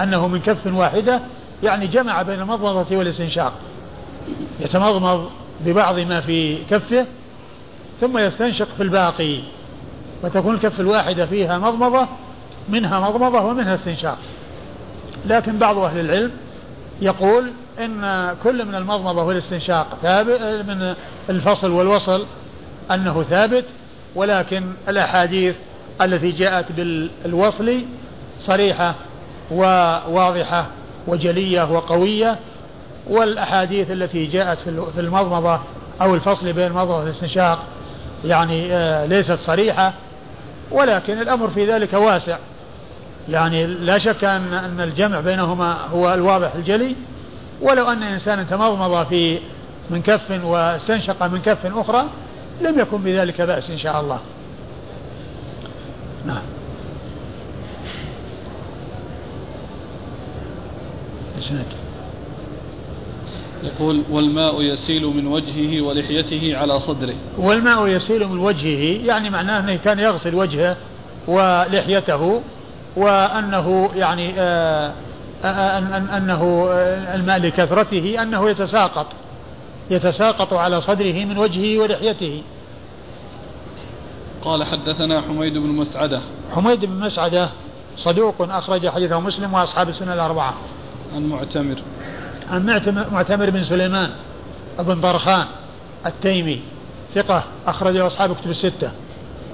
أنه 0.00 0.28
من 0.28 0.40
كف 0.40 0.66
واحدة 0.66 1.20
يعني 1.62 1.86
جمع 1.86 2.22
بين 2.22 2.40
المضمضة 2.40 2.96
والاستنشاق. 2.96 3.52
يتمضمض 4.60 5.30
ببعض 5.66 6.00
ما 6.00 6.20
في 6.20 6.58
كفه 6.70 7.06
ثم 8.00 8.18
يستنشق 8.18 8.68
في 8.76 8.82
الباقي. 8.82 9.38
فتكون 10.22 10.54
الكف 10.54 10.80
الواحدة 10.80 11.26
فيها 11.26 11.58
مضمضة 11.58 12.06
منها 12.68 13.00
مضمضة 13.00 13.40
ومنها 13.40 13.74
استنشاق. 13.74 14.18
لكن 15.26 15.58
بعض 15.58 15.78
أهل 15.78 16.00
العلم 16.00 16.30
يقول 17.00 17.50
إن 17.84 18.34
كل 18.42 18.64
من 18.64 18.74
المضمضة 18.74 19.22
والاستنشاق 19.22 19.86
ثابت 20.02 20.40
من 20.40 20.94
الفصل 21.30 21.70
والوصل 21.70 22.26
أنه 22.90 23.22
ثابت 23.22 23.64
ولكن 24.14 24.64
الأحاديث 24.88 25.54
التي 26.00 26.30
جاءت 26.30 26.72
بالوصل 26.72 27.82
صريحة 28.40 28.94
وواضحة 29.50 30.66
وجلية 31.06 31.72
وقوية 31.72 32.36
والأحاديث 33.06 33.90
التي 33.90 34.26
جاءت 34.26 34.58
في 34.94 35.00
المضمضة 35.00 35.60
أو 36.00 36.14
الفصل 36.14 36.52
بين 36.52 36.66
المضمضة 36.66 36.98
والاستنشاق 36.98 37.64
يعني 38.24 38.72
آه، 38.72 39.06
ليست 39.06 39.38
صريحة 39.40 39.92
ولكن 40.70 41.20
الأمر 41.20 41.48
في 41.48 41.66
ذلك 41.66 41.92
واسع. 41.92 42.36
يعني 43.28 43.66
لا 43.66 43.98
شك 43.98 44.24
أن 44.24 44.80
الجمع 44.80 45.20
بينهما 45.20 45.78
هو 45.92 46.14
الواضح 46.14 46.54
الجلي. 46.54 46.96
ولو 47.62 47.90
أن 47.90 48.02
إنسانا 48.02 48.42
تمضمض 48.42 49.06
في 49.06 49.38
من 49.90 50.02
كف 50.02 50.44
واستنشق 50.44 51.22
من 51.22 51.40
كف 51.40 51.66
أخرى 51.66 52.04
لم 52.60 52.78
يكن 52.78 53.02
بذلك 53.02 53.40
بأس 53.40 53.70
إن 53.70 53.78
شاء 53.78 54.00
الله. 54.00 54.18
نعم. 56.26 56.42
إسناد. 61.38 61.66
يقول 63.62 64.02
والماء 64.10 64.62
يسيل 64.62 65.06
من 65.06 65.26
وجهه 65.26 65.82
ولحيته 65.82 66.56
على 66.56 66.80
صدره. 66.80 67.14
والماء 67.38 67.86
يسيل 67.86 68.28
من 68.28 68.38
وجهه 68.38 69.06
يعني 69.06 69.30
معناه 69.30 69.60
أنه 69.60 69.78
كان 69.84 69.98
يغسل 69.98 70.34
وجهه 70.34 70.76
ولحيته 71.26 72.42
وأنه 72.96 73.90
يعني 73.96 74.32
آه 74.38 74.92
أنه 75.44 76.68
الماء 77.14 77.38
لكثرته 77.38 78.22
أنه 78.22 78.50
يتساقط. 78.50 79.06
يتساقط 79.90 80.52
على 80.52 80.80
صدره 80.80 81.24
من 81.24 81.38
وجهه 81.38 81.78
ولحيته. 81.78 82.42
قال 84.44 84.64
حدثنا 84.64 85.20
حميد 85.20 85.52
بن 85.58 85.68
مسعدة. 85.68 86.20
حميد 86.54 86.84
بن 86.84 87.00
مسعدة 87.00 87.48
صدوق 87.96 88.34
أخرج 88.40 88.88
حديثه 88.88 89.20
مسلم 89.20 89.54
وأصحاب 89.54 89.88
السنة 89.88 90.14
الأربعة. 90.14 90.54
عن 91.14 91.26
معتمر. 91.26 91.76
عن 92.50 92.82
معتمر 93.12 93.50
بن 93.50 93.62
سليمان 93.62 94.10
بن 94.78 95.00
طرخان 95.00 95.46
التيمي 96.06 96.60
ثقة 97.14 97.44
أخرجه 97.66 98.06
أصحاب 98.06 98.36
كتب 98.36 98.50
الستة. 98.50 98.90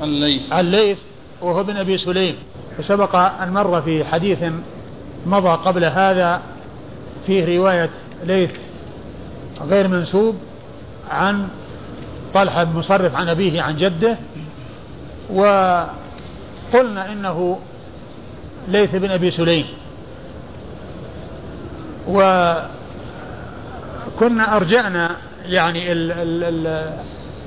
الليث. 0.02 0.52
الليث 0.52 0.98
وهو 1.40 1.60
ابن 1.60 1.76
أبي 1.76 1.98
سليم. 1.98 2.36
وسبق 2.78 3.16
أن 3.16 3.52
مر 3.52 3.82
في 3.82 4.04
حديث 4.04 4.38
مضى 5.26 5.48
قبل 5.48 5.84
هذا 5.84 6.42
فيه 7.26 7.58
رواية 7.58 7.90
ليث 8.24 8.50
غير 9.60 9.88
منسوب 9.88 10.36
عن 11.10 11.48
طلحة 12.34 12.64
بن 12.64 12.78
مصرف 12.78 13.14
عن 13.14 13.28
أبيه 13.28 13.62
عن 13.62 13.76
جده 13.76 14.18
وقلنا 15.30 17.12
إنه 17.12 17.58
ليث 18.68 18.96
بن 18.96 19.10
أبي 19.10 19.30
سليم. 19.30 19.66
وكنا 22.08 22.66
أرجعنا 24.56 25.16
يعني 25.46 25.92
ال 25.92 26.12
ال 26.12 26.44
ال 26.44 26.90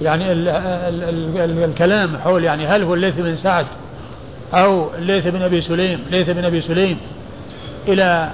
يعني 0.02 0.32
ال 0.32 0.48
ال 0.48 1.04
ال 1.40 1.64
الكلام 1.64 2.18
حول 2.18 2.44
يعني 2.44 2.68
هل 2.68 2.84
هو 2.84 2.94
الليث 2.94 3.16
بن 3.16 3.38
سعد 3.38 3.66
أو 4.54 4.96
الليث 4.96 5.28
بن 5.28 5.42
أبي 5.42 5.62
سليم 5.62 6.06
ليث 6.12 6.30
بن 6.30 6.46
أبي 6.46 6.62
سليم 6.62 6.98
إلى 7.88 8.32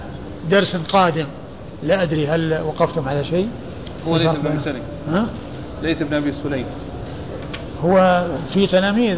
درس 0.51 0.75
قادم. 0.75 1.25
لا 1.83 2.03
أدري 2.03 2.27
هل 2.27 2.61
وقفتم 2.61 3.09
على 3.09 3.23
شيء؟ 3.23 3.47
هو 4.07 4.17
ليث 4.17 4.31
بن 4.43 4.59
سليم 4.63 4.83
ها؟ 5.11 5.25
ليث 5.83 6.03
بن 6.03 6.13
أبي 6.13 6.33
سليم. 6.43 6.65
هو 7.83 8.25
في 8.49 8.67
تلاميذ 8.67 9.17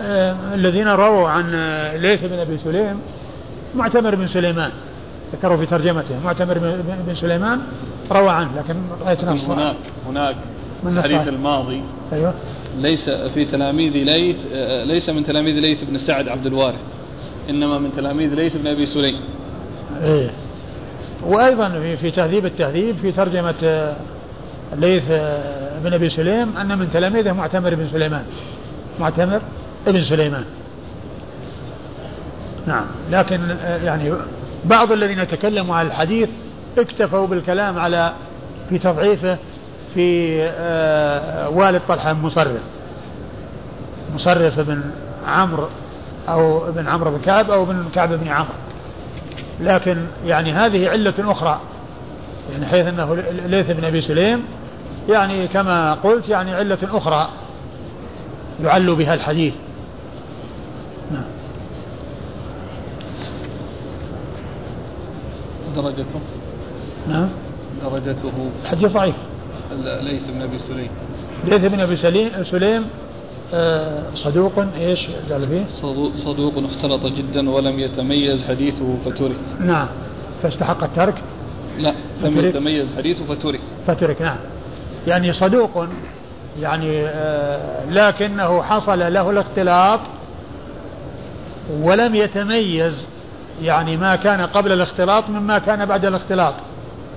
آه 0.00 0.36
الذين 0.54 0.88
رووا 0.88 1.28
عن 1.28 1.50
ليث 1.96 2.24
بن 2.24 2.38
أبي 2.38 2.58
سليم 2.58 3.00
معتمر 3.74 4.14
بن 4.14 4.28
سليمان. 4.28 4.70
ذكروا 5.32 5.56
في 5.56 5.66
ترجمته 5.66 6.20
معتمر 6.24 6.58
بن 7.06 7.14
سليمان 7.14 7.60
روى 8.12 8.30
عنه 8.30 8.50
لكن 8.56 8.74
رأيت 9.04 9.24
نص 9.24 9.44
هناك 9.44 9.76
هناك 10.08 10.36
من 10.82 10.98
الحديث 10.98 11.28
الماضي. 11.28 11.82
أيوه. 12.12 12.34
ليس 12.78 13.10
في 13.10 13.44
تلاميذ 13.44 13.92
ليث 13.92 14.36
آه، 14.54 14.84
ليس 14.84 15.10
من 15.10 15.24
تلاميذ 15.24 15.54
ليث 15.54 15.84
بن 15.84 15.98
سعد 15.98 16.28
عبد 16.28 16.46
الوارث 16.46 16.80
إنما 17.50 17.78
من 17.78 17.92
تلاميذ 17.96 18.34
ليث 18.34 18.56
بن 18.56 18.66
أبي 18.66 18.86
سليم. 18.86 19.20
إيه. 20.04 20.30
وأيضا 21.22 21.68
في 21.68 21.96
في 21.96 22.10
تهذيب 22.10 22.46
التهذيب 22.46 22.96
في 23.02 23.12
ترجمة 23.12 23.54
آه، 23.64 23.96
ليث 24.76 25.02
آه، 25.10 25.78
بن 25.84 25.92
أبي 25.92 26.08
سليم 26.08 26.56
أن 26.56 26.78
من 26.78 26.90
تلاميذه 26.92 27.32
معتمر 27.32 27.74
بن 27.74 27.88
سليمان. 27.92 28.24
معتمر 29.00 29.40
ابن 29.86 30.02
سليمان. 30.02 30.44
نعم. 32.66 32.84
لكن 33.10 33.56
يعني 33.84 34.12
بعض 34.64 34.92
الذين 34.92 35.28
تكلموا 35.28 35.76
على 35.76 35.88
الحديث 35.88 36.28
اكتفوا 36.78 37.26
بالكلام 37.26 37.78
على 37.78 38.12
في 38.68 38.78
تضعيفه 38.78 39.38
في 39.94 40.38
آه، 40.42 41.48
والد 41.48 41.82
طلحة 41.88 42.12
مصرف. 42.12 42.60
مصرف 44.14 44.60
بن 44.60 44.82
عمرو 45.26 45.68
أو 46.28 46.68
ابن 46.68 46.88
عمرو 46.88 47.10
بن 47.10 47.18
كعب 47.18 47.50
أو 47.50 47.62
ابن 47.62 47.84
كعب 47.94 48.12
بن 48.12 48.28
عمرو. 48.28 48.54
لكن 49.60 49.96
يعني 50.26 50.52
هذه 50.52 50.88
علة 50.88 51.14
أخرى. 51.18 51.60
يعني 52.52 52.66
حيث 52.66 52.86
أنه 52.86 53.14
ليث 53.46 53.70
بن 53.70 53.84
أبي 53.84 54.00
سليم 54.00 54.44
يعني 55.08 55.48
كما 55.48 55.94
قلت 55.94 56.28
يعني 56.28 56.54
علة 56.54 56.78
أخرى 56.82 57.28
يعل 58.64 58.94
بها 58.94 59.14
الحديث. 59.14 59.54
نعم. 61.12 61.24
درجته؟ 65.76 66.20
نعم. 67.08 67.28
درجته؟ 67.82 68.50
حديث 68.64 68.92
ضعيف. 68.92 69.14
ليث 70.00 70.30
بن 70.30 70.42
أبي 70.42 70.58
سليم. 70.68 70.88
ليث 71.44 71.72
بن 71.72 71.80
أبي 71.80 71.96
سليم 71.96 72.30
سليم 72.50 72.84
صدوق 74.14 74.64
إيش 74.78 75.06
قال 75.30 75.48
فيه؟ 75.48 75.64
صدوق 76.24 76.58
اختلط 76.58 77.06
جدا 77.06 77.50
ولم 77.50 77.78
يتميز 77.78 78.44
حديثه 78.44 78.96
فترك. 79.04 79.36
نعم. 79.60 79.88
فاستحق 80.42 80.84
الترك؟ 80.84 81.14
لا 81.78 81.94
لم 82.22 82.30
فترك. 82.30 82.44
يتميز 82.44 82.86
حديثه 82.96 83.24
فترك. 83.24 83.60
فترك 83.86 84.22
نعم. 84.22 84.36
يعني 85.06 85.32
صدوق 85.32 85.86
يعني 86.60 87.06
آه 87.06 87.90
لكنه 87.90 88.62
حصل 88.62 88.98
له 88.98 89.30
الاختلاط 89.30 90.00
ولم 91.80 92.14
يتميز 92.14 93.06
يعني 93.62 93.96
ما 93.96 94.16
كان 94.16 94.40
قبل 94.40 94.72
الاختلاط 94.72 95.30
مما 95.30 95.58
كان 95.58 95.84
بعد 95.86 96.04
الاختلاط. 96.04 96.54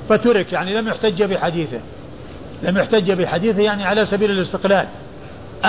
فترك 0.10 0.54
يعني 0.54 0.74
لم 0.74 0.88
يحتج 0.88 1.24
بحديثه. 1.24 1.80
لم 2.64 2.78
يحتج 2.78 3.12
بحديثه 3.12 3.62
يعني 3.62 3.86
على 3.86 4.06
سبيل 4.06 4.32
الاستقلال. 4.32 4.88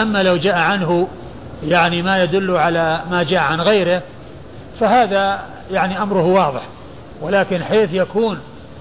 أما 0.03 0.22
لو 0.22 0.36
جاء 0.36 0.59
عنه 0.59 1.09
يعني 1.64 2.03
ما 2.03 2.22
يدل 2.22 2.57
على 2.57 3.03
ما 3.11 3.22
جاء 3.22 3.42
عن 3.42 3.61
غيره 3.61 4.03
فهذا 4.80 5.40
يعني 5.70 6.03
أمره 6.03 6.24
واضح. 6.24 6.62
ولكن 7.22 7.64
حيث 7.64 7.92
يكون 7.92 8.38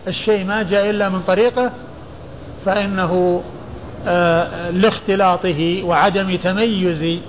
الشيء 0.07 0.45
ما 0.45 0.63
جاء 0.63 0.89
إلا 0.89 1.09
من 1.09 1.21
طريقه 1.21 1.71
فإنه 2.65 3.43
آه 4.07 4.69
لاختلاطه 4.69 5.83
وعدم 5.83 6.37
تميز 6.37 7.19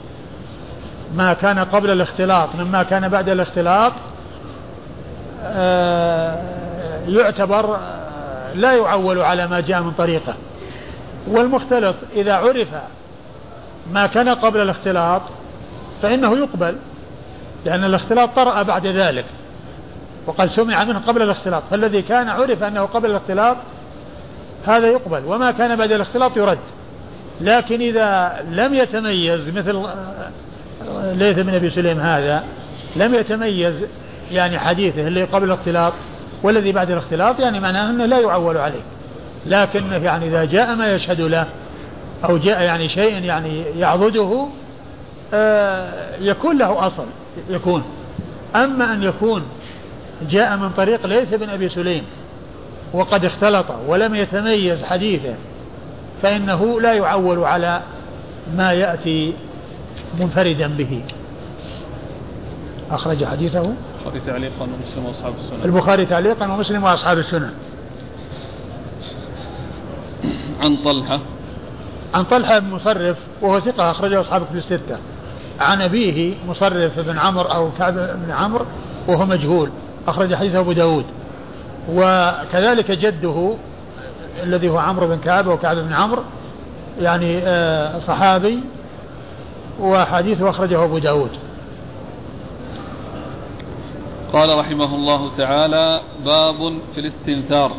ما 1.14 1.32
كان 1.32 1.58
قبل 1.58 1.90
الاختلاط 1.90 2.48
مما 2.54 2.82
كان 2.82 3.08
بعد 3.08 3.28
الاختلاط 3.28 3.92
آه 5.44 6.42
يعتبر 7.08 7.76
آه، 7.76 8.52
لا 8.54 8.72
يعول 8.72 9.22
على 9.22 9.46
ما 9.46 9.60
جاء 9.60 9.82
من 9.82 9.90
طريقه. 9.90 10.34
والمختلط 11.28 11.94
إذا 12.16 12.34
عرف 12.34 12.68
ما 13.92 14.06
كان 14.06 14.28
قبل 14.28 14.60
الاختلاط 14.60 15.22
فإنه 16.02 16.36
يقبل 16.36 16.76
لأن 17.64 17.84
الاختلاط 17.84 18.36
طرأ 18.36 18.62
بعد 18.62 18.86
ذلك 18.86 19.24
وقد 20.26 20.50
سمع 20.50 20.84
منه 20.84 20.98
قبل 20.98 21.22
الاختلاط 21.22 21.62
فالذي 21.70 22.02
كان 22.02 22.28
عرف 22.28 22.62
أنه 22.62 22.82
قبل 22.82 23.10
الاختلاط 23.10 23.56
هذا 24.66 24.88
يقبل 24.88 25.22
وما 25.26 25.50
كان 25.50 25.76
بعد 25.76 25.92
الاختلاط 25.92 26.36
يرد 26.36 26.58
لكن 27.40 27.80
إذا 27.80 28.36
لم 28.50 28.74
يتميز 28.74 29.48
مثل 29.48 29.82
ليث 31.02 31.38
بن 31.38 31.54
أبي 31.54 31.70
سليم 31.70 32.00
هذا 32.00 32.44
لم 32.96 33.14
يتميز 33.14 33.74
يعني 34.32 34.58
حديثه 34.58 35.06
اللي 35.06 35.24
قبل 35.24 35.44
الاختلاط 35.44 35.92
والذي 36.42 36.72
بعد 36.72 36.90
الاختلاط 36.90 37.40
يعني 37.40 37.60
معناه 37.60 37.90
أنه 37.90 38.06
لا 38.06 38.20
يعول 38.20 38.56
عليه 38.56 38.82
لكنه 39.46 39.96
يعني 39.96 40.26
إذا 40.26 40.44
جاء 40.44 40.74
ما 40.74 40.86
يشهد 40.86 41.20
له 41.20 41.46
أو 42.28 42.36
جاء 42.36 42.62
يعني 42.62 42.88
شيء 42.88 43.24
يعني 43.24 43.62
يعضده 43.78 44.46
آه 45.34 46.16
يكون 46.20 46.58
له 46.58 46.86
أصل 46.86 47.04
يكون. 47.50 47.82
أما 48.56 48.92
أن 48.92 49.02
يكون 49.02 49.42
جاء 50.30 50.56
من 50.56 50.70
طريق 50.70 51.06
ليس 51.06 51.28
بن 51.34 51.50
أبي 51.50 51.68
سليم 51.68 52.02
وقد 52.92 53.24
اختلط 53.24 53.66
ولم 53.88 54.14
يتميز 54.14 54.84
حديثه 54.84 55.34
فإنه 56.22 56.80
لا 56.80 56.92
يعول 56.92 57.44
على 57.44 57.80
ما 58.56 58.72
يأتي 58.72 59.32
منفردا 60.20 60.68
به. 60.68 61.02
أخرج 62.90 63.24
حديثه؟ 63.24 63.72
البخاري 64.06 64.20
تعليقا 64.26 64.64
ومسلم 64.64 65.04
وأصحاب 65.04 65.34
السنن 65.38 65.64
البخاري 65.64 66.06
تعليقا 66.06 66.52
ومسلم 66.52 66.84
وأصحاب 66.84 67.18
السنن 67.18 67.50
عن 70.60 70.76
طلحة 70.76 71.20
عن 72.14 72.22
طلحة 72.22 72.58
بن 72.58 72.70
مصرف 72.70 73.16
وهو 73.42 73.60
ثقة 73.60 73.90
أخرجه 73.90 74.20
أصحاب 74.20 74.44
كتب 74.44 74.56
الستة. 74.56 74.98
عن 75.60 75.82
أبيه 75.82 76.34
مصرف 76.48 76.98
بن 76.98 77.18
عمرو 77.18 77.48
أو 77.48 77.70
كعب 77.78 77.94
بن 77.94 78.30
عمرو 78.30 78.64
وهو 79.08 79.26
مجهول. 79.26 79.70
أخرج 80.08 80.34
حديثه 80.34 80.58
أبو 80.58 80.72
داود. 80.72 81.04
وكذلك 81.88 82.90
جده 82.90 83.54
الذي 84.42 84.68
هو 84.68 84.78
عمرو 84.78 85.06
بن 85.06 85.18
كعب 85.18 85.46
وكعب 85.46 85.76
بن 85.76 85.92
عمرو 85.92 86.22
يعني 87.00 87.38
آه، 87.38 88.00
صحابي 88.00 88.60
وحديثه 89.80 90.50
أخرجه 90.50 90.84
أبو 90.84 90.98
داود. 90.98 91.30
قال 94.32 94.58
رحمه 94.58 94.94
الله 94.94 95.32
تعالى 95.32 96.00
باب 96.24 96.78
في 96.94 97.00
الاستنثار. 97.00 97.72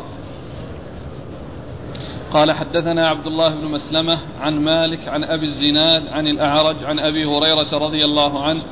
قال 2.32 2.52
حدثنا 2.52 3.08
عبد 3.08 3.26
الله 3.26 3.54
بن 3.54 3.64
مسلمة 3.64 4.18
عن 4.40 4.60
مالك 4.60 5.08
عن 5.08 5.24
أبي 5.24 5.46
الزناد 5.46 6.08
عن 6.08 6.26
الأعرج 6.26 6.76
عن 6.84 6.98
أبي 6.98 7.24
هريرة 7.24 7.68
رضي 7.72 8.04
الله 8.04 8.42
عنه 8.42 8.62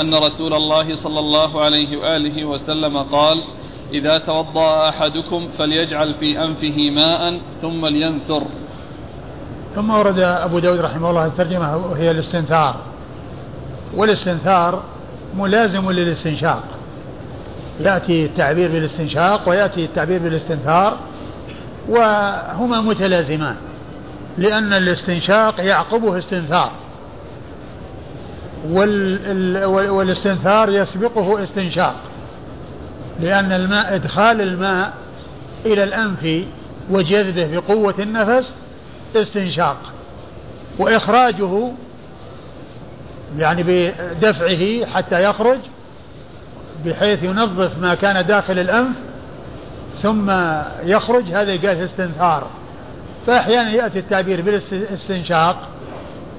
أن 0.00 0.14
رسول 0.14 0.54
الله 0.54 0.94
صلى 0.94 1.18
الله 1.18 1.60
عليه 1.60 1.96
وآله 1.96 2.44
وسلم 2.44 2.98
قال 2.98 3.42
إذا 3.92 4.18
توضأ 4.18 4.88
أحدكم 4.88 5.48
فليجعل 5.58 6.14
في 6.14 6.44
أنفه 6.44 6.90
ماء 6.90 7.40
ثم 7.62 7.86
لينثر. 7.86 8.42
ثم 9.74 9.90
ورد 9.90 10.18
أبو 10.18 10.58
داود 10.58 10.80
رحمه 10.80 11.10
الله 11.10 11.26
الترجمة 11.26 11.76
وهي 11.76 12.10
الاستنثار. 12.10 12.76
والاستنثار 13.96 14.82
ملازم 15.38 15.90
للاستنشاق. 15.90 16.62
يأتي 17.80 18.24
التعبير 18.24 18.72
بالاستنشاق 18.72 19.48
ويأتي 19.48 19.84
التعبير 19.84 20.18
بالاستنثار. 20.18 20.96
وهما 21.88 22.80
متلازمان 22.80 23.56
لأن 24.38 24.72
الاستنشاق 24.72 25.60
يعقبه 25.60 26.18
استنثار 26.18 26.72
والاستنثار 29.88 30.68
يسبقه 30.70 31.44
استنشاق 31.44 31.96
لأن 33.20 33.52
الماء 33.52 33.94
إدخال 33.94 34.40
الماء 34.40 34.92
إلى 35.66 35.84
الأنف 35.84 36.44
وجذبه 36.90 37.60
بقوة 37.60 37.94
النفس 37.98 38.56
استنشاق 39.16 39.76
وإخراجه 40.78 41.72
يعني 43.38 43.62
بدفعه 43.62 44.86
حتى 44.86 45.22
يخرج 45.22 45.58
بحيث 46.86 47.22
ينظف 47.22 47.78
ما 47.78 47.94
كان 47.94 48.26
داخل 48.26 48.58
الأنف 48.58 48.96
ثم 50.02 50.30
يخرج 50.84 51.24
هذا 51.24 51.52
قال 51.52 51.84
استنثار. 51.84 52.46
فأحيانا 53.26 53.70
يأتي 53.70 53.98
التعبير 53.98 54.40
بالاستنشاق 54.40 55.68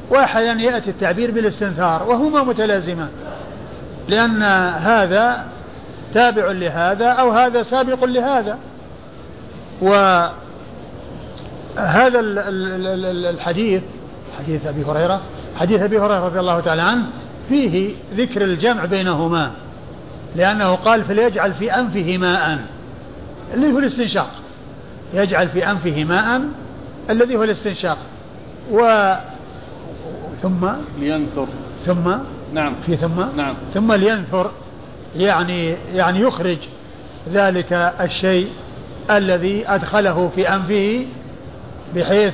وأحيانا 0.09 0.61
يأتي 0.61 0.89
التعبير 0.89 1.31
بالاستنثار 1.31 2.03
وهما 2.03 2.43
متلازمان. 2.43 3.09
لأن 4.07 4.43
هذا 4.73 5.45
تابع 6.13 6.51
لهذا 6.51 7.05
أو 7.05 7.31
هذا 7.31 7.63
سابق 7.63 8.05
لهذا. 8.05 8.57
وهذا 9.81 10.31
الحديث 13.29 13.81
حديث 14.39 14.65
أبي 14.65 14.83
هريرة 14.83 15.21
حديث 15.59 15.81
أبي 15.81 15.99
هريرة 15.99 16.25
رضي 16.25 16.39
الله 16.39 16.59
تعالى 16.59 16.81
عنه 16.81 17.05
فيه 17.49 17.95
ذكر 18.15 18.43
الجمع 18.43 18.85
بينهما 18.85 19.51
لأنه 20.35 20.75
قال 20.75 21.05
فليجعل 21.05 21.53
في 21.53 21.75
أنفه 21.75 22.17
ماء. 22.17 22.59
اللي 23.53 23.73
هو 23.73 23.79
الاستنشاق. 23.79 24.29
يجعل 25.13 25.49
في 25.49 25.71
أنفه 25.71 26.03
ماء 26.03 26.41
الذي 27.09 27.35
هو 27.35 27.43
الاستنشاق. 27.43 27.97
و 28.71 29.13
ثم 30.43 30.67
لينثر. 30.99 31.47
ثم 31.85 32.15
نعم. 32.53 32.73
في 32.85 32.97
ثم 32.97 33.37
نعم. 33.37 33.55
ثم 33.73 33.93
لينثر. 33.93 34.51
يعني 35.15 35.75
يعني 35.93 36.19
يخرج 36.19 36.57
ذلك 37.33 37.73
الشيء 38.01 38.49
الذي 39.11 39.67
أدخله 39.67 40.31
في 40.35 40.49
أنفه 40.49 41.05
بحيث 41.95 42.33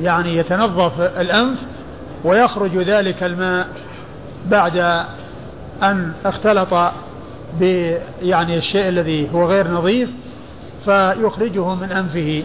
يعني 0.00 0.36
يتنظف 0.36 1.00
الأنف 1.00 1.58
ويخرج 2.24 2.76
ذلك 2.76 3.22
الماء 3.22 3.68
بعد 4.46 4.76
أن 5.82 6.12
اختلط 6.24 6.92
ب 7.60 7.92
يعني 8.22 8.56
الشيء 8.56 8.88
الذي 8.88 9.30
هو 9.34 9.44
غير 9.44 9.70
نظيف. 9.70 10.08
فيخرجه 10.86 11.74
من 11.74 11.92
أنفه. 11.92 12.44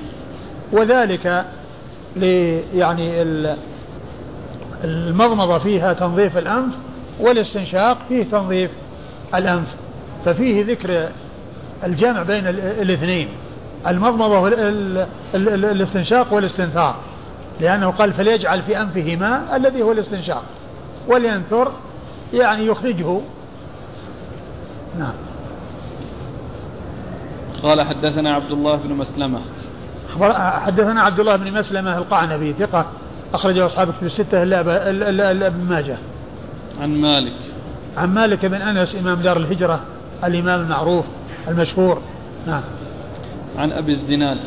وذلك 0.72 1.46
يعني 2.74 3.22
المضمضة 4.84 5.60
فيها 5.60 5.94
تنظيف 5.94 6.38
الأنف 6.38 6.74
والاستنشاق 7.20 7.98
فيه 8.10 8.24
تنظيف 8.24 8.72
الأنف. 9.36 9.68
ففيه 10.26 10.66
ذكر 10.66 11.10
الجمع 11.84 12.24
بين 12.24 12.48
الاثنين 12.48 13.30
المضمضة 13.88 14.40
والاستنشاق 15.34 16.34
والاستنثار 16.34 16.96
لأنه 17.60 17.90
قال 17.90 18.14
فليجعل 18.14 18.62
في 18.62 18.82
أنفه 18.82 19.16
ماء 19.16 19.56
الذي 19.56 19.82
هو 19.82 19.92
الاستنشاق 19.92 20.44
ولينثر 21.08 21.72
يعني 22.34 22.66
يخرجه. 22.66 23.20
نعم. 25.00 25.14
قال 27.64 27.82
حدثنا 27.82 28.34
عبد 28.34 28.52
الله 28.52 28.76
بن 28.76 28.94
مسلمة. 28.94 29.40
حدثنا 30.60 31.02
عبد 31.02 31.20
الله 31.20 31.36
بن 31.36 31.60
مسلمة 31.60 31.98
القعنبي 31.98 32.54
ثقة 32.54 32.86
أخرجه 33.34 33.66
أصحاب 33.66 33.90
الكتب 33.90 34.06
الستة 34.06 34.44
إلا 34.44 35.48
ابن 35.48 35.66
ماجه. 35.70 35.98
عن 36.82 37.02
مالك. 37.02 37.34
عن 37.98 38.14
مالك 38.14 38.46
بن 38.46 38.62
أنس 38.62 38.96
إمام 38.96 39.22
دار 39.22 39.38
الهجرة 39.38 39.80
الإمام 40.24 40.62
المعروف 40.62 41.06
المشهور. 41.48 42.02
نعم. 42.48 42.62
عن 43.58 43.72
أبي 43.72 43.94
الزناد. 43.94 44.38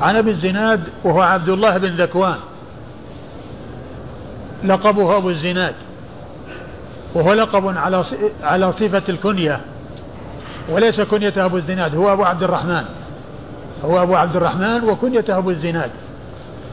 عن 0.00 0.16
أبي 0.16 0.30
الزناد 0.30 0.80
وهو 1.04 1.20
عبد 1.20 1.48
الله 1.48 1.78
بن 1.78 1.88
ذكوان. 1.88 2.38
لقبه 4.64 5.16
أبو 5.16 5.30
الزناد. 5.30 5.74
وهو 7.14 7.32
لقب 7.32 7.76
على 7.76 8.04
على 8.42 8.72
صفة 8.72 9.02
الكنية. 9.08 9.60
وليس 10.68 11.00
كنيته 11.00 11.44
أبو 11.44 11.56
الزناد 11.56 11.96
هو 11.96 12.12
أبو 12.12 12.24
عبد 12.24 12.42
الرحمن 12.42 12.84
هو 13.84 14.02
أبو 14.02 14.14
عبد 14.14 14.36
الرحمن 14.36 14.84
وكنيته 14.84 15.38
أبو 15.38 15.50
الزناد 15.50 15.90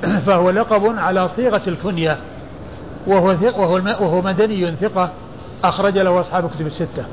فهو 0.25 0.49
لقب 0.49 0.97
على 0.97 1.29
صيغة 1.35 1.61
الكنية 1.67 2.17
وهو 3.07 3.35
ثق 3.35 3.59
وهو, 3.59 3.75
وهو 3.75 4.21
مدني 4.21 4.71
ثقة 4.71 5.09
أخرج 5.63 5.97
له 5.97 6.21
أصحاب 6.21 6.45
الكتب 6.45 6.67
الستة. 6.67 7.05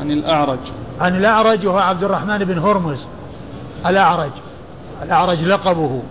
عن 0.00 0.10
الأعرج. 0.10 0.58
عن 1.00 1.16
الأعرج 1.16 1.66
وهو 1.66 1.78
عبد 1.78 2.04
الرحمن 2.04 2.38
بن 2.38 2.58
هرمز. 2.58 2.98
الأعرج. 3.86 4.30
الأعرج 5.02 5.42
لقبه 5.42 6.02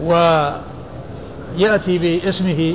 ويأتي 0.00 1.98
باسمه 1.98 2.74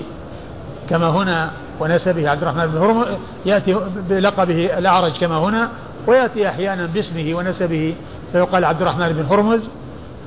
كما 0.89 1.09
هنا 1.09 1.51
ونسبه 1.79 2.29
عبد 2.29 2.41
الرحمن 2.41 2.65
بن 2.65 2.77
هرمز 2.77 3.07
يأتي 3.45 3.77
بلقبه 4.09 4.77
الأعرج 4.77 5.11
كما 5.11 5.37
هنا 5.37 5.69
ويأتي 6.07 6.49
أحيانا 6.49 6.85
باسمه 6.85 7.35
ونسبه 7.35 7.95
فيقال 8.31 8.65
عبد 8.65 8.81
الرحمن 8.81 9.09
بن 9.09 9.25
هرمز 9.25 9.63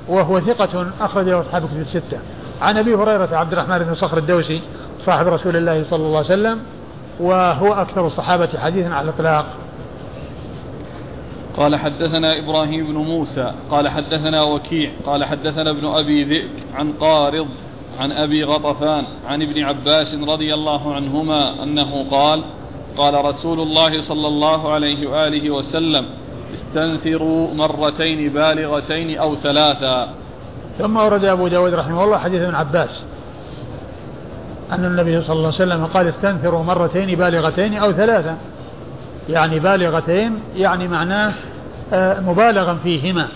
وهو 0.08 0.40
ثقة 0.40 0.86
أخرج 1.00 1.28
له 1.28 1.40
أصحاب 1.40 1.66
كتب 1.66 1.80
الستة. 1.80 2.18
عن 2.60 2.78
أبي 2.78 2.94
هريرة 2.94 3.28
عبد 3.32 3.52
الرحمن 3.52 3.78
بن 3.78 3.94
صخر 3.94 4.18
الدوسي 4.18 4.60
صاحب 5.06 5.26
رسول 5.26 5.56
الله 5.56 5.84
صلى 5.84 6.06
الله 6.06 6.18
عليه 6.18 6.26
وسلم 6.26 6.58
وهو 7.20 7.72
أكثر 7.72 8.06
الصحابة 8.06 8.48
حديثا 8.58 8.88
على 8.88 9.08
الإطلاق. 9.08 9.46
قال 11.56 11.76
حدثنا 11.76 12.38
إبراهيم 12.38 12.86
بن 12.86 12.94
موسى 12.94 13.52
قال 13.70 13.88
حدثنا 13.88 14.42
وكيع 14.42 14.90
قال 15.06 15.24
حدثنا 15.24 15.70
ابن 15.70 15.86
أبي 15.86 16.24
ذئب 16.24 16.50
عن 16.74 16.92
قارض 16.92 17.46
عن 17.98 18.12
أبي 18.12 18.44
غطفان 18.44 19.04
عن 19.26 19.42
ابن 19.42 19.62
عباس 19.62 20.14
رضي 20.14 20.54
الله 20.54 20.94
عنهما 20.94 21.62
أنه 21.62 22.04
قال 22.10 22.42
قال 22.96 23.24
رسول 23.24 23.60
الله 23.60 24.00
صلى 24.00 24.28
الله 24.28 24.72
عليه 24.72 25.06
وآله 25.06 25.50
وسلم 25.50 26.06
استنثروا 26.54 27.54
مرتين 27.54 28.32
بالغتين 28.32 29.18
أو 29.18 29.34
ثلاثا. 29.34 30.14
ثم 30.78 30.96
ورد 30.96 31.24
أبو 31.24 31.48
داود 31.48 31.74
رحمه 31.74 32.04
الله 32.04 32.18
حديث 32.18 32.42
ابن 32.42 32.54
عباس 32.54 33.00
أن 34.72 34.84
النبي 34.84 35.22
صلى 35.22 35.32
الله 35.36 35.52
عليه 35.60 35.64
وسلم 35.64 35.86
قال 35.86 36.08
استنثروا 36.08 36.62
مرتين 36.62 37.18
بالغتين 37.18 37.74
أو 37.74 37.92
ثلاثة 37.92 38.36
يعني 39.28 39.60
بالغتين 39.60 40.40
يعني 40.56 40.88
معناه 40.88 41.32
آه، 41.92 42.20
مبالغا 42.20 42.74
فيهما. 42.74 43.28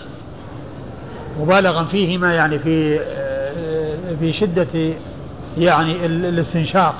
مبالغا 1.39 1.83
فيهما 1.83 2.33
يعني 2.33 2.59
في 2.59 2.99
آه، 2.99 4.15
في 4.19 4.33
شدة 4.33 4.93
يعني 5.57 6.05
الاستنشاق. 6.05 6.95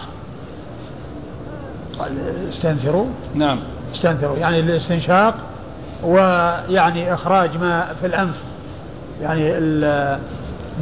قال 1.99 2.11
استنثروا 2.49 3.05
نعم. 3.35 3.59
استنثروا 3.95 4.37
يعني 4.37 4.59
الاستنشاق 4.59 5.35
ويعني 6.03 7.13
إخراج 7.13 7.57
ما 7.57 7.93
في 7.99 8.05
الأنف 8.07 8.35
يعني 9.21 9.51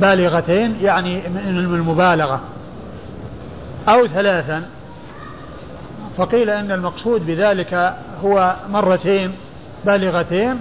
بالغتين 0.02 0.76
يعني 0.82 1.30
من 1.30 1.58
المبالغة. 1.58 2.42
أو 3.88 4.08
ثلاثا 4.08 4.64
فقيل 6.18 6.50
أن 6.50 6.72
المقصود 6.72 7.26
بذلك 7.26 7.94
هو 8.24 8.56
مرتين 8.70 9.32
بالغتين. 9.86 10.60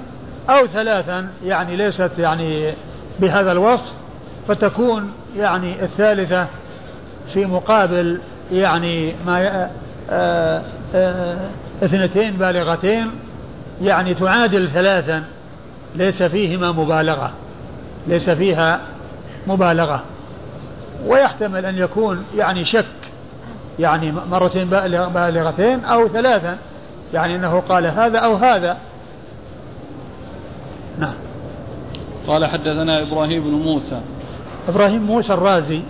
أو 0.51 0.67
ثلاثا 0.67 1.29
يعني 1.45 1.77
ليست 1.77 2.11
يعني 2.19 2.75
بهذا 3.21 3.53
الوصف 3.53 3.93
فتكون 4.49 5.13
يعني 5.37 5.83
الثالثة 5.85 6.47
في 7.35 7.47
مقابل 7.47 8.21
يعني 8.53 9.15
ما 9.27 9.71
اثنتين 11.83 12.37
بالغتين 12.37 13.11
يعني 13.83 14.15
تعادل 14.15 14.65
ثلاثا 14.65 15.25
ليس 15.95 16.23
فيهما 16.23 16.73
مبالغة 16.73 17.33
ليس 18.07 18.31
فيها 18.31 18.81
مبالغة. 19.47 20.03
ويحتمل 21.07 21.67
أن 21.67 21.79
يكون 21.79 22.25
يعني 22.37 22.65
شك 22.65 22.87
يعني 23.79 24.13
مرتين 24.31 24.71
بالغتين 25.15 25.85
أو 25.85 26.09
ثلاثا 26.09 26.59
يعني 27.15 27.37
أنه 27.37 27.61
قال 27.61 27.87
هذا 27.87 28.19
أو 28.19 28.35
هذا. 28.35 28.77
نعم. 30.99 31.15
قال 32.27 32.47
حدثنا 32.47 33.03
إبراهيم 33.03 33.45
بن 33.45 33.51
موسى. 33.51 34.01
إبراهيم 34.69 35.03
موسى 35.03 35.33
الرازي 35.33 35.83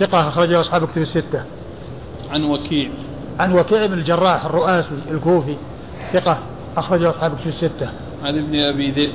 ثقة 0.00 0.28
أخرجه 0.28 0.60
أصحاب 0.60 0.86
كتب 0.86 1.02
الستة. 1.02 1.44
عن 2.30 2.44
وكيع. 2.44 2.90
عن 3.40 3.52
وكيع 3.52 3.86
بن 3.86 3.92
الجراح 3.92 4.44
الرؤاسي 4.44 4.94
الكوفي 5.10 5.56
ثقة 6.12 6.38
أخرجه 6.76 7.10
أصحاب 7.10 7.36
كتب 7.38 7.48
الستة. 7.48 7.90
عن 8.24 8.38
ابن 8.38 8.60
أبي 8.60 8.90
ذئب. 8.90 9.14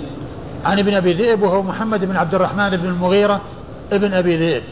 عن 0.66 0.80
ابن 0.80 0.94
أبي 0.94 1.14
ذئب 1.14 1.42
وهو 1.42 1.64
محمد 1.64 2.06
بن 2.06 2.16
عبد 2.16 2.36
الرحمن 2.36 2.70
بن 2.70 2.86
المغيرة 2.86 3.42
ابن 3.92 4.14
أبي 4.14 4.38
ذئب. 4.38 4.64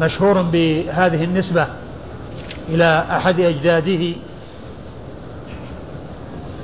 مشهور 0.00 0.42
بهذه 0.42 1.24
النسبة 1.24 1.66
إلى 2.68 3.04
أحد 3.10 3.40
أجداده. 3.40 4.14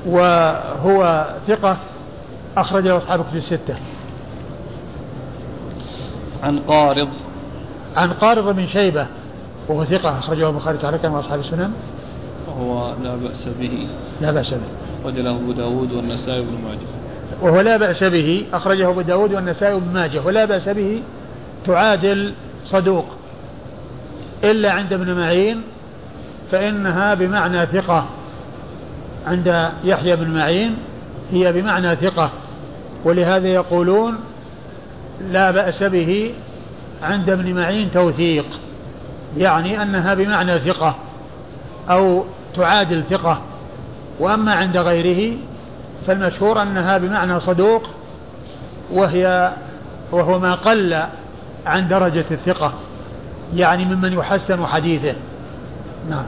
وهو 0.06 1.26
ثقة 1.48 1.76
أخرج 2.56 2.86
له 2.86 2.96
أصحاب 2.96 3.24
كتب 3.24 3.36
الستة. 3.36 3.74
عن 6.42 6.58
قارض. 6.58 7.08
عن 7.96 8.12
قارض 8.12 8.56
بن 8.56 8.66
شيبة 8.66 9.06
وهو 9.72 9.84
ثقة 9.84 10.18
أخرجه 10.18 10.48
البخاري 10.48 10.78
تعالى 10.78 10.98
كان 10.98 11.12
أصحاب 11.12 11.40
السنن. 11.40 11.72
وهو 12.48 12.94
لا 13.02 13.16
بأس 13.16 13.48
به. 13.60 13.88
لا 14.20 14.32
بأس 14.32 14.54
به. 14.54 14.60
أخرج 15.00 15.18
له 15.20 15.30
أبو 15.30 15.52
داود 15.52 15.92
والنسائي 15.92 16.42
بن 16.42 16.68
ماجه. 16.68 16.86
وهو 17.42 17.60
لا 17.60 17.76
بأس 17.76 18.04
به 18.04 18.46
أخرجه 18.52 18.88
أبو 18.88 19.00
داود 19.00 19.34
والنسائي 19.34 19.80
بن 19.80 19.92
ماجه. 19.92 20.26
ولا 20.26 20.44
بأس 20.44 20.68
به 20.68 21.02
تعادل 21.66 22.32
صدوق. 22.66 23.04
إلا 24.44 24.72
عند 24.72 24.92
ابن 24.92 25.14
معين 25.14 25.62
فإنها 26.50 27.14
بمعنى 27.14 27.66
ثقة. 27.66 28.06
عند 29.26 29.70
يحيى 29.84 30.16
بن 30.16 30.38
معين 30.38 30.76
هي 31.32 31.52
بمعنى 31.52 31.96
ثقة. 31.96 32.30
ولهذا 33.04 33.48
يقولون 33.48 34.14
لا 35.30 35.50
بأس 35.50 35.82
به 35.82 36.34
عند 37.02 37.30
ابن 37.30 37.54
معين 37.54 37.90
توثيق. 37.90 38.46
يعني 39.36 39.82
أنها 39.82 40.14
بمعنى 40.14 40.58
ثقة 40.58 40.94
أو 41.90 42.24
تعادل 42.56 43.04
ثقة 43.10 43.40
وأما 44.20 44.52
عند 44.54 44.76
غيره 44.76 45.36
فالمشهور 46.06 46.62
أنها 46.62 46.98
بمعنى 46.98 47.40
صدوق 47.40 47.82
وهي 48.92 49.52
وهو 50.12 50.38
ما 50.38 50.54
قل 50.54 50.96
عن 51.66 51.88
درجة 51.88 52.24
الثقة 52.30 52.72
يعني 53.54 53.84
ممن 53.84 54.12
يحسن 54.12 54.66
حديثه. 54.66 55.14
نعم. 56.10 56.24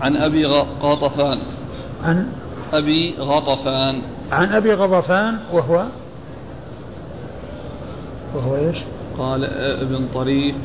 عن 0.00 0.16
أبي 0.16 0.46
غطفان. 0.82 1.38
عن؟ 2.04 2.28
أبي 2.72 3.14
غطفان. 3.18 4.02
عن 4.32 4.52
أبي 4.52 4.74
غطفان 4.74 5.38
وهو؟ 5.52 5.84
وهو 8.34 8.56
إيش؟ 8.56 8.76
قال 9.18 9.44
ابن 9.82 10.08
طريف 10.14 10.56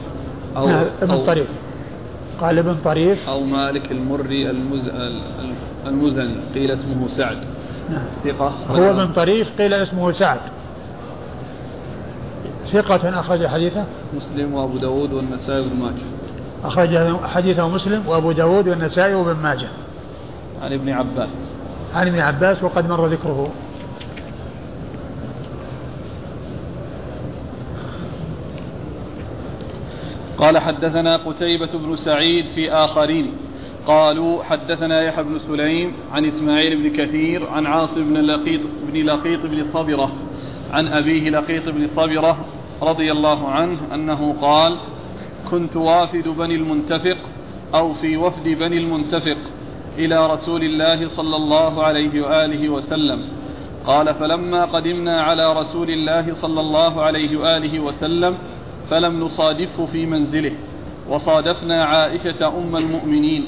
أو 0.58 0.68
نعم 0.68 0.86
ابن 1.01 1.12
أو 1.12 1.26
طريف. 1.26 1.47
قال 2.41 2.60
ابن 2.60 2.76
طريف. 2.86 3.30
أو 3.30 3.43
مالك 3.43 3.91
المري 3.91 4.49
المز... 4.49 4.91
المزني 5.88 6.36
قيل 6.56 6.72
اسمه 6.72 7.08
سعد. 7.08 7.38
نعم. 7.89 8.06
ثقة. 8.24 8.54
هو 8.70 8.89
ابن 8.89 9.14
طريف 9.14 9.62
قيل 9.62 9.74
اسمه 9.74 10.12
سعد. 10.12 10.39
ثقة 12.74 13.20
أخرج 13.20 13.45
حديثه؟ 13.45 13.86
مسلم 14.18 14.54
وأبو 14.54 14.78
داود 14.78 15.14
والنسائي 15.14 15.60
وابن 15.60 15.76
ماجه. 15.80 16.04
أخرج 16.64 17.18
حديثه 17.24 17.68
مسلم 17.68 18.08
وأبو 18.08 18.32
داود 18.32 18.68
والنسائي 18.68 19.14
وابن 19.14 19.39
ماجه. 19.39 19.68
عن 20.62 20.74
ابن 20.74 20.89
عباس. 20.89 21.30
عن 21.93 22.08
ابن 22.08 22.20
عباس 22.20 22.64
وقد 22.64 22.89
مر 22.89 23.08
ذكره. 23.08 23.49
قال 30.38 30.57
حدثنا 30.57 31.17
قتيبة 31.17 31.69
بن 31.73 31.95
سعيد 31.95 32.45
في 32.45 32.71
آخرين. 32.71 33.31
قالوا 33.88 34.43
حدثنا 34.43 35.01
يحيى 35.01 35.23
بن 35.23 35.39
سليم 35.39 35.93
عن 36.11 36.25
إسماعيل 36.25 36.75
بن 36.75 36.97
كثير 36.97 37.49
عن 37.49 37.65
عاصم 37.65 38.03
بن 38.03 38.17
لقيط 38.17 38.61
بن 38.93 39.05
لقيط 39.05 39.45
بن 39.45 39.63
صبرة 39.63 40.11
عن 40.71 40.88
أبيه 40.88 41.29
لقيط 41.29 41.69
بن 41.69 41.88
صبرة 41.88 42.45
رضي 42.81 43.11
الله 43.11 43.49
عنه 43.49 43.77
أنه 43.93 44.36
قال 44.41 44.77
كنت 45.51 45.75
وافد 45.75 46.27
بني 46.27 46.55
المنتفق 46.55 47.17
أو 47.75 47.93
في 47.93 48.17
وفد 48.17 48.43
بني 48.43 48.77
المنتفق 48.77 49.38
إلى 49.97 50.27
رسول 50.27 50.63
الله 50.63 51.07
صلى 51.07 51.36
الله 51.36 51.84
عليه 51.84 52.21
وآله 52.21 52.69
وسلم. 52.69 53.21
قال 53.86 54.13
فلما 54.13 54.65
قدمنا 54.65 55.21
على 55.21 55.53
رسول 55.53 55.89
الله 55.89 56.34
صلى 56.34 56.61
الله 56.61 57.01
عليه 57.01 57.38
وآله 57.38 57.79
وسلم 57.79 58.38
فلم 58.89 59.23
نصادفه 59.23 59.86
في 59.86 60.05
منزله. 60.05 60.51
وصادفنا 61.09 61.86
عائشة 61.86 62.47
أم 62.47 62.75
المؤمنين. 62.75 63.45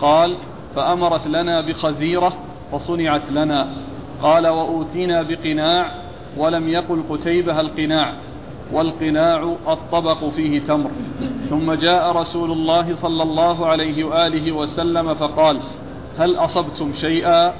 قال 0.00 0.36
فأمرت 0.76 1.26
لنا 1.26 1.60
بخزيرة 1.60 2.32
فصنعت 2.72 3.30
لنا. 3.30 3.68
قال 4.22 4.46
وأوتينا 4.46 5.22
بقناع 5.22 5.90
ولم 6.36 6.68
يقل 6.68 7.02
قتيبة 7.10 7.60
القناع. 7.60 8.12
والقناع 8.72 9.54
الطبق 9.68 10.24
فيه 10.24 10.60
تمر. 10.60 10.90
ثم 11.50 11.72
جاء 11.72 12.16
رسول 12.16 12.52
الله 12.52 12.96
صلى 12.96 13.22
الله 13.22 13.66
عليه 13.66 14.04
وآله 14.04 14.52
وسلم 14.52 15.14
فقال 15.14 15.58
هل 16.18 16.36
أصبتم 16.36 16.92
شيئا 16.94 17.52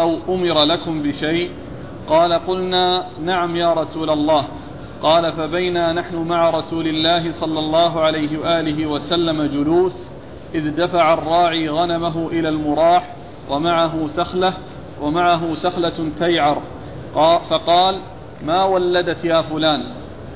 أو 0.00 0.16
أمر 0.28 0.64
لكم 0.64 1.02
بشيء؟ 1.02 1.50
قال 2.08 2.32
قلنا 2.32 3.06
نعم 3.24 3.56
يا 3.56 3.72
رسول 3.72 4.10
الله. 4.10 4.44
قال 5.02 5.32
فبينا 5.32 5.92
نحن 5.92 6.16
مع 6.16 6.50
رسول 6.50 6.86
الله 6.86 7.32
صلى 7.32 7.58
الله 7.58 8.00
عليه 8.00 8.38
وآله 8.38 8.86
وسلم 8.86 9.42
جلوس 9.42 9.92
إذ 10.54 10.76
دفع 10.76 11.14
الراعي 11.14 11.68
غنمه 11.68 12.28
إلى 12.28 12.48
المراح 12.48 13.16
ومعه 13.50 14.08
سخلة 14.08 14.54
ومعه 15.00 15.52
سخلة 15.52 16.10
تيعر. 16.18 16.62
فقال 17.50 17.98
ما 18.44 18.64
ولدت 18.64 19.24
يا 19.24 19.42
فلان؟ 19.42 19.82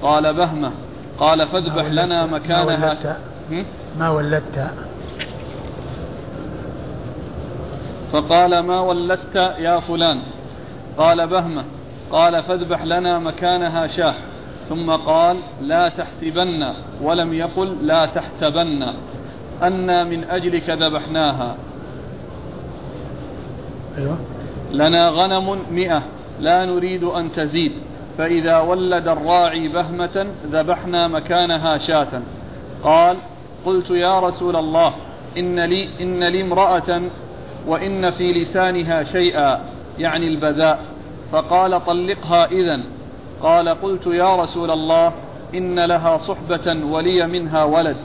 قال 0.03 0.35
بهمة. 0.35 0.73
قال 1.19 1.47
فاذبح 1.47 1.85
لنا 1.85 2.27
مكانها. 2.27 3.19
ما 3.99 4.11
ولدت؟ 4.11 4.71
فقال 8.13 8.61
ما 8.61 8.81
ولدت 8.81 9.37
يا 9.59 9.81
فلان؟ 9.81 10.19
قال 10.99 11.27
بهمة. 11.27 11.65
قال 12.13 12.43
فاذبح 12.43 12.85
لنا 12.85 13.19
مكانها 13.19 13.87
شاه. 13.87 14.15
ثم 14.69 14.91
قال 14.91 15.37
لا 15.63 15.89
تحسبن 15.89 16.73
ولم 17.03 17.35
يقل 17.35 17.77
لا 17.83 18.07
تحسبن 18.07 18.87
أنا 19.63 20.05
من 20.05 20.25
أجلك 20.25 20.71
ذبحناها. 20.71 21.57
أيوة. 23.99 24.19
لنا 24.73 25.09
غنم 25.09 25.59
مئة 25.71 26.03
لا 26.41 26.65
نريد 26.65 27.05
أن 27.05 27.33
تزيد. 27.33 27.73
فإذا 28.19 28.59
ولد 28.59 29.09
الراعي 29.09 29.69
بهمة 29.69 30.27
ذبحنا 30.53 31.09
مكانها 31.09 31.79
شاة. 31.79 32.23
قال 32.85 33.17
قلت 33.67 33.91
يا 33.91 34.21
رسول 34.21 34.57
الله 34.57 34.95
إن 35.39 35.61
لي, 35.61 35.89
إن 36.01 36.25
لي 36.25 36.43
امرأة 36.43 37.03
وإن 37.67 38.11
في 38.11 38.33
لسانها 38.33 39.05
شيئا 39.05 39.61
يعني 39.99 40.29
البذاء. 40.29 40.81
فقال 41.33 41.85
طلقها 41.85 42.47
إذا 42.47 42.81
قال 43.43 43.69
قلت 43.69 44.07
يا 44.07 44.37
رسول 44.37 44.71
الله 44.71 45.13
إن 45.55 45.81
لها 45.81 46.19
صحبة 46.19 46.85
ولي 46.85 47.27
منها 47.27 47.65
ولد. 47.65 47.97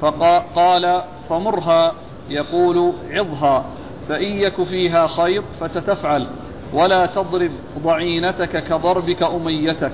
فقال 0.00 1.02
فمرها 1.28 1.92
يقول 2.30 2.92
عظها 3.10 3.64
فإن 4.08 4.32
يك 4.32 4.62
فيها 4.62 5.06
خير 5.06 5.42
فستفعل 5.60 6.26
ولا 6.72 7.06
تضرب 7.06 7.50
ضعينتك 7.78 8.64
كضربك 8.64 9.22
أميتك. 9.22 9.92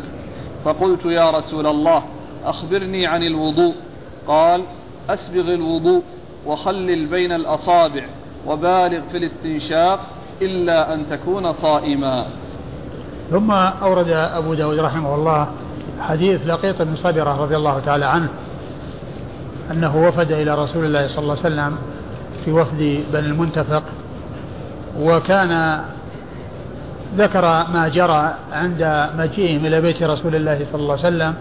فقلت 0.64 1.04
يا 1.04 1.30
رسول 1.30 1.66
الله 1.66 2.02
أخبرني 2.44 3.06
عن 3.06 3.22
الوضوء. 3.22 3.74
قال 4.26 4.62
أسبغ 5.10 5.54
الوضوء 5.54 6.02
وخلل 6.46 7.06
بين 7.06 7.32
الأصابع 7.32 8.04
وبالغ 8.46 9.00
في 9.10 9.16
الاستنشاق 9.16 10.00
إلا 10.42 10.94
أن 10.94 11.06
تكون 11.10 11.52
صائما. 11.52 12.26
ثم 13.30 13.50
أورد 13.50 14.08
أبو 14.10 14.54
داود 14.54 14.78
رحمه 14.78 15.14
الله 15.14 15.48
حديث 16.00 16.46
لقيط 16.46 16.82
بن 16.82 16.96
صبرة 16.96 17.42
رضي 17.42 17.56
الله 17.56 17.80
تعالى 17.80 18.04
عنه 18.04 18.28
أنه 19.70 20.08
وفد 20.08 20.32
إلى 20.32 20.54
رسول 20.54 20.84
الله 20.84 21.08
صلى 21.08 21.18
الله 21.18 21.36
عليه 21.44 21.54
وسلم 21.54 21.76
في 22.44 22.52
وفد 22.52 23.04
بني 23.12 23.26
المنتفق 23.26 23.82
وكان 25.00 25.80
ذكر 27.16 27.42
ما 27.74 27.88
جرى 27.88 28.34
عند 28.52 29.08
مجيئهم 29.18 29.66
إلى 29.66 29.80
بيت 29.80 30.02
رسول 30.02 30.34
الله 30.34 30.64
صلى 30.64 30.80
الله 30.80 30.92
عليه 30.92 31.08
وسلم 31.16 31.34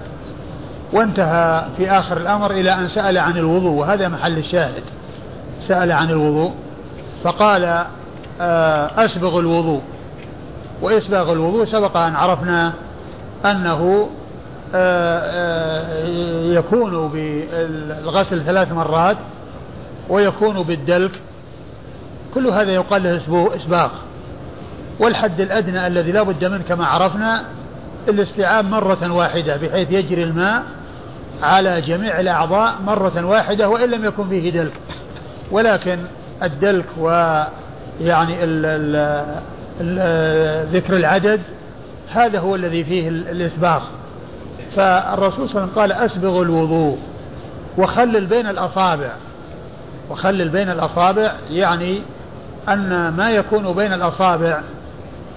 وانتهى 0.93 1.65
في 1.77 1.91
آخر 1.91 2.17
الأمر 2.17 2.51
إلى 2.51 2.73
أن 2.73 2.88
سأل 2.88 3.17
عن 3.17 3.38
الوضوء 3.38 3.71
وهذا 3.71 4.07
محل 4.07 4.38
الشاهد 4.38 4.83
سأل 5.67 5.91
عن 5.91 6.09
الوضوء 6.09 6.53
فقال 7.23 7.86
آه، 8.41 9.05
أسبغ 9.05 9.39
الوضوء. 9.39 9.81
وإسباغ 10.82 11.32
الوضوء 11.32 11.65
سبق 11.65 11.97
أن 11.97 12.15
عرفنا 12.15 12.73
أنه 13.45 14.09
آه، 14.76 15.19
آه، 15.19 16.05
يكون 16.43 17.07
بالغسل 17.07 18.43
ثلاث 18.43 18.71
مرات 18.71 19.17
ويكون 20.09 20.63
بالدلك. 20.63 21.11
كل 22.34 22.47
هذا 22.47 22.71
يقال 22.71 23.03
له 23.03 23.15
إسباغ. 23.55 23.89
والحد 24.99 25.41
الأدنى 25.41 25.88
الذي 25.88 26.11
لا 26.11 26.23
بد 26.23 26.45
منه 26.45 26.63
كما 26.69 26.86
عرفنا 26.86 27.43
الاستيعاب 28.07 28.65
مرة 28.65 29.13
واحدة 29.13 29.57
بحيث 29.57 29.91
يجري 29.91 30.23
الماء 30.23 30.63
على 31.41 31.82
جميع 31.82 32.19
الأعضاء 32.19 32.76
مرة 32.86 33.26
واحدة 33.26 33.69
وإن 33.69 33.89
لم 33.89 34.05
يكن 34.05 34.30
فيه 34.30 34.51
دلك. 34.51 34.73
ولكن 35.51 35.99
الدلك 36.43 36.86
ويعني 36.97 38.43
ال 38.43 38.65
ال 38.65 39.26
ذكر 40.71 40.95
العدد 40.95 41.41
هذا 42.11 42.39
هو 42.39 42.55
الذي 42.55 42.84
فيه 42.84 43.09
الإسباغ 43.09 43.82
فالرسول 44.76 45.49
صلى 45.49 45.57
الله 45.57 45.61
عليه 45.61 45.65
وسلم 45.65 45.69
قال 45.76 45.91
أسبغ 45.91 46.41
الوضوء 46.41 46.97
وخلل 47.78 48.26
بين 48.26 48.47
الأصابع. 48.47 49.11
وخلل 50.09 50.49
بين 50.49 50.69
الأصابع 50.69 51.32
يعني 51.51 52.01
أن 52.69 53.09
ما 53.17 53.32
يكون 53.32 53.73
بين 53.73 53.93
الأصابع 53.93 54.61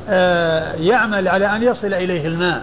آه، 0.09 0.73
يعمل 0.75 1.29
على 1.29 1.47
أن 1.47 1.63
يصل 1.63 1.95
إليه 1.95 2.27
الماء. 2.27 2.63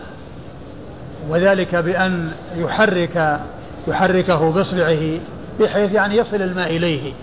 وذلك 1.29 1.75
بأن 1.75 2.31
يحرك 2.55 3.39
يحركه 3.87 4.51
بإصبعه 4.51 5.19
بحيث 5.59 5.91
يعني 5.91 6.17
يصل 6.17 6.35
الماء 6.35 6.75
إليه. 6.75 7.13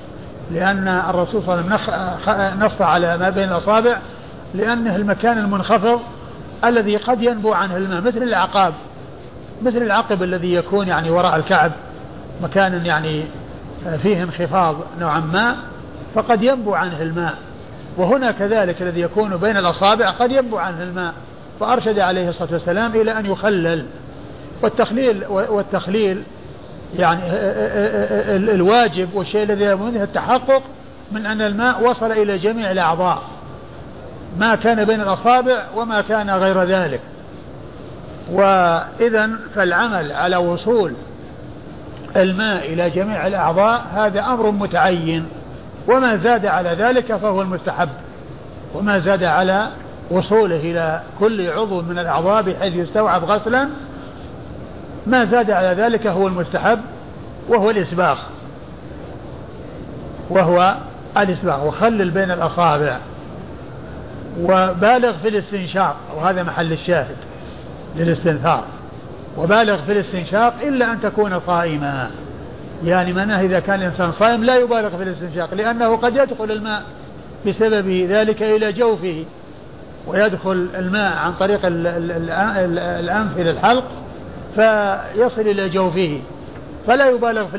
لأن 0.52 0.88
الرسول 0.88 1.42
صلى 1.42 1.60
الله 1.60 1.78
عليه 2.26 2.48
وسلم 2.48 2.64
نص 2.64 2.82
على 2.82 3.16
ما 3.16 3.30
بين 3.30 3.48
الأصابع 3.48 3.98
لأنه 4.54 4.96
المكان 4.96 5.38
المنخفض 5.38 6.00
الذي 6.64 6.96
قد 6.96 7.22
ينبو 7.22 7.52
عنه 7.52 7.76
الماء 7.76 8.00
مثل 8.00 8.22
الأعقاب 8.22 8.74
مثل 9.62 9.76
العقب 9.76 10.22
الذي 10.22 10.54
يكون 10.54 10.88
يعني 10.88 11.10
وراء 11.10 11.36
الكعب 11.36 11.72
مكان 12.42 12.86
يعني 12.86 13.24
فيه 14.02 14.22
انخفاض 14.22 14.76
نوعا 15.00 15.20
ما 15.20 15.56
فقد 16.14 16.42
ينبو 16.42 16.74
عنه 16.74 17.02
الماء. 17.02 17.34
وهنا 17.96 18.30
كذلك 18.30 18.82
الذي 18.82 19.00
يكون 19.00 19.36
بين 19.36 19.56
الأصابع 19.56 20.10
قد 20.10 20.30
ينبو 20.30 20.58
عنه 20.58 20.82
الماء. 20.82 21.12
فأرشد 21.60 21.98
عليه 21.98 22.28
الصلاة 22.28 22.52
والسلام 22.52 22.94
إلى 22.94 23.18
أن 23.18 23.26
يخلل. 23.26 23.86
والتخليل 24.62 25.24
والتخليل 25.28 26.22
يعني 26.98 27.20
الواجب 28.54 29.14
والشيء 29.14 29.42
الذي 29.42 29.74
منه 29.74 30.02
التحقق 30.02 30.62
من 31.12 31.26
أن 31.26 31.42
الماء 31.42 31.84
وصل 31.84 32.12
إلى 32.12 32.38
جميع 32.38 32.70
الأعضاء. 32.70 33.22
ما 34.38 34.54
كان 34.54 34.84
بين 34.84 35.00
الأصابع 35.00 35.62
وما 35.76 36.00
كان 36.00 36.30
غير 36.30 36.62
ذلك. 36.62 37.00
وإذا 38.30 39.30
فالعمل 39.54 40.12
على 40.12 40.36
وصول 40.36 40.92
الماء 42.16 42.72
إلى 42.72 42.90
جميع 42.90 43.26
الأعضاء 43.26 43.86
هذا 43.94 44.20
أمر 44.20 44.50
متعين 44.50 45.26
وما 45.88 46.16
زاد 46.16 46.46
على 46.46 46.70
ذلك 46.70 47.16
فهو 47.16 47.42
المستحب 47.42 47.88
وما 48.74 48.98
زاد 48.98 49.24
على 49.24 49.68
وصوله 50.10 50.56
إلى 50.56 51.02
كل 51.20 51.50
عضو 51.50 51.82
من 51.82 51.98
الأعضاء 51.98 52.42
بحيث 52.42 52.74
يستوعب 52.74 53.24
غسلا 53.24 53.68
ما 55.06 55.24
زاد 55.24 55.50
على 55.50 55.82
ذلك 55.82 56.06
هو 56.06 56.26
المستحب 56.26 56.78
وهو 57.48 57.70
الإسباغ. 57.70 58.18
وهو 60.30 60.74
الإسباغ 61.16 61.66
وخلل 61.66 62.10
بين 62.10 62.30
الأصابع. 62.30 62.98
وبالغ 64.40 65.12
في 65.18 65.28
الاستنشاق 65.28 65.96
وهذا 66.16 66.42
محل 66.42 66.72
الشاهد 66.72 67.16
للاستنثار. 67.96 68.64
وبالغ 69.38 69.76
في 69.76 69.92
الاستنشاق 69.92 70.54
إلا 70.62 70.92
أن 70.92 71.00
تكون 71.00 71.40
صائما. 71.40 72.10
يعني 72.84 73.12
معناه 73.12 73.40
إذا 73.40 73.60
كان 73.60 73.80
الإنسان 73.80 74.12
صائم 74.12 74.44
لا 74.44 74.56
يبالغ 74.56 74.96
في 74.96 75.02
الاستنشاق 75.02 75.54
لأنه 75.54 75.96
قد 75.96 76.16
يدخل 76.16 76.50
الماء 76.50 76.82
بسبب 77.46 77.88
ذلك 77.88 78.42
إلى 78.42 78.72
جوفه 78.72 79.24
ويدخل 80.06 80.68
الماء 80.74 81.16
عن 81.16 81.32
طريق 81.32 81.60
الأنف 81.64 83.38
إلى 83.38 83.50
الحلق 83.50 83.84
فيصل 84.54 85.40
إلى 85.40 85.68
جوفه. 85.68 86.20
فلا 86.86 87.10
يبالغ 87.10 87.46
في 87.46 87.56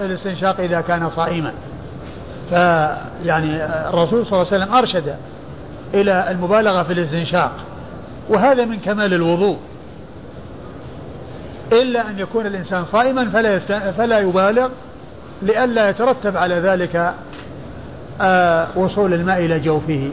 الاستنشاق 0.00 0.60
إذا 0.60 0.80
كان 0.80 1.10
صائما. 1.10 1.52
فيعني 2.50 3.64
الرسول 3.88 4.26
صلى 4.26 4.42
الله 4.42 4.52
عليه 4.52 4.64
وسلم 4.64 4.74
أرشد 4.74 5.14
إلى 5.94 6.30
المبالغة 6.30 6.82
في 6.82 6.92
الاستنشاق 6.92 7.52
وهذا 8.28 8.64
من 8.64 8.78
كمال 8.78 9.14
الوضوء. 9.14 9.58
إلا 11.72 12.10
أن 12.10 12.18
يكون 12.18 12.46
الإنسان 12.46 12.84
صائما 12.84 13.30
فلا, 13.30 13.58
فلا 13.92 14.18
يبالغ 14.18 14.68
لئلا 15.42 15.90
يترتب 15.90 16.36
على 16.36 16.54
ذلك 16.54 17.14
آه 18.20 18.66
وصول 18.76 19.14
الماء 19.14 19.44
إلى 19.44 19.60
جوفه 19.60 20.10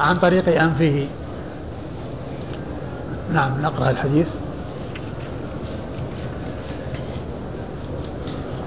عن 0.00 0.18
طريق 0.18 0.62
أنفه. 0.62 1.06
نعم 3.32 3.62
نقرأ 3.62 3.90
الحديث. 3.90 4.26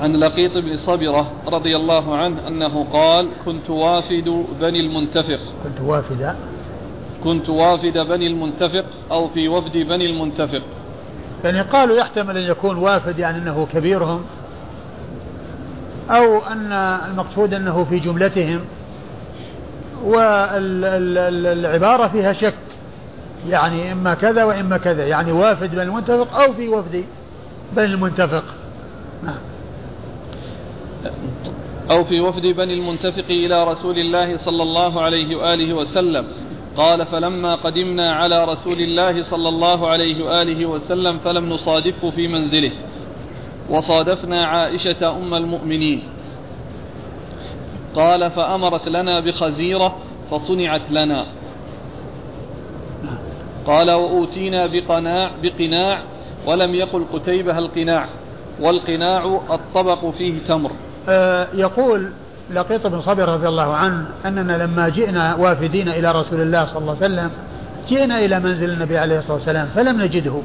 عن 0.02 0.16
لقيط 0.16 0.58
بن 0.58 0.78
صبرة 0.78 1.32
رضي 1.48 1.76
الله 1.76 2.18
عنه 2.18 2.48
أنه 2.48 2.86
قال 2.94 3.28
كنت 3.46 3.70
وافد 3.70 4.46
بني 4.62 4.80
المنتفق. 4.80 5.40
كنت 5.64 5.82
وافد. 5.82 6.36
كنت 7.24 7.50
وافد 7.50 7.98
بني 7.98 8.28
المنتفق 8.28 8.86
أو 9.12 9.28
في 9.28 9.48
وفد 9.48 9.78
بني 9.78 10.06
المنتفق. 10.06 10.62
يعني 11.44 11.62
قالوا 11.62 11.98
يحتمل 11.98 12.38
أن 12.38 12.44
يكون 12.44 12.78
وافد 12.78 13.20
يعني 13.20 13.38
أنه 13.38 13.68
كبيرهم 13.74 14.24
أو 16.10 16.40
أن 16.40 16.72
المقصود 17.10 17.54
أنه 17.54 17.84
في 17.84 18.00
جملتهم 18.00 18.60
والعبارة 20.06 22.08
فيها 22.08 22.34
شك 22.34 22.54
يعني 23.50 23.92
إما 23.92 24.14
كذا 24.14 24.44
وإما 24.44 24.78
كذا 24.78 25.08
يعني 25.08 25.32
وافد 25.32 25.72
بني 25.72 25.84
المنتفق 25.84 26.40
أو 26.40 26.54
في 26.54 26.68
وفد 26.68 27.04
بني 27.76 27.86
المنتفق. 27.86 28.44
نعم. 29.24 29.51
أو 31.92 32.04
في 32.04 32.20
وفد 32.20 32.46
بني 32.46 32.74
المنتفق 32.74 33.26
إلى 33.30 33.64
رسول 33.64 34.00
الله 34.00 34.38
صلى 34.38 34.64
الله 34.64 35.02
عليه 35.02 35.36
وآله 35.36 35.74
وسلم. 35.74 36.26
قال 36.78 37.06
فلما 37.06 37.56
قدمنا 37.56 38.12
على 38.12 38.46
رسول 38.46 38.80
الله 38.82 39.24
صلى 39.24 39.50
الله 39.50 39.88
عليه 39.88 40.26
وآله 40.26 40.66
وسلم 40.66 41.18
فلم 41.18 41.50
نصادفه 41.50 42.10
في 42.10 42.28
منزله. 42.28 42.72
وصادفنا 43.70 44.46
عائشة 44.46 45.18
أم 45.18 45.34
المؤمنين. 45.34 46.04
قال 47.96 48.32
فأمرت 48.32 48.88
لنا 48.88 49.20
بخزيرة 49.20 49.98
فصنعت 50.32 50.92
لنا. 50.92 51.26
قال 53.68 53.92
وأوتينا 53.92 54.66
بقناع 54.66 55.32
بقناع 55.44 56.02
ولم 56.48 56.76
يقل 56.76 57.06
قتيبة 57.14 57.58
القناع. 57.58 58.10
والقناع 58.62 59.42
الطبق 59.52 60.10
فيه 60.10 60.34
تمر. 60.48 60.72
يقول 61.54 62.10
لقيط 62.54 62.88
بن 62.88 63.02
صبر 63.02 63.30
رضي 63.30 63.48
الله 63.48 63.76
عنه 63.76 64.06
أننا 64.26 64.64
لما 64.64 64.90
جئنا 64.90 65.36
وافدين 65.36 65.90
إلى 65.90 66.12
رسول 66.12 66.42
الله 66.42 66.66
صلى 66.66 66.78
الله 66.78 66.96
عليه 67.02 67.14
وسلم 67.14 67.32
جئنا 67.90 68.20
إلى 68.20 68.40
منزل 68.40 68.70
النبي 68.70 68.98
عليه 68.98 69.20
الصلاة 69.20 69.34
والسلام 69.34 69.68
فلم 69.76 70.02
نجده 70.02 70.42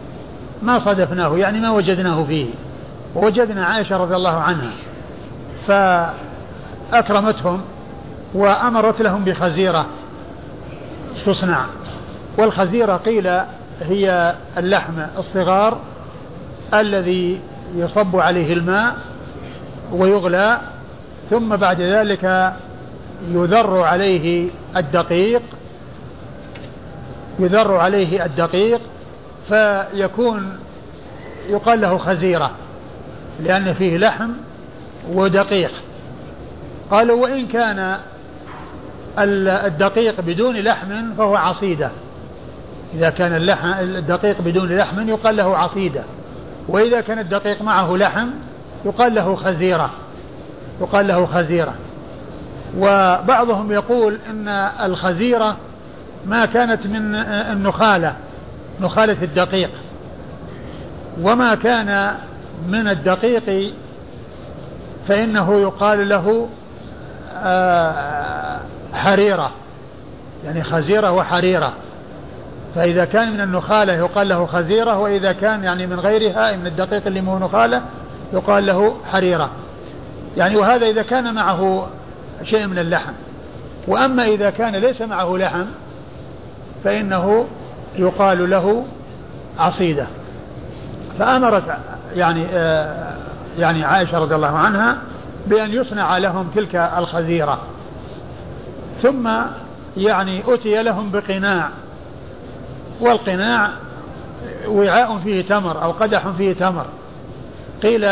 ما 0.62 0.78
صادفناه 0.78 1.36
يعني 1.36 1.61
ما 1.61 1.70
وجدناه 1.70 2.24
فيه. 2.24 2.46
ووجدنا 3.14 3.64
عائشة 3.64 3.96
رضي 3.96 4.16
الله 4.16 4.40
عنها 4.40 4.70
فأكرمتهم 6.92 7.61
وأمرت 8.34 9.02
لهم 9.02 9.24
بخزيرة 9.24 9.86
تصنع. 11.26 11.64
والخزيرة 12.38 12.96
قيل 12.96 13.30
هي 13.80 14.34
اللحم 14.59 14.94
الصغار 15.18 15.78
الذي 16.74 17.40
يصب 17.76 18.16
عليه 18.16 18.52
الماء 18.52 18.96
ويغلى 19.93 20.61
ثم 21.30 21.57
بعد 21.57 21.80
ذلك 21.80 22.55
يذر 23.28 23.80
عليه 23.80 24.49
الدقيق 24.76 25.43
يذر 27.39 27.76
عليه 27.76 28.24
الدقيق 28.24 28.80
فيكون 29.49 30.59
يقال 31.49 31.80
له 31.80 31.99
خزيرة 31.99 32.51
لأن 33.41 33.74
فيه 33.74 33.99
لحم 33.99 34.30
ودقيق. 35.12 35.70
قالوا 36.91 37.22
وإن 37.22 37.47
كان 37.47 37.97
الدقيق 39.18 40.20
بدون 40.20 40.57
لحم 40.57 41.14
فهو 41.14 41.37
عصيدة. 41.37 41.91
إذا 42.95 43.11
كان 43.11 43.37
اللحم 43.37 43.68
الدقيق 43.80 44.41
بدون 44.41 44.72
لحم 44.72 45.09
يقال 45.09 45.37
له 45.37 45.57
عصيدة. 45.57 46.03
وإذا 46.68 47.01
كان 47.01 47.18
الدقيق 47.18 47.62
معه 47.62 47.97
لحم 47.97 48.28
يقال 48.87 49.14
له 49.14 49.37
خزيرة. 49.37 49.91
يقال 50.80 51.07
له 51.07 51.26
خزيرة. 51.26 51.74
وبعضهم 52.78 53.72
يقول 53.72 54.18
إن 54.30 54.49
الخزيرة 54.84 55.57
ما 56.26 56.47
كانت 56.47 56.87
من 56.87 57.14
النخالة 57.24 58.14
نخالة 58.80 59.22
الدقيق. 59.22 59.70
وما 61.22 61.55
كان 61.55 62.14
من 62.68 62.89
الدقيق 62.89 63.72
فإنه 65.09 65.61
يقال 65.61 66.09
له 66.09 66.49
آه، 67.39 68.59
حريرة. 68.93 69.51
يعني 70.45 70.62
خزيرة 70.62 71.11
وحريرة. 71.11 71.72
فإذا 72.74 73.05
كان 73.05 73.32
من 73.32 73.41
النخالة 73.41 73.93
يقال 73.93 74.28
له 74.28 74.47
خزيرة 74.47 74.99
وإذا 74.99 75.32
كان 75.32 75.64
يعني 75.64 75.87
من 75.87 76.01
غيرها 76.01 76.57
من 76.57 76.66
الدقيق 76.66 77.07
اللي 77.07 77.20
مو 77.20 77.39
نخالة 77.39 77.82
يقال 78.33 78.66
له 78.66 78.97
حريرة. 79.05 79.51
يعني 80.37 80.57
وهذا 80.57 80.87
إذا 80.87 81.03
كان 81.03 81.35
معه 81.35 81.89
شيء 82.43 82.66
من 82.66 82.79
اللحم. 82.79 83.12
وأما 83.89 84.27
إذا 84.27 84.51
كان 84.51 84.77
ليس 84.77 85.03
معه 85.03 85.37
لحم 85.37 85.64
فإنه 86.85 87.47
يقال 87.97 88.51
له 88.51 88.85
عصيدة. 89.59 90.07
فأمرت 91.18 91.79
يعني 92.14 92.47
آه 92.53 93.14
يعني 93.59 93.85
عائشة 93.85 94.18
رضي 94.18 94.35
الله 94.35 94.59
عنها 94.59 94.99
بأن 95.47 95.72
يصنع 95.72 96.18
لهم 96.18 96.51
تلك 96.55 96.77
الخزيرة. 96.77 97.59
ثم 99.03 99.31
يعني 99.97 100.43
أتي 100.55 100.83
لهم 100.83 101.11
بقناع. 101.11 101.68
والقناع 103.01 103.70
وعاء 104.68 105.18
فيه 105.18 105.43
تمر 105.43 105.83
أو 105.83 105.91
قدح 105.91 106.29
فيه 106.29 106.53
تمر. 106.53 106.87
قيل 107.83 108.05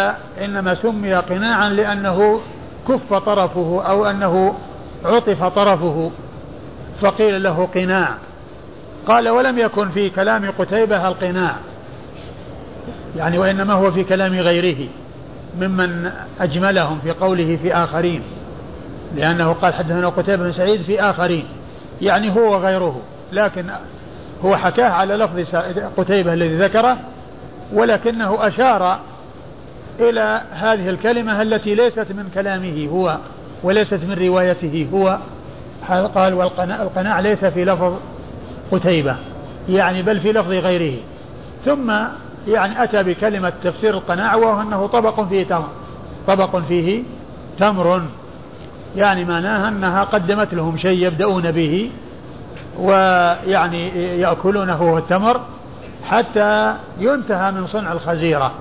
إنما 0.44 0.74
سمي 0.74 1.14
قناعا 1.14 1.68
لأنه 1.68 2.40
كف 2.88 3.14
طرفه 3.14 3.82
أو 3.82 4.06
أنه 4.06 4.54
عطف 5.04 5.44
طرفه 5.44 6.10
فقيل 7.00 7.42
له 7.42 7.68
قناع. 7.74 8.14
قال 9.06 9.28
ولم 9.28 9.58
يكن 9.58 9.90
في 9.90 10.10
كلام 10.10 10.50
قتيبة 10.58 11.08
القناع. 11.08 11.54
يعني 13.16 13.38
وإنما 13.38 13.74
هو 13.74 13.92
في 13.92 14.04
كلام 14.04 14.34
غيره 14.34 14.88
ممن 15.60 16.10
أجملهم 16.40 16.98
في 16.98 17.10
قوله 17.10 17.58
في 17.62 17.74
آخرين 17.74 18.22
لأنه 19.16 19.52
قال 19.52 19.74
حدثنا 19.74 20.08
قتيبة 20.08 20.44
بن 20.44 20.52
سعيد 20.52 20.82
في 20.82 21.00
آخرين. 21.00 21.44
يعني 22.02 22.36
هو 22.36 22.52
وغيره 22.52 23.00
لكن 23.32 23.64
هو 24.44 24.56
حكاه 24.56 24.88
على 24.88 25.16
لفظ 25.16 25.56
قتيبة 25.96 26.34
الذي 26.34 26.56
ذكره 26.56 26.96
ولكنه 27.72 28.46
أشار 28.46 29.00
إلى 30.00 30.42
هذه 30.52 30.88
الكلمة 30.88 31.42
التي 31.42 31.74
ليست 31.74 32.06
من 32.12 32.30
كلامه 32.34 32.88
هو 32.92 33.18
وليست 33.62 34.00
من 34.08 34.12
روايته 34.12 34.88
هو. 34.92 35.18
قال 36.14 36.34
والقناع 36.34 36.82
القناع 36.82 37.20
ليس 37.20 37.44
في 37.44 37.64
لفظ 37.64 37.94
قتيبة 38.72 39.16
يعني 39.68 40.02
بل 40.02 40.20
في 40.20 40.32
لفظ 40.32 40.50
غيره. 40.50 40.98
ثم 41.64 41.92
يعني 42.48 42.82
أتى 42.82 43.02
بكلمة 43.02 43.52
تفسير 43.64 43.94
القناع 43.94 44.34
وهو 44.34 44.62
أنه 44.62 44.86
طبق 44.86 45.28
فيه 45.28 45.44
تمر 45.44 45.68
طبق 46.26 46.56
فيه 46.56 47.02
تمر. 47.58 48.02
يعني 48.96 49.24
معناها 49.24 49.68
أنها 49.68 50.04
قدمت 50.04 50.54
لهم 50.54 50.78
شيء 50.78 51.06
يبدأون 51.06 51.50
به 51.50 51.90
ويعني 52.78 53.88
يأكلونه 54.20 54.72
هو 54.72 54.98
التمر 54.98 55.40
حتى 56.04 56.74
ينتهى 56.98 57.52
من 57.52 57.66
صنع 57.66 57.92
الخزيرة. 57.92 58.52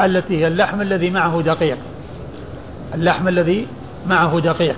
التي 0.00 0.38
هي 0.38 0.46
اللحم 0.46 0.80
الذي 0.80 1.10
معه 1.10 1.42
دقيق. 1.42 1.78
اللحم 2.94 3.28
الذي 3.28 3.66
معه 4.06 4.40
دقيق. 4.40 4.76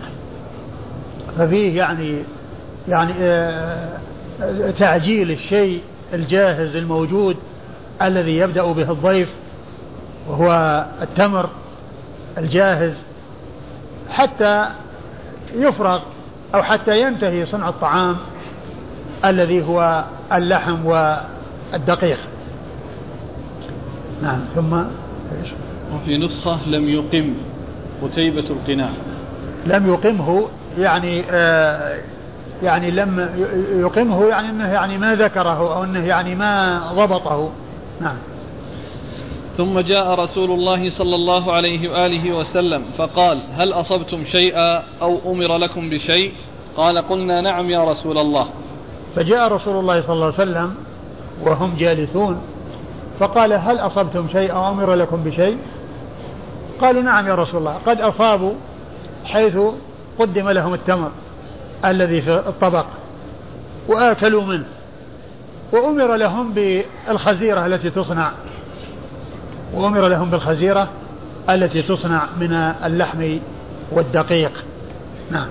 ففيه 1.38 1.76
يعني 1.76 2.22
يعني 2.88 3.12
آه، 3.18 3.98
تعجيل 4.78 5.30
الشيء 5.30 5.82
الجاهز 6.14 6.76
الموجود 6.76 7.36
الذي 8.02 8.38
يبدأ 8.38 8.72
به 8.72 8.90
الضيف 8.90 9.28
وهو 10.28 10.84
التمر 11.02 11.48
الجاهز 12.38 12.94
حتى 14.10 14.68
يفرغ 15.54 16.00
أو 16.54 16.62
حتى 16.62 17.00
ينتهي 17.00 17.46
صنع 17.46 17.68
الطعام 17.68 18.16
الذي 19.24 19.62
هو 19.62 20.04
اللحم 20.32 20.86
والدقيق. 20.86 22.18
نعم 24.22 24.40
ثم 24.54 24.82
وفي 25.94 26.18
نسخة 26.18 26.68
لم 26.68 26.88
يقم 26.88 27.34
قتيبة 28.02 28.44
القناع. 28.50 28.90
لم 29.66 29.88
يقمه 29.88 30.48
يعني 30.78 31.24
آه 31.30 32.00
يعني 32.62 32.90
لم 32.90 33.28
يقمه 33.76 34.26
يعني 34.26 34.50
إنه 34.50 34.72
يعني 34.72 34.98
ما 34.98 35.14
ذكره 35.14 35.76
أو 35.76 35.84
إنه 35.84 36.06
يعني 36.06 36.34
ما 36.34 36.80
ضبطه. 36.92 37.50
نعم. 38.00 38.16
ثم 39.56 39.80
جاء 39.80 40.14
رسول 40.14 40.50
الله 40.50 40.90
صلى 40.90 41.14
الله 41.14 41.52
عليه 41.52 41.88
وآله 41.88 42.32
وسلم 42.32 42.82
فقال 42.98 43.40
هل 43.52 43.72
أصبتم 43.72 44.24
شيئا 44.24 44.82
أو 45.02 45.18
أمر 45.26 45.56
لكم 45.56 45.90
بشيء؟ 45.90 46.32
قال 46.76 46.98
قلنا 46.98 47.40
نعم 47.40 47.70
يا 47.70 47.84
رسول 47.84 48.18
الله. 48.18 48.48
فجاء 49.16 49.52
رسول 49.52 49.76
الله 49.76 50.00
صلى 50.00 50.14
الله 50.14 50.24
عليه 50.24 50.34
وسلم 50.34 50.74
وهم 51.46 51.76
جالسون. 51.78 52.40
فقال 53.20 53.52
هل 53.52 53.78
أصبتم 53.78 54.28
شيء 54.32 54.52
أو 54.52 54.68
أمر 54.68 54.94
لكم 54.94 55.24
بشيء؟ 55.24 55.58
قالوا 56.80 57.02
نعم 57.02 57.26
يا 57.26 57.34
رسول 57.34 57.60
الله 57.60 57.78
قد 57.86 58.00
أصابوا 58.00 58.54
حيث 59.24 59.58
قدم 60.18 60.50
لهم 60.50 60.74
التمر 60.74 61.10
الذي 61.84 62.22
في 62.22 62.30
الطبق 62.30 62.86
وآكلوا 63.88 64.44
منه 64.44 64.64
وأمر 65.72 66.16
لهم 66.16 66.52
بالخزيرة 66.52 67.66
التي 67.66 67.90
تصنع 67.90 68.30
وأمر 69.74 70.08
لهم 70.08 70.30
بالخزيرة 70.30 70.88
التي 71.50 71.82
تصنع 71.82 72.26
من 72.40 72.52
اللحم 72.84 73.38
والدقيق. 73.92 74.64
نعم. 75.30 75.48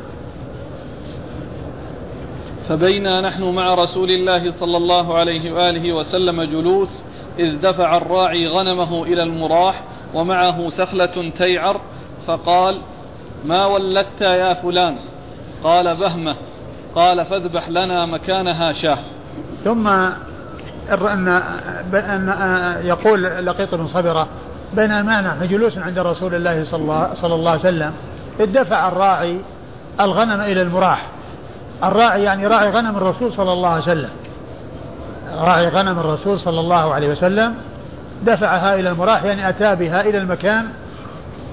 فبينا 2.70 3.22
نحن 3.22 3.44
مع 3.44 3.76
رسول 3.76 4.12
الله 4.12 4.52
صلى 4.52 4.78
الله 4.78 5.18
عليه 5.18 5.52
وآله 5.52 5.94
وسلم 5.94 6.44
جلوس 6.44 6.90
إذ 7.40 7.62
دفع 7.62 7.98
الراعي 7.98 8.48
غنمه 8.48 9.04
إلى 9.04 9.24
المراح 9.24 9.84
ومعه 10.14 10.70
سخلة 10.70 11.32
تيعر 11.38 11.82
فقال 12.28 12.82
ما 13.46 13.66
ولدت 13.66 14.22
يا 14.22 14.54
فلان؟ 14.54 14.96
قال 15.64 15.96
بهمة. 15.96 16.36
قال 16.96 17.26
فاذبح 17.26 17.70
لنا 17.70 18.06
مكانها 18.06 18.74
شاه. 18.74 18.98
ثم 19.64 19.88
أن 20.92 21.28
أن 21.90 22.86
يقول 22.86 23.46
لقيط 23.46 23.76
بن 23.76 23.88
صبرة 23.88 24.28
بينما 24.74 25.22
نحن 25.22 25.48
جلوس 25.48 25.78
عند 25.78 26.00
رسول 26.00 26.36
الله 26.36 26.66
صلى 26.66 26.82
الله, 26.82 27.14
صلى 27.22 27.36
الله 27.36 27.52
عليه 27.52 27.60
وسلم. 27.60 27.94
إذ 28.40 28.46
دفع 28.46 28.88
الراعي 28.88 29.42
الغنم 30.00 30.42
إلى 30.42 30.62
المراح. 30.62 31.08
الراعي 31.84 32.24
يعني 32.24 32.48
راعي 32.48 32.70
غنم 32.70 32.98
الرسول 32.98 33.34
صلى 33.34 33.52
الله 33.54 33.70
عليه 33.70 33.82
وسلم. 33.82 34.10
راعي 35.38 35.68
غنم 35.68 36.00
الرسول 36.00 36.40
صلى 36.40 36.60
الله 36.60 36.94
عليه 36.94 37.10
وسلم 37.10 37.56
دفعها 38.26 38.76
إلى 38.76 38.90
المراح 38.90 39.24
يعني 39.24 39.50
أتى 39.50 39.76
بها 39.76 40.02
إلى 40.02 40.18
المكان 40.18 40.66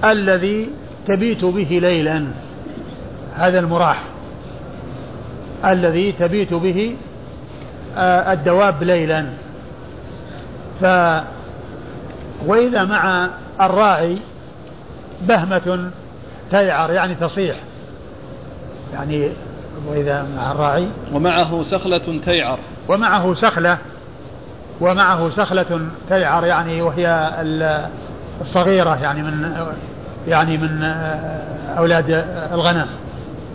الذي 0.05 0.69
تبيت 1.07 1.45
به 1.45 1.79
ليلا 1.81 2.27
هذا 3.35 3.59
المراح 3.59 4.03
الذي 5.65 6.11
تبيت 6.11 6.53
به 6.53 6.95
آه، 7.97 8.33
الدواب 8.33 8.83
ليلا. 8.83 9.25
ف 10.81 10.85
وإذا 12.45 12.83
مع 12.83 13.29
الراعي 13.61 14.17
بهمة 15.21 15.91
تيعر 16.51 16.91
يعني 16.91 17.15
تصيح. 17.15 17.55
يعني 18.93 19.31
وإذا 19.87 20.27
مع 20.37 20.51
الراعي 20.51 20.87
ومعه 21.13 21.63
سخلة 21.63 22.19
تيعر. 22.25 22.59
ومعه 22.91 23.35
سخلة 23.35 23.77
ومعه 24.81 25.29
سخلة 25.29 25.81
تيعر 26.09 26.45
يعني 26.45 26.81
وهي 26.81 27.31
الصغيرة 28.41 28.95
يعني 29.01 29.23
من 29.23 29.55
يعني 30.27 30.57
من 30.57 30.83
أولاد 31.77 32.25
الغنم. 32.53 32.87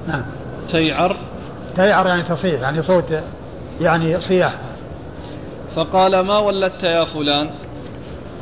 نعم. 0.09 0.23
تيعر 0.71 1.17
تيعر 1.77 2.07
يعني 2.07 2.23
تصيح 2.23 2.61
يعني 2.61 2.83
صوت 2.83 3.21
يعني 3.81 4.21
صياح. 4.21 4.55
فقال 5.77 6.21
ما 6.21 6.39
ولدت 6.39 6.83
يا 6.83 7.05
فلان؟ 7.05 7.51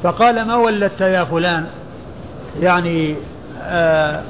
فقال 0.03 0.45
ما 0.45 0.57
ولدت 0.57 1.01
يا 1.01 1.25
فلان؟ 1.25 1.67
يعني 2.61 3.17
آه 3.63 4.23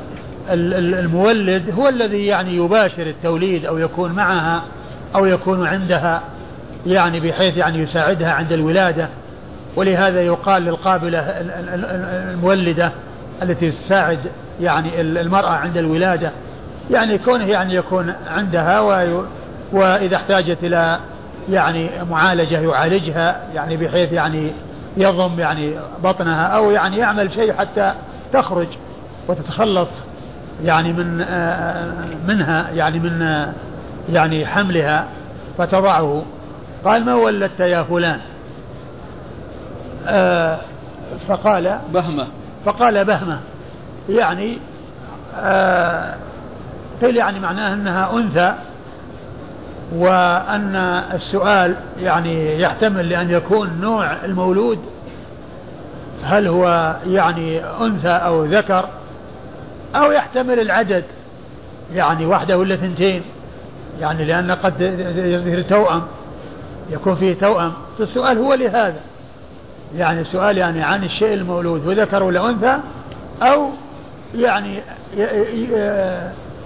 المولد 0.51 1.75
هو 1.79 1.89
الذي 1.89 2.27
يعني 2.27 2.57
يباشر 2.57 3.07
التوليد 3.07 3.67
أو 3.67 3.79
يكون 3.79 4.13
معها 4.13 4.63
أو 5.15 5.27
يكون 5.27 5.67
عندها. 5.67 6.23
يعني 6.87 7.21
بحيث 7.21 7.57
يعني 7.57 7.79
يساعدها 7.79 8.33
عند 8.33 8.53
الولادة 8.53 9.09
ولهذا 9.77 10.21
يقال 10.23 10.63
للقابلة 10.63 11.19
المولدة 11.21 12.93
التي 13.43 13.71
تساعد 13.71 14.19
يعني 14.61 15.01
المرأة 15.01 15.51
عند 15.51 15.77
الولادة 15.77 16.31
يعني 16.91 17.19
كونه 17.19 17.45
يعني 17.47 17.75
يكون 17.75 18.15
عندها 18.27 18.81
وإذا 19.73 20.17
احتاجت 20.17 20.59
إلى 20.63 20.99
يعني 21.51 21.91
معالجة 22.11 22.61
يعالجها 22.61 23.41
يعني 23.55 23.77
بحيث 23.77 24.13
يعني 24.13 24.53
يضم 24.97 25.41
يعني 25.41 25.75
بطنها 26.03 26.47
أو 26.47 26.71
يعني 26.71 26.99
يعمل 26.99 27.33
شيء 27.33 27.53
حتى 27.53 27.93
تخرج 28.33 28.69
وتتخلص 29.29 29.91
يعني 30.65 30.93
من 30.93 31.17
منها 32.27 32.71
يعني 32.71 32.99
من 32.99 33.47
يعني 34.09 34.47
حملها 34.47 35.09
فتضعه. 35.59 36.23
قال 36.85 37.05
ما 37.05 37.15
ولدت 37.15 37.61
يا 37.61 37.83
فلان؟ 37.83 38.21
آه 40.07 40.59
فقال 41.29 41.79
بهمة. 41.95 42.27
فقال 42.65 43.05
بهمة. 43.05 43.41
يعني 44.09 44.59
آه 45.41 46.15
قيل 47.03 47.17
يعني 47.17 47.41
معناه 47.41 47.75
أنها 47.75 48.13
أنثى 48.17 48.55
وأن 49.95 50.77
السؤال 51.15 51.77
يعني 51.99 52.61
يحتمل 52.61 53.09
لأن 53.09 53.31
يكون 53.31 53.81
نوع 53.81 54.13
المولود 54.25 54.79
هل 56.25 56.49
هو 56.49 56.97
يعني 57.07 57.65
أنثى 57.65 58.09
أو 58.09 58.45
ذكر 58.45 58.89
أو 59.95 60.13
يحتمل 60.13 60.61
العدد 60.61 61.05
يعني 61.95 62.27
واحدة 62.27 62.59
ولا 62.59 62.77
ثنتين 62.77 63.23
يعني 64.01 64.25
لأن 64.25 64.51
قد 64.51 64.81
يظهر 65.17 65.63
توأم. 65.63 66.03
يكون 66.91 67.17
فيه 67.17 67.35
توأم. 67.35 67.73
فالسؤال 67.99 68.39
هو 68.39 68.55
لهذا. 68.55 69.01
يعني 69.97 70.21
السؤال 70.21 70.59
يعني 70.59 70.83
عن 70.83 71.05
الشيء 71.05 71.35
المولود 71.35 71.87
وذكر 71.87 72.23
ولا 72.23 72.51
أنثى 72.51 72.79
أو 73.43 73.69
يعني 74.35 74.83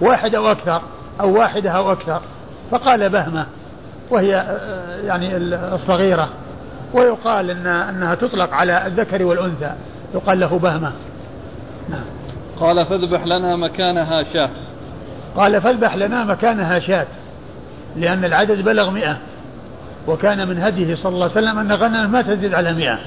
واحد 0.01 0.35
أو 0.35 0.51
أكثر 0.51 0.81
أو 1.21 1.37
واحدة 1.39 1.71
أو 1.71 1.91
أكثر. 1.91 2.21
فقال 2.71 3.09
بهمة 3.09 3.45
وهي 4.09 4.29
يعني 5.05 5.37
الصغيرة. 5.37 6.29
ويقال 6.93 7.49
إن 7.49 7.67
أنها 7.67 8.15
تطلق 8.15 8.53
على 8.53 8.87
الذكر 8.87 9.23
والأنثى. 9.23 9.71
يقال 10.15 10.39
له 10.39 10.59
بهمة. 10.59 10.91
نعم. 11.89 12.05
قال 12.59 12.85
فاذبح 12.85 13.25
لنا 13.25 13.55
مكانها 13.55 14.23
شاة. 14.23 14.49
قال 15.35 15.61
فاذبح 15.61 15.95
لنا 15.95 16.23
مكانها 16.23 16.79
شاة 16.79 17.07
لأن 17.95 18.25
العدد 18.25 18.61
بلغ 18.61 18.91
مئة. 18.91 19.17
وكان 20.09 20.47
من 20.47 20.63
هديه 20.63 20.95
صلى 20.95 21.09
الله 21.09 21.29
عليه 21.35 21.47
وسلم 21.47 21.59
أن 21.59 21.71
غنم 21.71 22.11
ما 22.11 22.21
تزيد 22.21 22.53
على 22.53 22.73
مئة. 22.73 22.99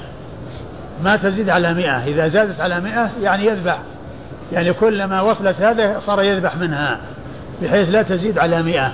ما 1.03 1.15
تزيد 1.15 1.49
على 1.49 1.73
مئة. 1.73 2.03
إذا 2.03 2.29
زادت 2.29 2.61
على 2.61 2.79
مئة 2.79 3.09
يعني 3.21 3.45
يذبح. 3.45 3.77
يعني 4.51 4.73
كلما 4.73 5.21
وصلت 5.21 5.61
هذا 5.61 6.01
صار 6.05 6.23
يذبح 6.23 6.57
منها 6.57 6.99
بحيث 7.61 7.89
لا 7.89 8.01
تزيد 8.01 8.37
على 8.37 8.63
مئة. 8.63 8.91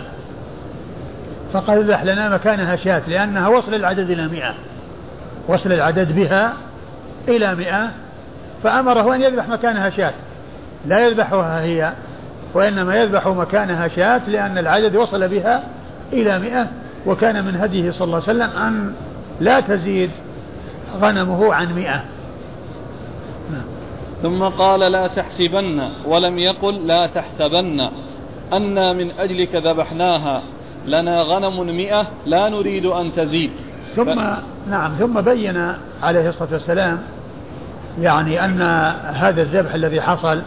فقال 1.54 1.78
اذبح 1.78 2.04
لنا 2.04 2.30
مكانها 2.30 2.76
شاة 2.76 3.02
لأنها 3.08 3.48
وصل 3.48 3.74
العدد 3.74 4.10
إلى 4.10 4.28
مئة. 4.28 4.54
وصل 5.48 5.72
العدد 5.72 6.16
بها 6.16 6.54
إلى 7.28 7.56
مئة. 7.56 7.92
فأمره 8.64 9.16
أن 9.16 9.22
يذبح 9.22 9.48
مكانها 9.48 9.90
شاة 9.90 10.14
لا 10.86 11.00
يذبحها 11.00 11.62
هي 11.62 11.94
وإنما 12.54 12.96
يذبح 12.96 13.28
مكانها 13.28 13.88
شاة 13.88 14.22
لأن 14.28 14.58
العدد 14.58 14.96
وصل 14.96 15.28
بها 15.28 15.64
إلى 16.14 16.40
مئة. 16.40 16.68
وكان 17.06 17.46
من 17.46 17.56
هديه 17.56 17.92
صلى 17.92 18.04
الله 18.06 18.24
عليه 18.28 18.40
وسلم 18.40 18.50
أن 18.50 18.94
لا 19.40 19.60
تزيد 19.60 20.10
غنمه 21.02 21.54
عن 21.54 21.76
مئة. 21.76 22.04
ثم 24.22 24.44
قال 24.44 24.80
لا 24.80 25.08
تحسبن 25.08 25.90
ولم 26.06 26.40
يقل 26.40 26.88
لا 26.88 27.08
تحسبن 27.08 27.90
أنا 28.54 28.94
من 28.94 29.12
أجلك 29.20 29.56
ذبحناها 29.56 30.42
لنا 30.86 31.22
غنم 31.22 31.78
مئة 31.78 32.08
لا 32.26 32.50
نريد 32.50 32.86
أن 32.86 33.12
تزيد 33.16 33.52
ثم 33.96 34.16
ف... 34.16 34.38
نعم 34.70 34.96
ثم 35.00 35.22
بين 35.22 35.74
عليه 36.04 36.30
الصلاة 36.30 36.54
والسلام 36.54 37.00
يعني 38.02 38.46
أن 38.46 38.62
هذا 39.16 39.42
الذبح 39.42 39.74
الذي 39.74 40.02
حصل 40.02 40.42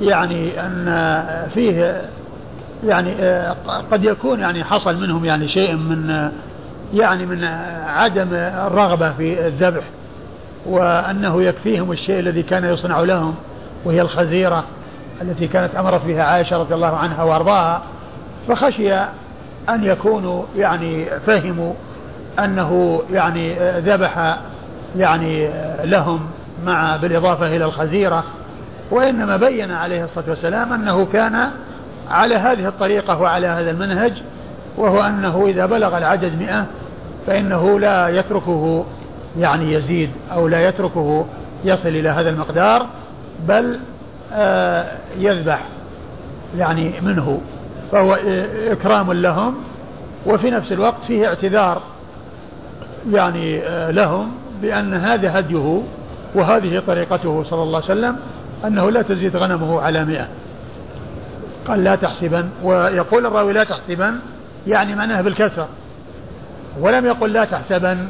يعني 0.00 0.60
أن 0.60 0.86
فيه 1.54 2.02
يعني 2.84 3.14
قد 3.90 4.04
يكون 4.04 4.40
يعني 4.40 4.64
حصل 4.64 5.00
منهم 5.00 5.24
يعني 5.24 5.48
شيء 5.48 5.76
من 5.76 6.30
يعني 6.94 7.26
من 7.26 7.44
عدم 7.84 8.28
الرغبة 8.32 9.12
في 9.12 9.46
الذبح 9.46 9.84
وأنه 10.66 11.42
يكفيهم 11.42 11.92
الشيء 11.92 12.20
الذي 12.20 12.42
كان 12.42 12.64
يصنع 12.64 13.00
لهم 13.00 13.34
وهي 13.84 14.00
الخزيرة 14.00 14.64
التي 15.22 15.48
كانت 15.48 15.74
أمرت 15.74 16.04
بها 16.04 16.22
عائشة 16.22 16.58
رضي 16.58 16.74
الله 16.74 16.96
عنها 16.96 17.22
وأرضاها. 17.22 17.82
فخشي 18.48 18.94
أن 19.68 19.84
يكونوا 19.84 20.44
يعني 20.56 21.06
فهموا 21.26 21.72
أنه 22.38 23.02
يعني 23.12 23.54
ذبح 23.80 24.38
يعني 24.96 25.50
لهم 25.84 26.20
مع 26.64 26.96
بالإضافة 26.96 27.46
إلى 27.56 27.64
الخزيرة. 27.64 28.24
وإنما 28.90 29.36
بين 29.36 29.72
عليه 29.72 30.04
الصلاة 30.04 30.30
والسلام 30.30 30.72
أنه 30.72 31.06
كان 31.06 31.50
على 32.10 32.34
هذه 32.34 32.68
الطريقة 32.68 33.20
وعلى 33.20 33.46
هذا 33.46 33.70
المنهج 33.70 34.12
وهو 34.76 35.00
أنه 35.00 35.46
إذا 35.46 35.66
بلغ 35.66 35.98
العدد 35.98 36.42
مئة 36.42 36.66
فإنه 37.26 37.78
لا 37.80 38.08
يتركه 38.08 38.86
يعني 39.38 39.72
يزيد 39.72 40.10
أو 40.32 40.48
لا 40.48 40.68
يتركه 40.68 41.26
يصل 41.64 41.88
إلى 41.88 42.08
هذا 42.08 42.30
المقدار 42.30 42.86
بل 43.48 43.78
آه 44.32 44.92
يذبح 45.18 45.62
يعني 46.56 46.92
منه 47.00 47.40
فهو 47.92 48.14
إكرام 48.70 49.12
لهم 49.12 49.54
وفي 50.26 50.50
نفس 50.50 50.72
الوقت 50.72 51.04
فيه 51.06 51.26
اعتذار 51.26 51.82
يعني 53.12 53.58
آه 53.58 53.90
لهم 53.90 54.32
بأن 54.62 54.94
هذا 54.94 55.38
هديه 55.38 55.82
وهذه 56.34 56.82
طريقته 56.86 57.44
صلى 57.44 57.62
الله 57.62 57.82
عليه 57.82 57.92
وسلم 57.92 58.16
أنه 58.64 58.90
لا 58.90 59.02
تزيد 59.02 59.36
غنمه 59.36 59.80
على 59.80 60.04
مئة. 60.04 60.28
قال 61.68 61.84
لا 61.84 61.94
تحسبن 61.94 62.48
ويقول 62.62 63.26
الراوي 63.26 63.52
لا 63.52 63.64
تحسبن 63.64 64.18
يعني 64.66 64.94
معناه 64.94 65.20
بالكسر. 65.20 65.66
ولم 66.80 67.06
يقل 67.06 67.32
لا 67.32 67.44
تحسبن 67.44 68.08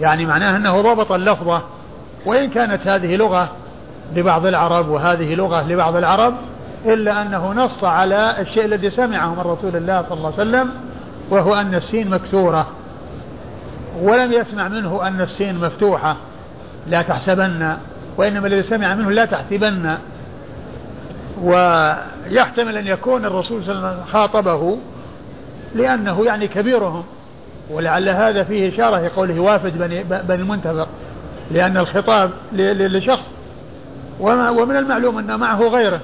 يعني 0.00 0.26
معناه 0.26 0.56
أنه 0.56 0.80
ضبط 0.80 1.12
اللفظة. 1.12 1.62
وإن 2.26 2.50
كانت 2.50 2.86
هذه 2.86 3.16
لغة 3.16 3.52
لبعض 4.16 4.46
العرب 4.46 4.88
وهذه 4.88 5.34
لغة 5.34 5.62
لبعض 5.62 5.96
العرب 5.96 6.34
إلا 6.84 7.22
أنه 7.22 7.52
نص 7.52 7.84
على 7.84 8.40
الشيء 8.40 8.64
الذي 8.64 8.90
سمعه 8.90 9.34
من 9.34 9.40
رسول 9.40 9.76
الله 9.76 10.02
صلى 10.02 10.18
الله 10.18 10.32
عليه 10.38 10.50
وسلم 10.50 10.70
وهو 11.30 11.54
أن 11.54 11.74
السين 11.74 12.10
مكسورة. 12.10 12.66
ولم 14.02 14.32
يسمع 14.32 14.68
منه 14.68 15.06
أن 15.06 15.20
السين 15.20 15.58
مفتوحة. 15.58 16.16
لا 16.86 17.02
تحسبن 17.02 17.76
وإنما 18.16 18.46
الذي 18.46 18.62
سمع 18.62 18.94
منه 18.94 19.10
لا 19.10 19.24
تحسبن. 19.24 19.96
ويحتمل 21.42 22.76
أن 22.76 22.86
يكون 22.86 23.24
الرسول 23.24 23.64
صلى 23.64 23.72
الله 23.72 23.86
عليه 23.86 23.96
وسلم 23.96 24.12
خاطبه 24.12 24.78
لأنه 25.74 26.24
يعني 26.24 26.48
كبيرهم 26.48 27.04
ولعل 27.70 28.08
هذا 28.08 28.44
فيه 28.44 28.68
إشارة 28.68 28.98
في 28.98 29.08
قوله 29.08 29.40
وافد 29.40 29.78
بني, 29.78 30.04
بني 30.04 30.42
المنتفق 30.42 30.88
لأن 31.50 31.76
الخطاب 31.76 32.30
لشخص 32.52 33.26
ومن 34.20 34.76
المعلوم 34.76 35.18
أن 35.18 35.40
معه 35.40 35.68
غيره 35.68 36.00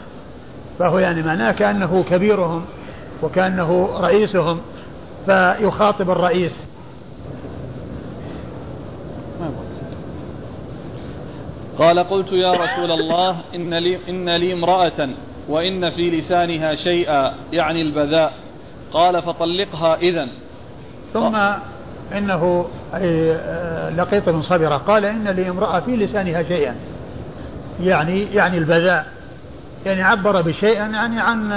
فهو 0.78 0.98
يعني 0.98 1.22
معناه 1.22 1.52
كأنه 1.52 2.04
كبيرهم 2.10 2.64
وكأنه 3.22 3.90
رئيسهم 4.00 4.60
فيخاطب 5.26 6.10
الرئيس. 6.10 6.52
قال 11.78 11.99
قلت 11.99 12.32
يا 12.32 12.51
رسول 12.51 12.90
الله 12.90 13.36
إن 13.55 13.74
لي, 13.74 13.99
إن 14.09 14.36
لي 14.36 14.53
امرأة 14.53 15.09
وإن 15.49 15.90
في 15.90 16.11
لسانها 16.11 16.74
شيئا 16.74 17.35
يعني 17.53 17.82
البذاء. 17.82 18.32
قال 18.93 19.23
فطلقها 19.23 19.97
إذا 19.97 20.28
ثم 21.12 21.36
إنه 22.16 22.69
أي 22.94 23.32
آه، 23.32 23.90
لقيط 23.90 24.28
بن 24.28 24.43
صبرة 24.43 24.77
قال 24.77 25.05
إن 25.05 25.28
لي 25.28 25.51
امرأة 25.51 25.81
في 25.81 25.97
لسانها 25.97 26.43
شيئا 26.43 26.77
يعني 27.81 28.23
يعني 28.35 28.59
البذاء. 28.59 29.07
يعني 29.86 30.03
عبر 30.03 30.43
بشيئا 30.43 30.86
يعني 30.86 31.20
عن 31.20 31.51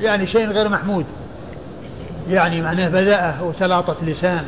يعني 0.00 0.26
شيء 0.26 0.46
غير 0.46 0.68
محمود. 0.68 1.06
يعني 2.28 2.60
معناه 2.60 2.88
بذاءة 2.88 3.44
وسلاطة 3.44 3.96
لسان. 4.02 4.44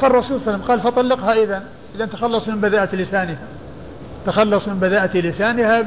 فالرسول 0.00 0.40
صلى 0.40 0.54
الله 0.54 0.64
عليه 0.64 0.64
وسلم 0.64 0.68
قال 0.68 0.92
فطلقها 0.92 1.32
إذا 1.32 1.62
إذا 1.94 2.06
تخلص 2.06 2.48
من 2.48 2.60
بذاءة 2.60 2.96
لسانها. 2.96 3.38
تخلص 4.26 4.68
من 4.68 4.78
بذاءة 4.78 5.16
لسانها 5.16 5.84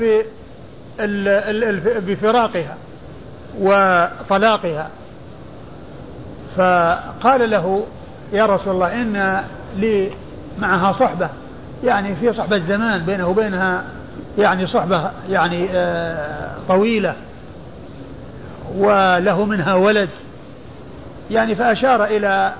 بفراقها 1.99 2.77
وطلاقها. 3.60 4.89
فقال 6.57 7.49
له 7.49 7.85
يا 8.34 8.45
رسول 8.45 8.73
الله 8.73 8.93
إن 8.93 9.43
لي 9.77 10.11
معها 10.60 10.93
صحبة. 10.93 11.30
يعني 11.84 12.15
في 12.15 12.34
صحبة 12.34 12.57
زمان 12.57 13.05
بينه 13.05 13.27
وبينها 13.27 13.84
يعني 14.38 14.68
صحبة 14.68 15.11
يعني 15.30 15.69
آه، 15.72 16.55
طويلة. 16.68 17.15
وله 18.77 19.45
منها 19.45 19.73
ولد. 19.73 20.10
يعني 21.31 21.55
فأشار 21.55 22.03
إلى 22.03 22.53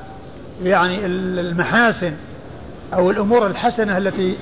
يعني 0.64 1.06
المحاسن 1.06 2.14
أو 2.94 3.12
الأمور 3.12 3.48
الحسنة 3.48 3.98
التي 3.98 4.38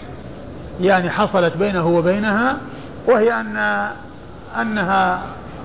يعني 0.81 1.09
حصلت 1.09 1.57
بينه 1.57 1.87
وبينها 1.87 2.57
وهي 3.07 3.33
أن 3.33 3.87
أنها 4.61 5.21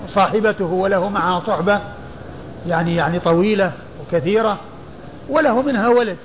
صاحبته 0.08 0.64
وله 0.64 1.08
معها 1.08 1.40
صحبة 1.40 1.80
يعني 2.66 2.96
يعني 2.96 3.18
طويلة 3.20 3.72
وكثيرة 4.00 4.58
وله 5.28 5.62
منها 5.62 5.88
ولد. 5.88 6.16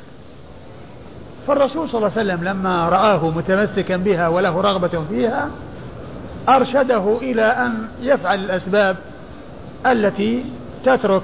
فالرسول 1.47 1.89
صلى 1.89 1.97
الله 1.97 2.11
عليه 2.17 2.33
وسلم 2.33 2.43
لما 2.43 2.89
رآه 2.89 3.29
متمسكا 3.29 3.97
بها 3.97 4.27
وله 4.27 4.61
رغبة 4.61 5.03
فيها 5.09 5.49
أرشده 6.49 7.17
إلى 7.21 7.43
أن 7.43 7.87
يفعل 8.01 8.39
الأسباب 8.39 8.95
التي 9.85 10.45
تترك 10.85 11.23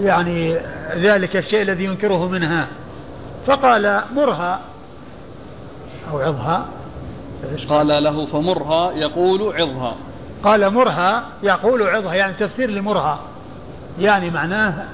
يعني 0.00 0.58
ذلك 0.96 1.36
الشيء 1.36 1.62
الذي 1.62 1.84
ينكره 1.84 2.28
منها. 2.28 2.66
فقال 3.46 4.02
مرها 4.14 4.60
أو 6.12 6.18
عظها؟ 6.18 6.64
قال؟ 7.68 8.02
له 8.02 8.26
فمرها 8.26 8.92
يقول 8.92 9.56
عظها. 9.56 9.94
قال 10.44 10.70
مرها 10.74 11.24
يقول 11.42 11.82
عظها 11.82 12.14
يعني 12.14 12.32
تفسير 12.32 12.70
لمرها. 12.70 13.18
يعني 13.98 14.30
معناه 14.30 14.84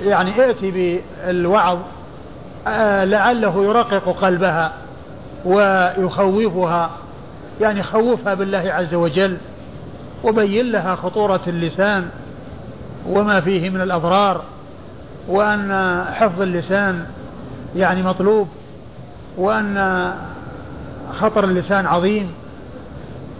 يعني 0.00 0.44
ائتي 0.44 1.00
بالوعظ 1.26 1.78
آه، 2.66 3.04
لعله 3.04 3.64
يرقق 3.64 4.16
قلبها 4.24 4.72
ويخوفها 5.44 6.90
يعني 7.60 7.82
خوفها 7.82 8.34
بالله 8.34 8.72
عز 8.72 8.94
وجل 8.94 9.36
وبين 10.24 10.70
لها 10.70 10.94
خطورة 10.94 11.40
اللسان 11.46 12.08
وما 13.08 13.40
فيه 13.40 13.70
من 13.70 13.80
الأضرار 13.80 14.42
وأن 15.28 16.04
حفظ 16.12 16.42
اللسان 16.42 17.06
يعني 17.76 18.02
مطلوب. 18.02 18.48
وأن 19.36 20.12
خطر 21.20 21.44
اللسان 21.44 21.86
عظيم 21.86 22.30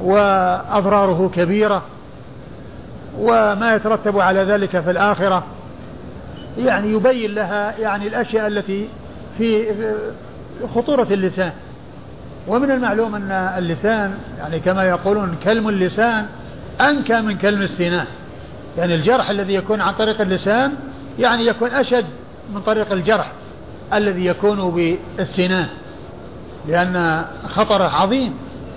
وأضراره 0.02 1.30
كبيرة 1.34 1.82
وما 3.18 3.74
يترتب 3.74 4.18
على 4.18 4.40
ذلك 4.40 4.80
في 4.80 4.90
الآخرة. 4.90 5.44
يعني 6.58 6.88
يبين 6.90 7.34
لها 7.34 7.78
يعني 7.78 8.08
الأشياء 8.08 8.46
التي 8.46 8.88
في 9.38 9.74
خطورة 10.74 11.06
اللسان. 11.10 11.52
ومن 12.48 12.70
المعلوم 12.70 13.14
أن 13.14 13.30
اللسان 13.30 14.14
يعني 14.38 14.60
كما 14.60 14.84
يقولون 14.84 15.36
كلم 15.44 15.68
اللسان 15.68 16.26
أنكى 16.80 17.20
من 17.20 17.38
كلم 17.38 17.62
السنان. 17.62 18.06
يعني 18.78 18.94
الجرح 18.94 19.30
الذي 19.30 19.54
يكون 19.54 19.80
عن 19.80 19.94
طريق 19.94 20.20
اللسان 20.20 20.72
يعني 21.18 21.46
يكون 21.46 21.70
أشد 21.70 22.04
من 22.54 22.60
طريق 22.60 22.92
الجرح 22.92 23.32
الذي 23.94 24.26
يكون 24.26 24.70
بالسنان. 24.70 25.68
لأن 26.68 27.24
خطره 27.48 27.88
عظيم. 27.88 28.34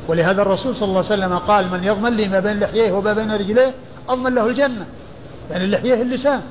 ولهذا 0.08 0.42
الرسول 0.42 0.76
صلى 0.76 0.84
الله 0.84 0.98
عليه 0.98 1.08
وسلم 1.08 1.38
قال 1.38 1.72
من 1.72 1.84
يضمن 1.84 2.14
لي 2.14 2.28
ما 2.28 2.40
بين 2.40 2.60
لحييه 2.60 2.92
وما 2.92 3.14
بين 3.14 3.32
رجليه 3.32 3.74
أضمن 4.10 4.36
له 4.36 4.48
الجنة. 4.48 4.86
يعني 5.52 5.64
اللحية 5.64 6.02
اللسان. 6.02 6.42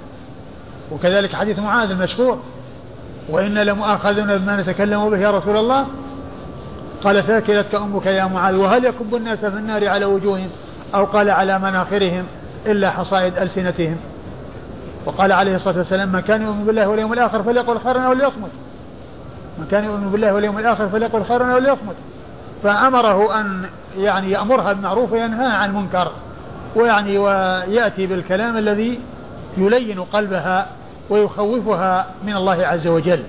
وكذلك 0.92 1.34
حديث 1.34 1.58
معاذ 1.58 1.90
المشهور 1.90 2.38
وإن 3.28 3.58
لمؤاخذون 3.58 4.38
بما 4.38 4.56
نتكلم 4.56 5.10
به 5.10 5.18
يا 5.18 5.30
رسول 5.30 5.56
الله. 5.56 5.86
قال 7.04 7.24
ثاكلتك 7.24 7.74
أمك 7.74 8.06
يا 8.06 8.24
معاذ 8.24 8.54
وهل 8.54 8.84
يكب 8.84 9.14
الناس 9.14 9.38
في 9.38 9.46
النار 9.46 9.88
على 9.88 10.04
وجوههم 10.04 10.48
أو 10.94 11.04
قال 11.04 11.30
على 11.30 11.58
مناخرهم 11.58 12.24
إلا 12.66 12.90
حصائد 12.90 13.38
ألسنتهم؟ 13.38 13.96
وقال 15.06 15.32
عليه 15.32 15.56
الصلاة 15.56 15.78
والسلام 15.78 16.12
من 16.12 16.20
كان 16.20 16.42
يؤمن 16.42 16.64
بالله 16.64 16.88
واليوم 16.88 17.12
الآخر 17.12 17.42
فليقل 17.42 17.78
خيرا 17.78 18.00
أو 18.00 18.12
ليصمت. 18.12 18.50
من 19.58 19.66
كان 19.70 19.84
يؤمن 19.84 20.10
بالله 20.10 20.34
واليوم 20.34 20.58
الآخر 20.58 20.88
فليقل 20.88 21.24
خيرا 21.24 21.52
أو 21.52 21.58
ليصمت 21.58 21.96
فأمره 22.62 23.40
أن 23.40 23.62
يعني 23.98 24.30
يأمرها 24.30 24.72
بالمعروف 24.72 25.12
وينهاها 25.12 25.56
عن 25.56 25.70
المنكر. 25.70 26.12
ويعني 26.76 27.18
ويأتي 27.18 28.06
بالكلام 28.06 28.56
الذي 28.56 29.00
يلين 29.56 30.00
قلبها 30.00 30.66
ويخوفها 31.10 32.06
من 32.26 32.36
الله 32.36 32.66
عز 32.66 32.86
وجل. 32.86 33.22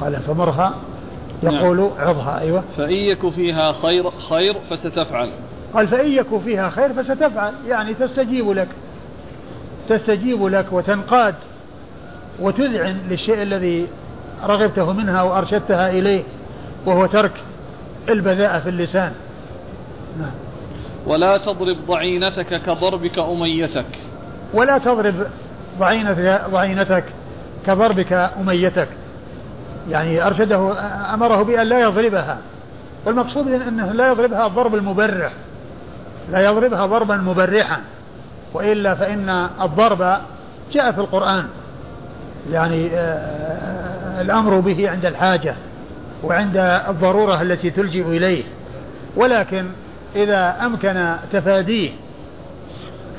قال 0.00 0.16
فمرها 0.16 0.74
يقول 1.42 1.76
نعم. 1.76 1.90
عظها 1.98 2.40
أيوة. 2.40 2.62
فإن 2.76 2.92
يك 2.92 3.28
فيها 3.28 3.72
خير 3.72 4.10
خير 4.10 4.56
فستفعل. 4.70 5.30
قال 5.74 5.88
فإن 5.88 6.12
يك 6.12 6.38
فيها 6.44 6.70
خير 6.70 6.92
فستفعل. 6.92 7.52
يعني 7.66 7.94
تستجيب 7.94 8.50
لك. 8.50 8.68
تستجيب 9.88 10.44
لك 10.44 10.72
وتنقاد 10.72 11.34
وتذعن 12.40 12.98
للشيء 13.10 13.42
الذي 13.42 13.86
رغبته 14.44 14.92
منها 14.92 15.22
وأرشدتها 15.22 15.90
إليه 15.90 16.22
وهو 16.86 17.06
ترك 17.06 17.32
البذاءة 18.08 18.58
في 18.58 18.68
اللسان. 18.68 19.12
نعم. 20.18 20.30
ولا 21.06 21.38
تضرب 21.38 21.76
ضعينتك 21.86 22.62
كضربك 22.62 23.18
أميتك. 23.18 23.86
ولا 24.54 24.78
تضرب 24.78 25.14
ضعينتك, 25.78 26.40
ضعينتك 26.50 27.04
كضربك 27.66 28.12
أميتك. 28.12 28.88
يعني 29.90 30.26
أرشده 30.26 30.72
أمره 31.14 31.42
بأن 31.42 31.66
لا 31.66 31.80
يضربها. 31.80 32.38
والمقصود 33.06 33.48
أنه 33.48 33.92
لا 33.92 34.08
يضربها 34.08 34.46
الضرب 34.46 34.74
المبرح. 34.74 35.32
لا 36.30 36.40
يضربها 36.40 36.86
ضربا 36.86 37.16
مبرحا. 37.16 37.80
وإلا 38.54 38.94
فإن 38.94 39.48
الضرب 39.62 40.18
جاء 40.72 40.92
في 40.92 40.98
القرآن. 40.98 41.44
يعني 42.50 42.90
آه، 42.90 42.98
آه، 42.98 43.91
الأمر 44.20 44.60
به 44.60 44.90
عند 44.90 45.06
الحاجة 45.06 45.54
وعند 46.24 46.56
الضرورة 46.88 47.42
التي 47.42 47.70
تلجئ 47.70 48.02
إليه. 48.02 48.44
ولكن 49.16 49.66
إذا 50.16 50.66
أمكن 50.66 51.16
تفاديه 51.32 51.90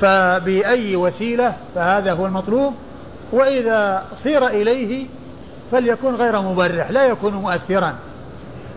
فبأي 0.02 0.96
وسيلة 0.96 1.54
فهذا 1.76 2.14
هو 2.14 2.26
المطلوب 2.26 2.74
وإذا 3.32 4.04
صير 4.18 4.48
إليه 4.48 5.06
فليكن 5.72 6.16
غير 6.16 6.42
مبرح 6.42 6.92
لا 6.92 7.06
يكون 7.06 7.34
مؤثرا 7.34 7.94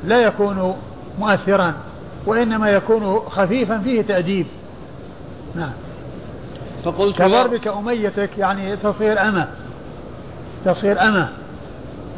لا 0.05 0.21
يكون 0.21 0.77
مؤثرا 1.19 1.75
وإنما 2.27 2.69
يكون 2.69 3.19
خفيفا 3.19 3.79
فيه 3.79 4.03
تأديب. 4.03 4.47
نعم. 5.55 5.73
فقلت 6.85 7.19
كضربك 7.19 7.69
أميتك 7.69 8.39
يعني 8.39 8.77
تصير 8.77 9.21
أمة 9.21 9.49
تصير 10.65 11.03
أمة. 11.03 11.29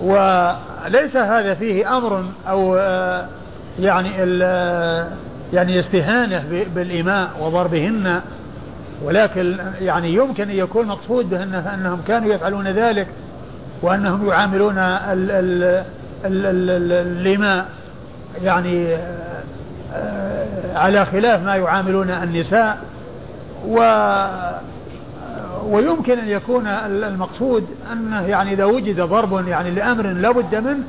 وليس 0.03 1.17
هذا 1.17 1.55
فيه 1.55 1.97
أمر 1.97 2.25
أو 2.49 2.77
آه، 2.77 3.27
يعني 3.79 4.11
يعني 5.53 5.81
استهانة 5.81 6.45
بالإماء 6.75 7.31
وضربهن 7.41 8.21
ولكن 9.05 9.57
يعني 9.81 10.15
يمكن 10.15 10.51
أن 10.51 10.57
يكون 10.57 10.87
مقصود 10.87 11.31
به 11.31 11.43
أنهم 11.75 12.01
كانوا 12.09 12.35
يفعلون 12.35 12.69
ذلك 12.69 13.07
وأنهم 13.83 14.29
يعاملون 14.29 14.79
الإماء 16.25 17.67
يعني 18.43 18.97
آه، 19.95 20.47
على 20.75 21.07
خلاف 21.07 21.43
ما 21.43 21.57
يعاملون 21.57 22.11
النساء. 22.11 22.79
و 23.67 23.79
ويمكن 25.67 26.19
أن 26.19 26.29
يكون 26.29 26.67
المقصود 26.67 27.67
أنه 27.93 28.27
يعني 28.27 28.53
إذا 28.53 28.65
وجد 28.65 29.01
ضرب 29.01 29.49
يعني 29.49 29.71
لأمر 29.71 30.07
لا 30.07 30.31
بد 30.31 30.55
منه 30.55 30.85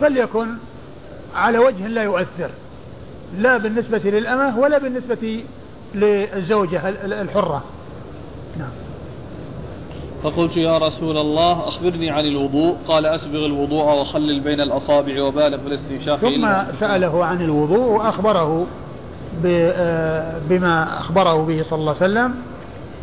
فليكن 0.00 0.46
على 1.34 1.58
وجه 1.58 1.86
لا 1.86 2.02
يؤثر. 2.02 2.50
لا 3.38 3.56
بالنسبة 3.56 3.98
للأمة 4.04 4.58
ولا 4.58 4.78
بالنسبة 4.78 5.44
للزوجة 5.94 6.88
الحرة. 7.04 7.64
نعم. 8.58 8.70
فقلت 10.22 10.56
يا 10.56 10.78
رسول 10.78 11.18
الله 11.18 11.68
أخبرني 11.68 12.10
عن 12.10 12.24
الوضوء. 12.24 12.76
قال 12.88 13.06
أسبغ 13.06 13.46
الوضوء 13.46 13.84
وخلل 13.84 14.40
بين 14.40 14.60
الأصابع 14.60 15.22
وبالغ 15.22 15.58
في 15.58 15.66
الاستنشاق 15.66 16.16
ثم 16.16 16.48
سأله 16.80 17.24
عن 17.24 17.40
الوضوء 17.40 17.88
وأخبره 17.88 18.66
آه، 19.46 20.38
بما 20.48 21.00
أخبره 21.00 21.46
به 21.46 21.62
صلى 21.62 21.78
الله 21.78 21.94
عليه 22.00 22.12
وسلم. 22.12 22.34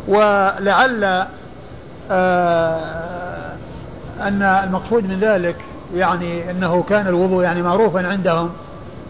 ولعل 0.08 1.26
آه، 2.10 3.56
أن 4.20 4.42
المقصود 4.42 5.04
من 5.04 5.20
ذلك 5.20 5.56
يعني 5.94 6.50
أنه 6.50 6.82
كان 6.82 7.06
الوضوء 7.06 7.42
يعني 7.42 7.62
معروفا 7.62 8.08
عندهم 8.08 8.50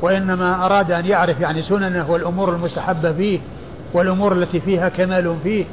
وإنما 0.02 0.66
أراد 0.66 0.92
أن 0.92 1.06
يعرف 1.06 1.40
يعني 1.40 1.62
سننه 1.62 2.10
والأمور 2.10 2.52
المستحبة 2.52 3.12
فيه 3.12 3.40
والأمور 3.94 4.32
التي 4.32 4.60
فيها 4.60 4.88
كمال 4.88 5.36
فيه. 5.42 5.64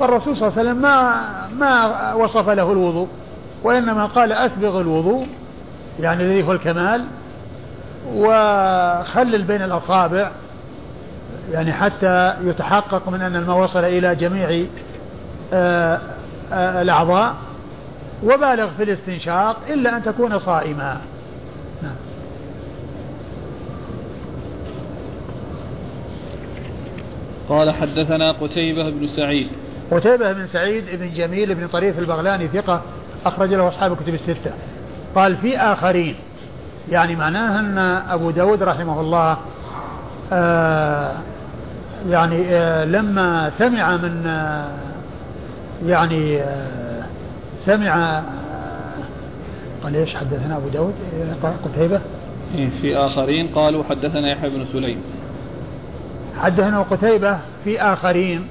فالرسول 0.00 0.36
صلى 0.36 0.48
الله 0.48 0.58
عليه 0.58 0.70
وسلم 0.70 0.82
ما 0.82 1.22
ما 1.58 2.14
وصف 2.14 2.48
له 2.48 2.72
الوضوء 2.72 3.08
وإنما 3.62 4.06
قال 4.06 4.32
أسبغ 4.32 4.80
الوضوء 4.80 5.26
يعني 6.00 6.22
الذي 6.22 6.42
هو 6.42 6.52
الكمال 6.52 7.04
وخلل 8.14 9.42
بين 9.42 9.62
الأصابع 9.62 10.30
يعني 11.52 11.72
حتى 11.72 12.34
يتحقق 12.44 13.08
من 13.08 13.20
أن 13.20 13.36
الماء 13.36 13.58
وصل 13.58 13.84
إلى 13.84 14.14
جميع 14.14 14.66
آه، 15.52 16.00
آه، 16.52 16.82
الأعضاء 16.82 17.34
وبالغ 18.24 18.70
في 18.76 18.82
الاستنشاق 18.82 19.56
إلا 19.68 19.96
أن 19.96 20.04
تكون 20.04 20.38
صائما 20.38 21.00
نعم. 21.82 21.96
قال 27.48 27.70
حدثنا 27.70 28.32
قتيبة 28.32 28.90
بن 28.90 29.08
سعيد. 29.08 29.48
قتيبة 29.90 30.32
بن 30.32 30.46
سعيد 30.46 30.84
بن 30.92 31.14
جميل 31.14 31.54
بن 31.54 31.68
طريف 31.68 31.98
البغلاني 31.98 32.48
ثقة 32.48 32.82
أخرج 33.26 33.54
له 33.54 33.68
أصحاب 33.68 33.92
الكتب 33.92 34.14
الستة. 34.14 34.54
قال 35.14 35.36
في 35.36 35.58
آخرين 35.58 36.14
يعني 36.88 37.16
معناه 37.16 37.60
أن 37.60 37.78
أبو 38.10 38.30
داود 38.30 38.62
رحمه 38.62 39.00
الله 39.00 39.38
آه 40.32 41.16
يعني 42.08 42.46
آه 42.48 42.84
لما 42.84 43.50
سمع 43.50 43.96
من 43.96 44.26
آه 44.26 44.68
يعني 45.86 46.40
آه 46.40 47.04
سمع 47.64 48.22
قال 49.84 49.96
إيش 49.96 50.14
حدثنا 50.14 50.56
أبو 50.56 50.68
داود؟ 50.68 50.94
قتيبة. 51.64 52.00
إيه، 52.54 52.68
في 52.80 52.96
آخرين 52.96 53.46
قالوا 53.46 53.84
حدثنا 53.84 54.30
يحيى 54.30 54.50
بن 54.50 54.66
سليم. 54.66 54.98
حدثنا 56.38 56.82
قتيبة 56.82 57.38
في 57.64 57.80
آخرين. 57.82 58.46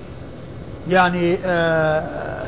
يعني 0.89 1.37
آه 1.45 2.45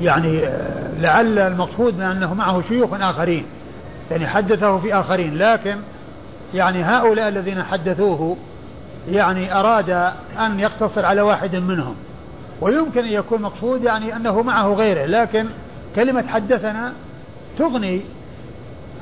يعني 0.00 0.46
آه 0.46 1.00
لعل 1.00 1.38
المقصود 1.38 1.94
من 1.94 2.02
انه 2.02 2.34
معه 2.34 2.62
شيوخ 2.62 2.92
آخرين. 2.92 3.44
يعني 4.10 4.26
حدثه 4.26 4.78
في 4.78 4.94
آخرين 4.94 5.38
لكن 5.38 5.76
يعني 6.54 6.82
هؤلاء 6.82 7.28
الذين 7.28 7.62
حدثوه 7.62 8.36
يعني 9.08 9.54
أراد 9.60 9.90
أن 10.38 10.60
يقتصر 10.60 11.04
على 11.04 11.20
واحد 11.20 11.56
منهم 11.56 11.94
ويمكن 12.60 13.04
أن 13.04 13.12
يكون 13.12 13.42
مقصود 13.42 13.84
يعني 13.84 14.16
أنه 14.16 14.42
معه 14.42 14.72
غيره 14.72 15.06
لكن 15.06 15.46
كلمة 15.96 16.26
حدثنا 16.28 16.92
تغني 17.58 18.02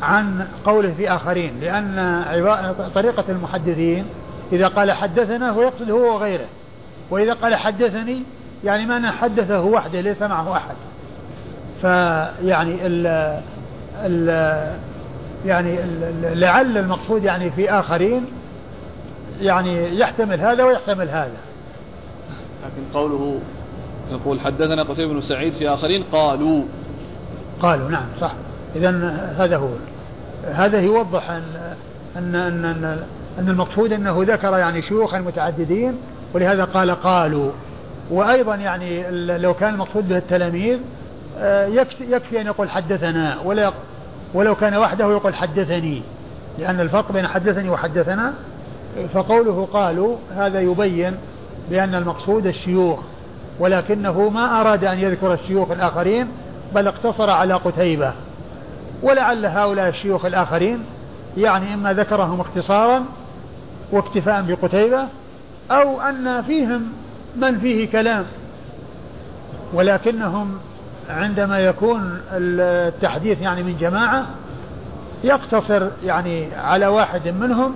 عن 0.02 0.46
قوله 0.64 0.94
في 0.96 1.10
آخرين 1.10 1.60
لأن 1.60 2.24
طريقة 2.94 3.24
المحدثين 3.28 4.04
إذا 4.52 4.68
قال 4.68 4.92
حدثنا 4.92 5.50
هو 5.50 5.62
يقصد 5.62 5.90
هو 5.90 6.14
وغيره 6.14 6.46
وإذا 7.10 7.32
قال 7.32 7.56
حدثني 7.56 8.22
يعني 8.64 8.86
ما 8.86 9.10
حدثه 9.10 9.60
وحده 9.60 10.00
ليس 10.00 10.22
معه 10.22 10.56
أحد. 10.56 10.74
فيعني 11.82 12.86
ال 12.86 13.06
ال 14.02 14.30
يعني 15.46 15.78
لعل 16.22 16.78
المقصود 16.78 17.24
يعني 17.24 17.50
في 17.50 17.70
آخرين 17.70 18.26
يعني 19.40 19.98
يحتمل 19.98 20.40
هذا 20.40 20.64
ويحتمل 20.64 21.08
هذا. 21.08 21.36
لكن 22.64 22.98
قوله 22.98 23.40
يقول 24.10 24.40
حدثنا 24.40 24.82
قتيبة 24.82 25.12
بن 25.12 25.22
سعيد 25.22 25.52
في 25.52 25.68
آخرين 25.68 26.04
قالوا. 26.12 26.62
قالوا 27.60 27.90
نعم 27.90 28.06
صح. 28.20 28.32
إذا 28.76 28.90
هذا 29.38 29.56
هو. 29.56 29.68
هذا 30.52 30.80
يوضح 30.80 31.30
أن 31.30 31.42
أن 32.16 32.34
أن, 32.34 32.64
أن, 32.64 33.04
أن 33.38 33.48
المقصود 33.48 33.92
أنه 33.92 34.22
ذكر 34.22 34.58
يعني 34.58 34.82
شيوخا 34.82 35.18
متعددين 35.18 35.96
ولهذا 36.34 36.64
قال 36.64 36.90
قالوا. 36.90 37.50
وأيضا 38.10 38.54
يعني 38.54 39.10
لو 39.38 39.54
كان 39.54 39.74
المقصود 39.74 40.08
به 40.08 40.16
التلاميذ 40.16 40.78
آه، 41.38 41.66
يكفي, 41.66 42.04
يكفي 42.10 42.40
أن 42.40 42.46
يقول 42.46 42.70
حدثنا 42.70 43.38
ولا 43.44 43.72
ولو 44.34 44.54
كان 44.54 44.76
وحده 44.76 45.10
يقول 45.10 45.34
حدثني 45.34 46.02
لأن 46.58 46.80
الفرق 46.80 47.12
بين 47.12 47.26
حدثني 47.26 47.68
وحدثنا 47.68 48.32
فقوله 49.14 49.68
قالوا 49.72 50.16
هذا 50.36 50.60
يبين 50.60 51.16
بأن 51.70 51.94
المقصود 51.94 52.46
الشيوخ 52.46 53.00
ولكنه 53.58 54.28
ما 54.28 54.60
أراد 54.60 54.84
أن 54.84 54.98
يذكر 54.98 55.32
الشيوخ 55.34 55.70
الآخرين 55.70 56.28
بل 56.74 56.86
اقتصر 56.86 57.30
على 57.30 57.54
قتيبة. 57.54 58.12
ولعل 59.02 59.46
هؤلاء 59.46 59.88
الشيوخ 59.88 60.24
الآخرين 60.24 60.84
يعني 61.36 61.74
إما 61.74 61.92
ذكرهم 61.92 62.40
اختصارا 62.40 63.04
واكتفاء 63.92 64.42
بقتيبة 64.42 65.04
أو 65.70 66.00
أن 66.00 66.42
فيهم 66.42 66.82
من 67.36 67.58
فيه 67.58 67.90
كلام 67.90 68.24
ولكنهم 69.74 70.58
عندما 71.08 71.58
يكون 71.58 72.20
التحديث 72.32 73.40
يعني 73.40 73.62
من 73.62 73.76
جماعة 73.76 74.26
يقتصر 75.24 75.88
يعني 76.04 76.54
على 76.54 76.86
واحد 76.86 77.28
منهم 77.28 77.74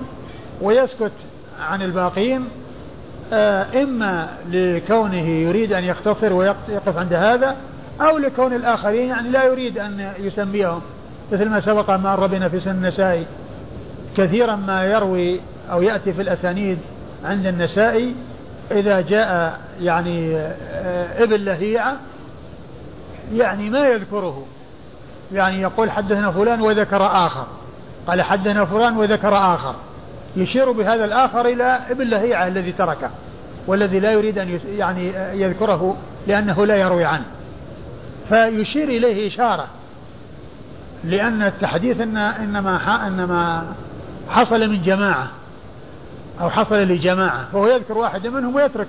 ويسكت 0.62 1.12
عن 1.60 1.82
الباقين 1.82 2.44
آه، 3.32 3.82
إما 3.82 4.28
لكونه 4.50 5.28
يريد 5.28 5.72
أن 5.72 5.84
يختصر 5.84 6.32
ويقف 6.32 6.98
عند 6.98 7.12
هذا 7.12 7.56
أو 8.00 8.18
لكون 8.18 8.52
الآخرين 8.52 9.09
يعني 9.09 9.28
لا 9.28 9.44
يريد 9.44 9.78
أن 9.78 10.12
يسميهم 10.18 10.80
مثل 11.32 11.48
ما 11.48 11.60
سبق 11.60 11.90
ما 11.90 12.14
ربنا 12.14 12.48
في 12.48 12.60
سن 12.60 12.70
النسائي 12.70 13.26
كثيرا 14.16 14.56
ما 14.56 14.84
يروي 14.84 15.40
أو 15.70 15.82
يأتي 15.82 16.12
في 16.12 16.22
الأسانيد 16.22 16.78
عند 17.24 17.46
النسائي 17.46 18.14
إذا 18.70 19.00
جاء 19.00 19.59
يعني 19.80 20.36
آه، 20.36 21.22
ابن 21.22 21.36
لهيعة 21.36 21.96
يعني 23.32 23.70
ما 23.70 23.88
يذكره. 23.88 24.46
يعني 25.32 25.60
يقول 25.60 25.90
حدثنا 25.90 26.30
فلان 26.30 26.60
وذكر 26.60 27.06
آخر. 27.06 27.46
قال 28.06 28.22
حدثنا 28.22 28.64
فلان 28.64 28.96
وذكر 28.96 29.36
آخر. 29.36 29.74
يشير 30.36 30.72
بهذا 30.72 31.05
الآخر 31.05 31.46
إلى 31.46 31.80
ابن 31.90 32.05
لهيعة 32.05 32.46
الذي 32.46 32.72
تركه 32.72 33.10
والذي 33.66 34.00
لا 34.00 34.12
يريد 34.12 34.38
أن 34.38 34.60
يعني 34.76 35.12
يذكره 35.42 35.96
لأنه 36.26 36.66
لا 36.66 36.76
يروي 36.76 37.05
عنه. 37.05 37.24
فيشير 38.28 38.88
إليه 38.88 39.28
إشارة 39.28 39.66
لأن 41.05 41.42
التحديث 41.42 42.00
إن 42.00 42.16
إنما 42.16 43.06
إنما 43.06 43.66
حصل 44.28 44.70
من 44.70 44.82
جماعة 44.82 45.28
أو 46.40 46.50
حصل 46.50 46.76
لجماعة 46.76 47.48
فهو 47.52 47.66
يذكر 47.66 47.98
واحد 47.98 48.26
منهم 48.26 48.55
ويترك 48.55 48.88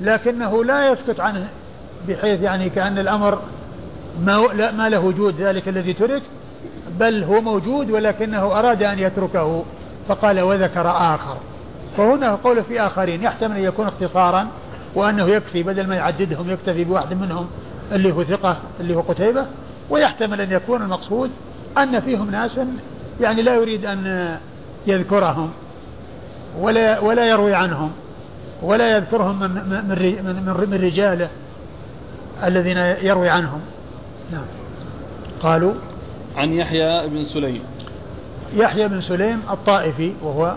لكنه 0.00 0.64
لا 0.64 0.92
يسكت 0.92 1.20
عنه 1.20 1.48
بحيث 2.08 2.42
يعني 2.42 2.70
كأن 2.70 2.98
الأمر 2.98 3.42
ما, 4.24 4.70
ما 4.70 4.88
له 4.88 5.00
وجود 5.00 5.40
ذلك 5.40 5.68
الذي 5.68 5.92
ترك 5.92 6.22
بل 7.00 7.24
هو 7.24 7.40
موجود 7.40 7.90
ولكنه 7.90 8.58
أراد 8.58 8.82
أن 8.82 8.98
يتركه 8.98 9.64
فقال 10.08 10.40
وذكر 10.40 10.90
آخر. 10.90 11.36
فهنا 11.96 12.34
قوله 12.34 12.62
في 12.62 12.80
آخرين 12.80 13.22
يحتمل 13.22 13.56
أن 13.56 13.64
يكون 13.64 13.86
اختصارا 13.86 14.48
وأنه 14.94 15.28
يكفي 15.28 15.62
بدل 15.62 15.86
ما 15.86 15.96
يعددهم 15.96 16.50
يكتفي 16.50 16.84
بواحد 16.84 17.14
منهم 17.14 17.46
اللي 17.92 18.12
هو 18.12 18.24
ثقة 18.24 18.56
اللي 18.80 18.96
هو 18.96 19.00
قتيبة. 19.00 19.46
ويحتمل 19.90 20.40
أن 20.40 20.52
يكون 20.52 20.82
المقصود 20.82 21.30
أن 21.78 22.00
فيهم 22.00 22.30
ناس 22.30 22.60
يعني 23.20 23.42
لا 23.42 23.54
يريد 23.54 23.84
أن 23.86 24.36
يذكرهم 24.86 25.50
ولا 26.58 27.00
ولا 27.00 27.26
يروي 27.28 27.54
عنهم 27.54 27.90
ولا 28.62 28.96
يذكرهم 28.96 29.38
من 29.38 29.50
من, 29.50 30.66
من 30.70 30.80
رجاله 30.84 31.28
الذين 32.44 32.76
يروي 32.78 33.28
عنهم. 33.28 33.60
نعم. 34.32 34.44
قالوا 35.42 35.74
عن 36.36 36.52
يحيى 36.52 37.08
بن 37.08 37.24
سليم. 37.24 37.62
يحيى 38.54 38.88
بن 38.88 39.00
سليم 39.00 39.42
الطائفي 39.50 40.12
وهو 40.22 40.54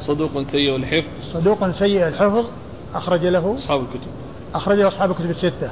صدوق 0.00 0.42
سيء 0.42 0.76
الحفظ. 0.76 1.08
صدوق 1.32 1.70
سيء 1.70 2.08
الحفظ 2.08 2.44
أخرج 2.94 3.26
له 3.26 3.56
أصحاب 3.58 3.80
الكتب. 3.80 4.08
أخرج 4.54 4.78
له 4.78 4.88
أصحاب 4.88 5.10
الكتب 5.10 5.30
الستة. 5.30 5.70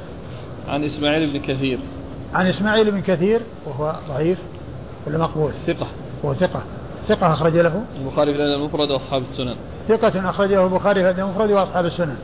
عن 0.67 0.83
إسماعيل 0.83 1.29
بن 1.31 1.39
كثير. 1.39 1.79
عن 2.33 2.47
إسماعيل 2.47 2.91
بن 2.91 3.01
كثير 3.01 3.41
وهو 3.65 3.95
ضعيف 4.09 4.37
ولا 5.07 5.17
مقبول؟ 5.17 5.51
ثقة. 5.67 5.87
وهو 6.23 6.33
ثقة. 6.33 6.63
ثقة 7.07 7.33
أخرج 7.33 7.57
له. 7.57 7.83
البخاري 8.01 8.33
في 8.33 8.39
الأدب 8.39 8.61
المفرد 8.61 8.91
وأصحاب 8.91 9.21
السنن. 9.21 9.55
ثقة 9.87 10.29
أخرجه 10.29 10.63
البخاري 10.63 11.01
في 11.01 11.09
الأدب 11.09 11.19
المفرد 11.19 11.51
وأصحاب 11.51 11.85
السنن. 11.85 12.15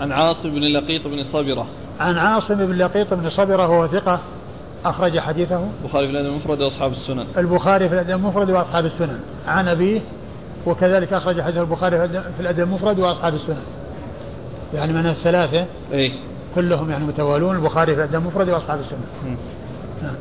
عن 0.00 0.12
عاصم 0.12 0.50
بن 0.50 0.60
لقيط 0.60 1.06
بن 1.06 1.24
صبرة. 1.24 1.66
عن 2.00 2.18
عاصم 2.18 2.54
بن 2.54 2.72
لقيط 2.78 3.14
بن 3.14 3.30
صبرة 3.30 3.68
وهو 3.68 3.86
ثقة 3.86 4.20
أخرج 4.84 5.18
حديثه. 5.18 5.68
البخاري 5.84 6.06
في 6.06 6.12
الأدب 6.12 6.28
المفرد 6.28 6.60
وأصحاب 6.60 6.92
السنن. 6.92 7.26
البخاري 7.38 7.88
في 7.88 7.94
الأدب 7.94 8.10
المفرد 8.10 8.50
وأصحاب 8.50 8.86
السنن. 8.86 9.20
عن 9.46 9.68
أبيه 9.68 10.00
وكذلك 10.66 11.12
أخرج 11.12 11.40
حديث 11.40 11.58
البخاري 11.58 12.08
في 12.08 12.40
الأدب 12.40 12.60
المفرد 12.60 12.98
وأصحاب 12.98 13.34
السنن. 13.34 13.62
يعني 14.74 14.92
من 14.92 15.06
الثلاثة 15.06 15.66
إيه 15.92 16.12
كلهم 16.54 16.90
يعني 16.90 17.04
متوالون 17.04 17.56
البخاري 17.56 17.94
في 17.94 18.00
الأدب 18.00 18.14
المفرد 18.14 18.48
وأصحاب 18.48 18.80
السنن. 18.80 19.36
نعم. 20.02 20.14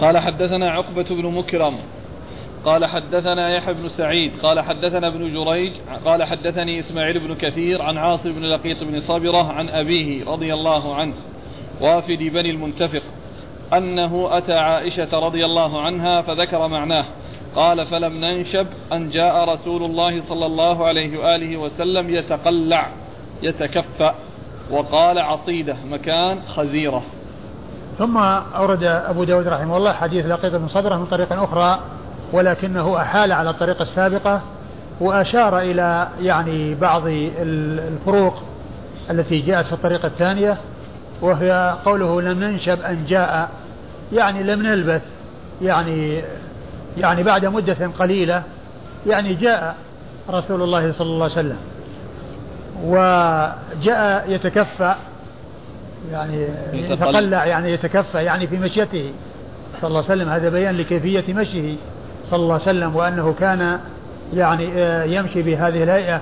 قال 0.00 0.18
حدثنا 0.18 0.70
عقبة 0.70 1.02
بن 1.02 1.26
مكرم. 1.26 1.74
قال 2.66 2.86
حدثنا 2.86 3.56
يحيى 3.56 3.74
بن 3.74 3.88
سعيد 3.88 4.32
قال 4.42 4.60
حدثنا 4.60 5.06
ابن 5.06 5.34
جريج 5.34 5.72
قال 6.04 6.24
حدثني 6.24 6.80
إسماعيل 6.80 7.18
بن 7.18 7.34
كثير 7.34 7.82
عن 7.82 7.98
عاصم 7.98 8.32
بن 8.32 8.42
لقيط 8.42 8.84
بن 8.84 9.00
صبرة 9.00 9.52
عن 9.52 9.68
أبيه 9.68 10.24
رضي 10.24 10.54
الله 10.54 10.94
عنه 10.94 11.14
وافد 11.80 12.18
بني 12.18 12.50
المنتفق 12.50 13.02
أنه 13.72 14.28
أتى 14.38 14.52
عائشة 14.52 15.18
رضي 15.18 15.44
الله 15.44 15.80
عنها 15.80 16.22
فذكر 16.22 16.68
معناه 16.68 17.04
قال 17.56 17.86
فلم 17.86 18.12
ننشب 18.12 18.66
أن 18.92 19.10
جاء 19.10 19.54
رسول 19.54 19.82
الله 19.82 20.22
صلى 20.28 20.46
الله 20.46 20.86
عليه 20.86 21.18
وآله 21.18 21.56
وسلم 21.56 22.10
يتقلع 22.10 22.88
يتكفأ 23.42 24.14
وقال 24.70 25.18
عصيدة 25.18 25.76
مكان 25.90 26.38
خزيرة. 26.48 27.02
ثم 27.98 28.16
أورد 28.56 28.82
أبو 28.82 29.24
داود 29.24 29.48
رحمه 29.48 29.76
الله 29.76 29.92
حديث 29.92 30.26
لقيط 30.26 30.54
بن 30.54 30.68
صبرة 30.68 30.96
من 30.96 31.06
طريق 31.06 31.32
أخرى 31.32 31.80
ولكنه 32.32 32.96
أحال 32.96 33.32
على 33.32 33.50
الطريقة 33.50 33.82
السابقة 33.82 34.40
وأشار 35.00 35.58
إلى 35.58 36.08
يعني 36.20 36.74
بعض 36.74 37.02
الفروق 37.06 38.42
التي 39.10 39.40
جاءت 39.40 39.66
في 39.66 39.72
الطريقة 39.72 40.06
الثانية 40.06 40.58
وهي 41.20 41.76
قوله 41.84 42.22
لم 42.22 42.44
ننشب 42.44 42.80
أن 42.80 43.06
جاء 43.08 43.50
يعني 44.12 44.42
لم 44.42 44.62
نلبث 44.62 45.02
يعني 45.62 46.22
يعني 46.98 47.22
بعد 47.22 47.46
مدة 47.46 47.90
قليلة 47.98 48.42
يعني 49.06 49.34
جاء 49.34 49.76
رسول 50.30 50.62
الله 50.62 50.92
صلى 50.92 51.06
الله 51.06 51.24
عليه 51.24 51.32
وسلم 51.34 51.58
وجاء 52.84 54.24
يتكفى 54.28 54.94
يعني 56.12 56.48
يتقلع 56.72 57.46
يعني 57.46 57.72
يتكفى 57.72 58.24
يعني 58.24 58.46
في 58.46 58.58
مشيته 58.58 59.12
صلى 59.80 59.88
الله 59.88 60.02
عليه 60.02 60.08
وسلم 60.08 60.28
هذا 60.28 60.48
بيان 60.48 60.76
لكيفية 60.76 61.34
مشيه. 61.34 61.76
صلى 62.26 62.40
الله 62.40 62.54
عليه 62.54 62.62
وسلم 62.62 62.96
وأنه 62.96 63.34
كان 63.40 63.80
يعني 64.34 64.68
آه، 64.72 65.04
يمشي 65.04 65.42
بهذه 65.42 65.82
الهيئة 65.82 66.20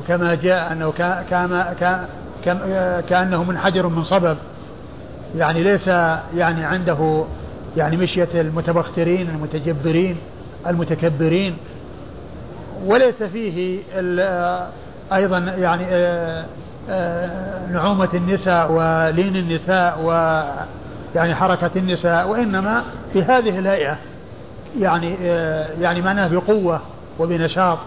وكما 0.00 0.34
جاء 0.34 0.72
أنه 0.72 0.90
كما 1.30 1.74
كأنه 3.08 3.44
منحدر 3.44 3.86
من 3.86 4.02
صبب 4.02 4.36
يعني 5.36 5.62
ليس 5.62 5.88
يعني 6.36 6.64
عنده 6.64 7.24
يعني 7.76 7.96
مشية 7.96 8.28
المتبخترين 8.34 9.28
المتجبرين 9.28 10.16
المتكبرين 10.66 11.56
وليس 12.84 13.22
فيه 13.22 13.82
آه، 14.20 14.68
أيضا 15.12 15.38
يعني 15.38 15.84
آه، 16.90 17.66
نعومة 17.72 18.08
النساء 18.14 18.72
ولين 18.72 19.36
النساء 19.36 20.00
و 20.04 20.12
يعني 21.14 21.34
حركة 21.34 21.70
النساء 21.76 22.28
وإنما 22.28 22.84
في 23.12 23.22
هذه 23.22 23.58
الهيئة. 23.58 23.98
يعني 24.78 25.18
آه، 25.20 25.68
يعني 25.80 26.02
معناه 26.02 26.28
بقوة 26.28 26.80
وبنشاط 27.18 27.78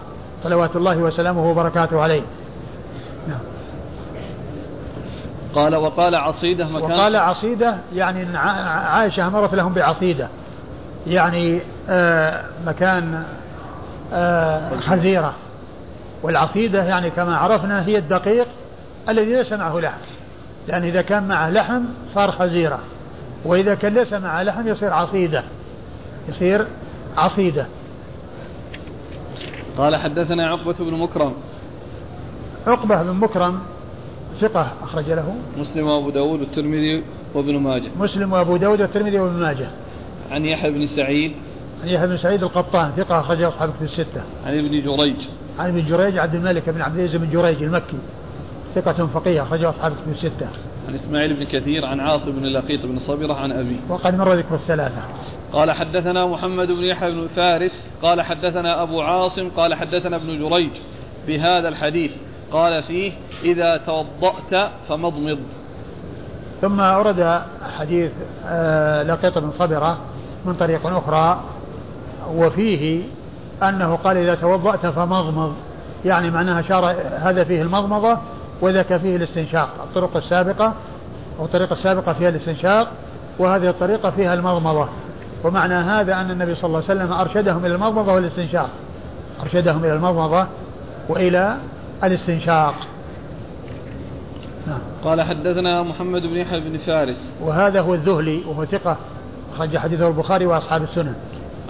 صلوات 0.42 0.76
الله 0.76 0.98
وسلامه 0.98 1.50
وبركاته 1.50 2.00
عليه. 2.00 2.22
نعم. 3.28 3.38
قال 5.54 5.76
وقال 5.76 6.14
عصيدة 6.14 6.64
مكان 6.64 6.92
وقال 6.92 7.16
عصيدة 7.16 7.76
يعني 7.94 8.38
عائشة 8.38 9.26
أمرت 9.26 9.54
لهم 9.54 9.72
بعصيدة. 9.72 10.28
يعني 11.06 11.60
آه 11.88 12.44
مكان 12.66 13.24
آه 14.12 14.76
خزيرة 14.76 15.34
والعصيدة 16.22 16.84
يعني 16.84 17.10
كما 17.10 17.36
عرفنا 17.36 17.86
هي 17.86 17.98
الدقيق 17.98 18.46
الذي 19.08 19.34
ليس 19.34 19.52
معه 19.52 19.78
لحم. 19.78 19.98
لأن 20.68 20.82
إذا 20.84 21.02
كان 21.02 21.28
معه 21.28 21.50
لحم 21.50 21.82
صار 22.14 22.30
خزيرة 22.30 22.78
وإذا 23.44 23.74
كان 23.74 23.94
ليس 23.94 24.12
معه 24.12 24.42
لحم 24.42 24.68
يصير 24.68 24.92
عصيدة. 24.92 25.44
يصير 26.28 26.66
عصيدة 27.16 27.66
قال 29.78 29.96
حدثنا 29.96 30.48
عقبة 30.48 30.74
بن 30.78 30.94
مكرم. 30.94 31.32
عقبة 32.66 33.02
بن 33.02 33.12
مكرم 33.12 33.58
ثقة 34.40 34.72
أخرج 34.82 35.10
له. 35.10 35.34
مسلم 35.58 35.86
وأبو 35.86 36.10
داود 36.10 36.40
والترمذي 36.40 37.02
وابن 37.34 37.56
ماجه. 37.56 37.88
مسلم 37.98 38.32
وأبو 38.32 38.56
داود 38.56 38.80
والترمذي 38.80 39.18
وابن 39.18 39.40
ماجه. 39.40 39.68
عن 40.30 40.44
يحيى 40.44 40.70
بن 40.70 40.86
سعيد. 40.86 41.32
عن 41.82 41.88
يحيى 41.88 42.06
بن 42.06 42.16
سعيد 42.16 42.42
القطان 42.42 42.90
ثقة 42.90 43.20
أخرجه 43.20 43.48
أصحاب 43.48 43.70
في 43.78 43.84
الستة. 43.84 44.22
عن 44.46 44.58
ابن 44.58 44.82
جريج. 44.82 45.16
عن 45.58 45.68
ابن 45.68 45.86
جريج 45.86 46.18
عبد 46.18 46.34
الملك 46.34 46.70
بن 46.70 46.82
عبد 46.82 46.98
العزيز 46.98 47.16
بن 47.16 47.30
جريج 47.30 47.62
المكي. 47.62 47.98
ثقة 48.74 49.06
فقيه 49.06 49.42
أخرجه 49.42 49.70
أصحاب 49.70 49.92
في 49.92 50.10
الستة. 50.10 50.48
عن 50.88 50.94
إسماعيل 50.94 51.34
بن 51.34 51.44
كثير 51.44 51.86
عن 51.86 52.00
عاصم 52.00 52.32
بن 52.32 52.46
لقيط 52.46 52.86
بن 52.86 52.98
صبرة 52.98 53.34
عن 53.34 53.52
أبي 53.52 53.76
وقد 53.88 54.18
مر 54.18 54.34
ذكر 54.34 54.54
الثلاثة. 54.54 55.02
قال 55.52 55.72
حدثنا 55.72 56.26
محمد 56.26 56.66
بن 56.66 56.82
يحيى 56.84 57.10
بن 57.10 57.26
فارس 57.26 57.70
قال 58.02 58.22
حدثنا 58.22 58.82
أبو 58.82 59.00
عاصم 59.00 59.48
قال 59.56 59.74
حدثنا 59.74 60.16
ابن 60.16 60.38
جريج 60.38 60.70
بهذا 61.26 61.68
الحديث 61.68 62.10
قال 62.52 62.82
فيه 62.82 63.12
إذا 63.44 63.76
توضأت 63.76 64.70
فمضمض. 64.88 65.38
ثم 66.60 66.80
أورد 66.80 67.42
حديث 67.78 68.10
آه، 68.46 69.02
لقيط 69.02 69.38
بن 69.38 69.50
صبرة 69.50 69.98
من 70.44 70.54
طريق 70.54 70.86
أخرى 70.86 71.40
وفيه 72.34 73.02
أنه 73.62 73.96
قال 73.96 74.16
إذا 74.16 74.34
توضأت 74.34 74.86
فمضمض. 74.86 75.54
يعني 76.04 76.30
معناها 76.30 76.62
شار 76.62 76.94
هذا 77.18 77.44
فيه 77.44 77.62
المضمضة 77.62 78.18
وذاك 78.60 78.96
فيه 78.96 79.16
الاستنشاق. 79.16 79.68
الطرق 79.84 80.16
السابقة 80.16 80.74
أو 81.38 81.44
الطريقة 81.44 81.72
السابقة 81.72 82.12
فيها 82.12 82.28
الاستنشاق 82.28 82.88
وهذه 83.38 83.68
الطريقة 83.68 84.10
فيها 84.10 84.34
المضمضة. 84.34 84.88
ومعنى 85.44 85.74
هذا 85.74 86.14
أن 86.14 86.30
النبي 86.30 86.54
صلى 86.54 86.64
الله 86.64 86.82
عليه 86.88 87.00
وسلم 87.00 87.12
أرشدهم 87.12 87.66
إلى 87.66 87.74
المضمضة 87.74 88.12
والاستنشاق. 88.12 88.70
أرشدهم 89.42 89.84
إلى 89.84 89.92
المضمضة 89.92 90.46
وإلى 91.08 91.56
الاستنشاق. 92.04 92.74
نعم. 94.66 94.78
قال 95.04 95.22
حدثنا 95.22 95.82
محمد 95.82 96.22
بن 96.22 96.36
يحيى 96.36 96.60
بن 96.60 96.78
فارس. 96.78 97.16
وهذا 97.40 97.80
هو 97.80 97.94
الذهلي 97.94 98.42
وهو 98.48 98.64
ثقة 98.64 98.96
أخرج 99.52 99.76
حديثه 99.76 100.08
البخاري 100.08 100.46
وأصحاب 100.46 100.82
السنن 100.82 101.14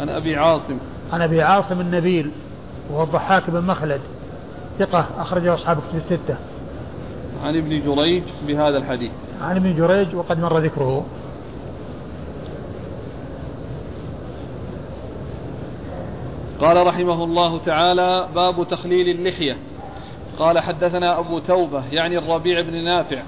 عن 0.01 0.09
أبي 0.09 0.37
عاصم. 0.37 0.79
عن 1.13 1.23
أبي 1.23 1.43
عاصم 1.43 1.81
النبيل 1.81 2.31
وهو 2.91 3.03
الضحاك 3.03 3.51
بن 3.51 3.61
مخلد. 3.65 4.01
ثقة 4.79 5.07
أخرجه 5.19 5.55
أصحاب 5.55 5.77
كتب 5.77 5.97
الستة. 5.97 6.37
عن 7.45 7.57
ابن 7.57 7.83
جريج 7.83 8.23
بهذا 8.47 8.79
الحديث. 8.79 9.13
عن 9.43 9.57
ابن 9.57 9.77
جريج 9.77 10.15
وقد 10.15 10.41
مر 10.41 10.59
ذكره. 10.59 11.07
قال 16.61 16.87
رحمه 16.87 17.25
الله 17.25 17.59
تعالى 17.59 18.29
باب 18.35 18.69
تخليل 18.69 19.09
اللحية. 19.09 19.57
قال 20.39 20.59
حدثنا 20.59 21.19
أبو 21.19 21.39
توبة 21.39 21.85
يعني 21.93 22.19
الربيع 22.19 22.61
بن 22.61 22.85
نافع. 22.85 23.23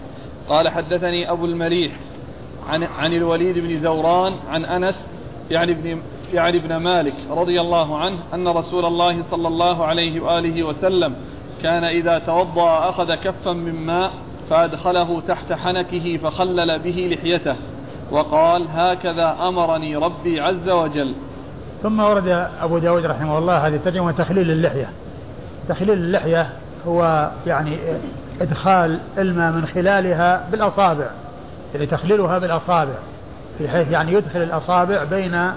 قال 0.49 0.69
حدثني 0.69 1.31
أبو 1.31 1.47
المليح 1.47 1.93
عن, 2.69 2.83
عن 2.83 3.13
الوليد 3.13 3.59
بن 3.59 3.81
زوران 3.81 4.35
عن 4.49 4.65
أنس 4.65 4.95
يعني 5.51 5.73
ابن 5.73 6.03
يعني 6.35 6.59
ابن 6.59 6.77
مالك 6.77 7.15
رضي 7.31 7.61
الله 7.61 7.99
عنه 7.99 8.19
أن 8.35 8.49
رسول 8.49 8.85
الله 8.85 9.23
صلى 9.23 9.49
الله 9.49 9.85
عليه 9.85 10.21
وآله 10.21 10.63
وسلم 10.63 11.15
كان 11.63 11.85
إذا 11.85 12.19
توضأ 12.19 12.89
أخذ 12.89 13.15
كفا 13.15 13.53
من 13.53 13.75
ماء 13.87 14.13
فأدخله 14.51 15.21
تحت 15.21 15.53
حنكه 15.53 16.17
فخلل 16.17 16.79
به 16.79 17.09
لحيته 17.13 17.57
وقال 18.11 18.67
هكذا 18.69 19.37
أمرني 19.41 19.97
ربي 19.97 20.41
عز 20.41 20.69
وجل. 20.69 21.15
ثم 21.83 22.01
ورد 22.01 22.49
أبو 22.63 22.79
داود 22.79 23.07
رحمه 23.07 23.39
الله 23.39 23.67
هذه 23.67 23.75
الترجمة 23.75 24.13
تخليل 24.13 24.51
اللحية. 24.51 24.89
تخليل 25.69 25.93
اللحية 25.99 26.49
هو 26.87 27.31
يعني 27.47 27.79
إدخال 28.41 28.99
الماء 29.19 29.53
من 29.53 29.67
خلالها 29.67 30.45
بالأصابع 30.51 31.07
يعني 31.75 31.87
تخليلها 31.87 32.39
بالأصابع 32.39 32.95
بحيث 33.61 33.91
يعني 33.91 34.13
يدخل 34.13 34.43
الأصابع 34.43 35.05
بين 35.05 35.51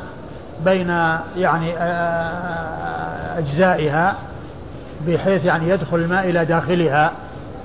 بين 0.65 0.89
يعني 1.38 1.73
أجزائها 3.38 4.15
بحيث 5.07 5.45
يعني 5.45 5.69
يدخل 5.69 5.97
الماء 5.97 6.30
إلى 6.30 6.45
داخلها. 6.45 7.11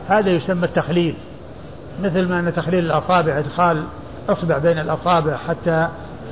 هذا 0.09 0.31
يسمى 0.31 0.65
التخليل. 0.65 1.15
مثل 2.03 2.29
ما 2.29 2.41
أن 2.41 2.55
تخليل 2.55 2.85
الأصابع 2.85 3.39
إدخال 3.39 3.83
إصبع 4.29 4.59
بين 4.59 4.79
الأصابع 4.79 5.37
حتى 5.37 5.89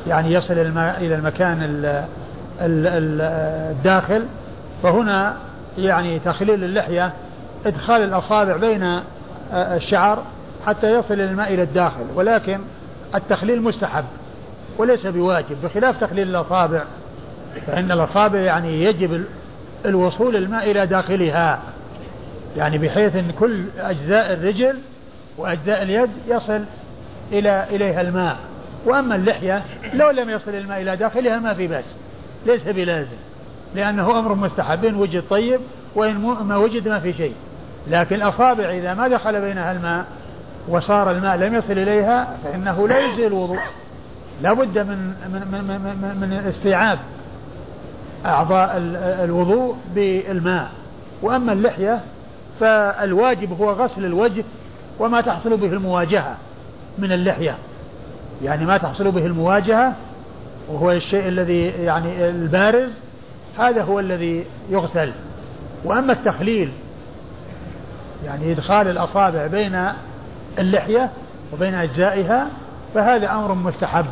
يعني 0.08 0.32
يصل 0.32 0.54
إلى 0.54 1.14
المكان 1.14 1.58
الداخل 2.60 4.24
فهنا 4.82 5.36
يعني 5.78 6.18
تخليل 6.18 6.64
اللحية 6.64 7.12
إدخال 7.66 8.02
الأصابع 8.02 8.56
بين 8.56 9.00
الشعر 9.52 10.22
حتى 10.66 10.92
يصل 10.92 11.14
الماء 11.14 11.54
إلى 11.54 11.62
الداخل 11.62 12.04
ولكن 12.14 12.60
التخليل 13.14 13.62
مستحب 13.62 14.04
وليس 14.78 15.06
بواجب. 15.06 15.56
بخلاف 15.64 16.00
تخليل 16.00 16.28
الأصابع 16.28 16.82
فإن 17.66 17.92
الأصابع 17.92 18.38
يعني 18.38 18.84
يجب 18.84 19.24
الوصول 19.84 20.36
الماء 20.36 20.70
إلى 20.70 20.86
داخلها 20.86 21.60
يعني 22.56 22.78
بحيث 22.78 23.16
أن 23.16 23.30
كل 23.30 23.64
أجزاء 23.78 24.32
الرجل 24.32 24.78
وأجزاء 25.38 25.82
اليد 25.82 26.10
يصل 26.28 26.64
إلى 27.32 27.66
إليها 27.70 28.00
الماء. 28.00 28.36
وأما 28.88 29.16
اللحية 29.16 29.64
لو 29.94 30.10
لم 30.10 30.30
يصل 30.30 30.50
الماء 30.50 30.82
إلى 30.82 30.96
داخلها 30.96 31.38
ما 31.38 31.54
في 31.54 31.66
بأس. 31.66 31.84
ليس 32.46 32.68
بلازم 32.68 33.16
لأنه 33.74 34.18
أمر 34.18 34.34
مستحب 34.34 34.84
إن 34.84 34.94
وجد 34.94 35.22
طيب 35.30 35.60
وإن 35.94 36.16
ما 36.18 36.56
وجد 36.56 36.88
ما 36.88 37.00
في 37.00 37.12
شيء. 37.12 37.34
لكن 37.88 38.16
الأصابع 38.16 38.64
إذا 38.64 38.94
ما 38.94 39.08
دخل 39.08 39.40
بينها 39.40 39.72
الماء 39.72 40.06
وصار 40.68 41.10
الماء 41.10 41.36
لم 41.36 41.54
يصل 41.54 41.72
إليها 41.72 42.36
فإنه 42.44 42.88
لا 42.88 42.98
يجزي 42.98 43.26
الوضوء 43.26 43.58
لا 44.42 44.52
بد 44.52 44.78
من 44.78 44.98
من 45.32 45.42
من 45.52 45.80
من, 46.02 46.16
من 46.20 46.32
استيعاب 46.32 46.98
أعضاء 48.26 48.72
الوضوء 49.24 49.76
بالماء. 49.94 50.70
وأما 51.22 51.52
اللحية 51.52 52.00
فالواجب 52.60 53.60
هو 53.60 53.70
غسل 53.70 54.04
الوجه 54.04 54.44
وما 54.98 55.20
تحصل 55.20 55.56
به 55.56 55.72
المواجهة 55.72 56.36
من 56.98 57.12
اللحية. 57.12 57.56
يعني 58.42 58.66
ما 58.66 58.78
تحصل 58.78 59.10
به 59.10 59.26
المواجهة 59.26 59.92
وهو 60.68 60.92
الشيء 60.92 61.28
الذي 61.28 61.62
يعني 61.62 62.28
البارز 62.28 62.90
هذا 63.58 63.82
هو 63.82 64.00
الذي 64.00 64.44
يغسل 64.70 65.12
وأما 65.84 66.12
التخليل 66.12 66.72
يعني 68.24 68.52
إدخال 68.52 68.88
الأصابع 68.88 69.46
بين 69.46 69.86
اللحية 70.58 71.10
وبين 71.52 71.74
أجزائها 71.74 72.46
فهذا 72.94 73.30
أمر 73.32 73.54
مستحب. 73.54 74.06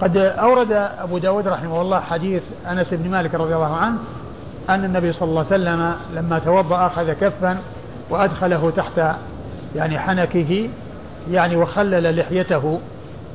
قد 0.00 0.16
أورد 0.16 0.72
أبو 0.72 1.18
داود 1.18 1.48
رحمه 1.48 1.80
الله 1.80 2.00
حديث 2.00 2.42
أنس 2.70 2.86
بن 2.92 3.10
مالك 3.10 3.34
رضي 3.34 3.54
الله 3.54 3.76
عنه 3.76 3.98
أن 4.68 4.84
النبي 4.84 5.12
صلى 5.12 5.28
الله 5.28 5.44
عليه 5.44 5.54
وسلم 5.54 5.94
لما 6.14 6.38
توضأ 6.38 6.86
أخذ 6.86 7.12
كفا 7.12 7.58
وأدخله 8.10 8.72
تحت 8.76 9.16
يعني 9.76 9.98
حنكه 9.98 10.68
يعني 11.30 11.56
وخلل 11.56 12.16
لحيته 12.20 12.80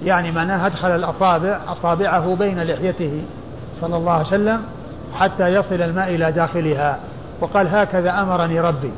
يعني 0.03 0.31
معناه 0.31 0.65
أدخل 0.65 0.87
الأصابع 0.87 1.59
أصابعه 1.67 2.35
بين 2.35 2.63
لحيته 2.63 3.21
صلى 3.81 3.97
الله 3.97 4.11
عليه 4.11 4.27
وسلم 4.27 4.61
حتى 5.19 5.53
يصل 5.53 5.81
الماء 5.81 6.15
إلى 6.15 6.31
داخلها. 6.31 6.99
وقال 7.41 7.67
هكذا 7.67 8.21
أمرني 8.21 8.59
ربي. 8.59 8.91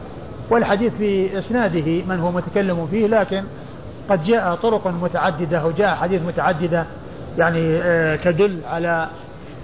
والحديث 0.49 0.93
في 0.93 1.39
إسناده 1.39 2.03
من 2.07 2.19
هو 2.19 2.31
متكلم 2.31 2.87
فيه 2.91 3.07
لكن 3.07 3.43
قد 4.09 4.23
جاء 4.23 4.55
طرق 4.55 4.87
متعددة 4.87 5.65
وجاء 5.65 5.95
حديث 5.95 6.21
متعددة 6.21 6.85
يعني 7.37 7.77
آه، 7.77 8.15
تدل 8.15 8.59
على 8.71 9.07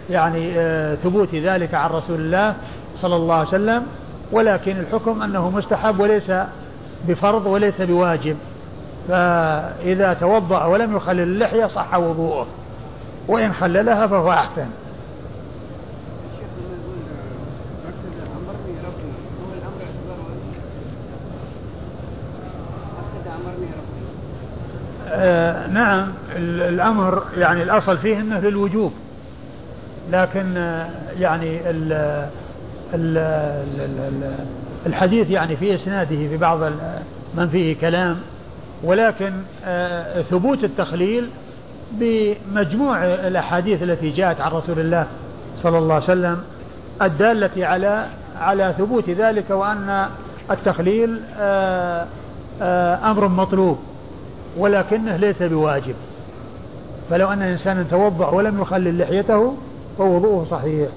يعني 0.09 0.59
آه، 0.59 0.95
ثبوت 0.95 1.35
ذلك 1.35 1.73
عن 1.73 1.89
رسول 1.89 2.19
الله 2.19 2.55
صلى 3.01 3.15
الله 3.15 3.35
عليه 3.35 3.47
وسلم. 3.47 3.83
ولكن 4.31 4.79
الحكم 4.79 5.21
أنه 5.21 5.49
مستحب 5.49 5.99
وليس 5.99 6.31
بفرض 7.07 7.45
وليس 7.45 7.81
بواجب. 7.81 8.37
فإذا 9.09 10.13
توضأ 10.13 10.65
ولم 10.65 10.95
يخلل 10.95 11.19
اللحية 11.19 11.65
صح 11.65 11.93
وضوءه 11.95 12.47
وإن 13.27 13.53
خللها 13.53 14.07
فهو 14.07 14.31
أحسن. 14.31 14.67
آه 25.11 25.67
نعم 25.67 26.07
الأمر 26.35 27.23
يعني 27.37 27.63
الأصل 27.63 27.97
فيه 27.97 28.19
أنه 28.19 28.39
للوجوب 28.39 28.93
لكن 30.11 30.57
آه 30.57 30.89
يعني 31.19 31.69
ال 31.69 31.93
ال 32.93 33.17
ال 33.17 34.33
الحديث 34.85 35.29
يعني 35.29 35.55
في 35.57 35.75
إسناده 35.75 36.15
في 36.15 36.37
بعض 36.37 36.63
من 37.35 37.49
فيه 37.49 37.75
كلام 37.81 38.17
ولكن 38.83 39.33
آه 39.65 40.21
ثبوت 40.21 40.63
التخليل 40.63 41.29
بمجموع 41.91 43.05
الأحاديث 43.05 43.83
التي 43.83 44.09
جاءت 44.09 44.41
عن 44.41 44.51
رسول 44.51 44.79
الله 44.79 45.07
صلى 45.63 45.77
الله 45.77 45.93
عليه 45.93 46.03
وسلم 46.03 46.43
الدالة 47.01 47.65
على 47.65 48.05
على 48.39 48.75
ثبوت 48.77 49.09
ذلك 49.09 49.49
وأن 49.49 50.07
التخليل 50.51 51.21
آه، 51.39 52.05
آه، 52.61 53.11
أمر 53.11 53.27
مطلوب 53.27 53.77
ولكنه 54.57 55.15
ليس 55.15 55.43
بواجب. 55.43 55.95
فلو 57.09 57.33
أن 57.33 57.41
إنسانا 57.41 57.85
توضأ 57.91 58.29
ولم 58.29 58.61
يخلل 58.61 58.99
لحيته 58.99 59.53
فوضوءه 59.97 60.47
صحيح. 60.51 60.89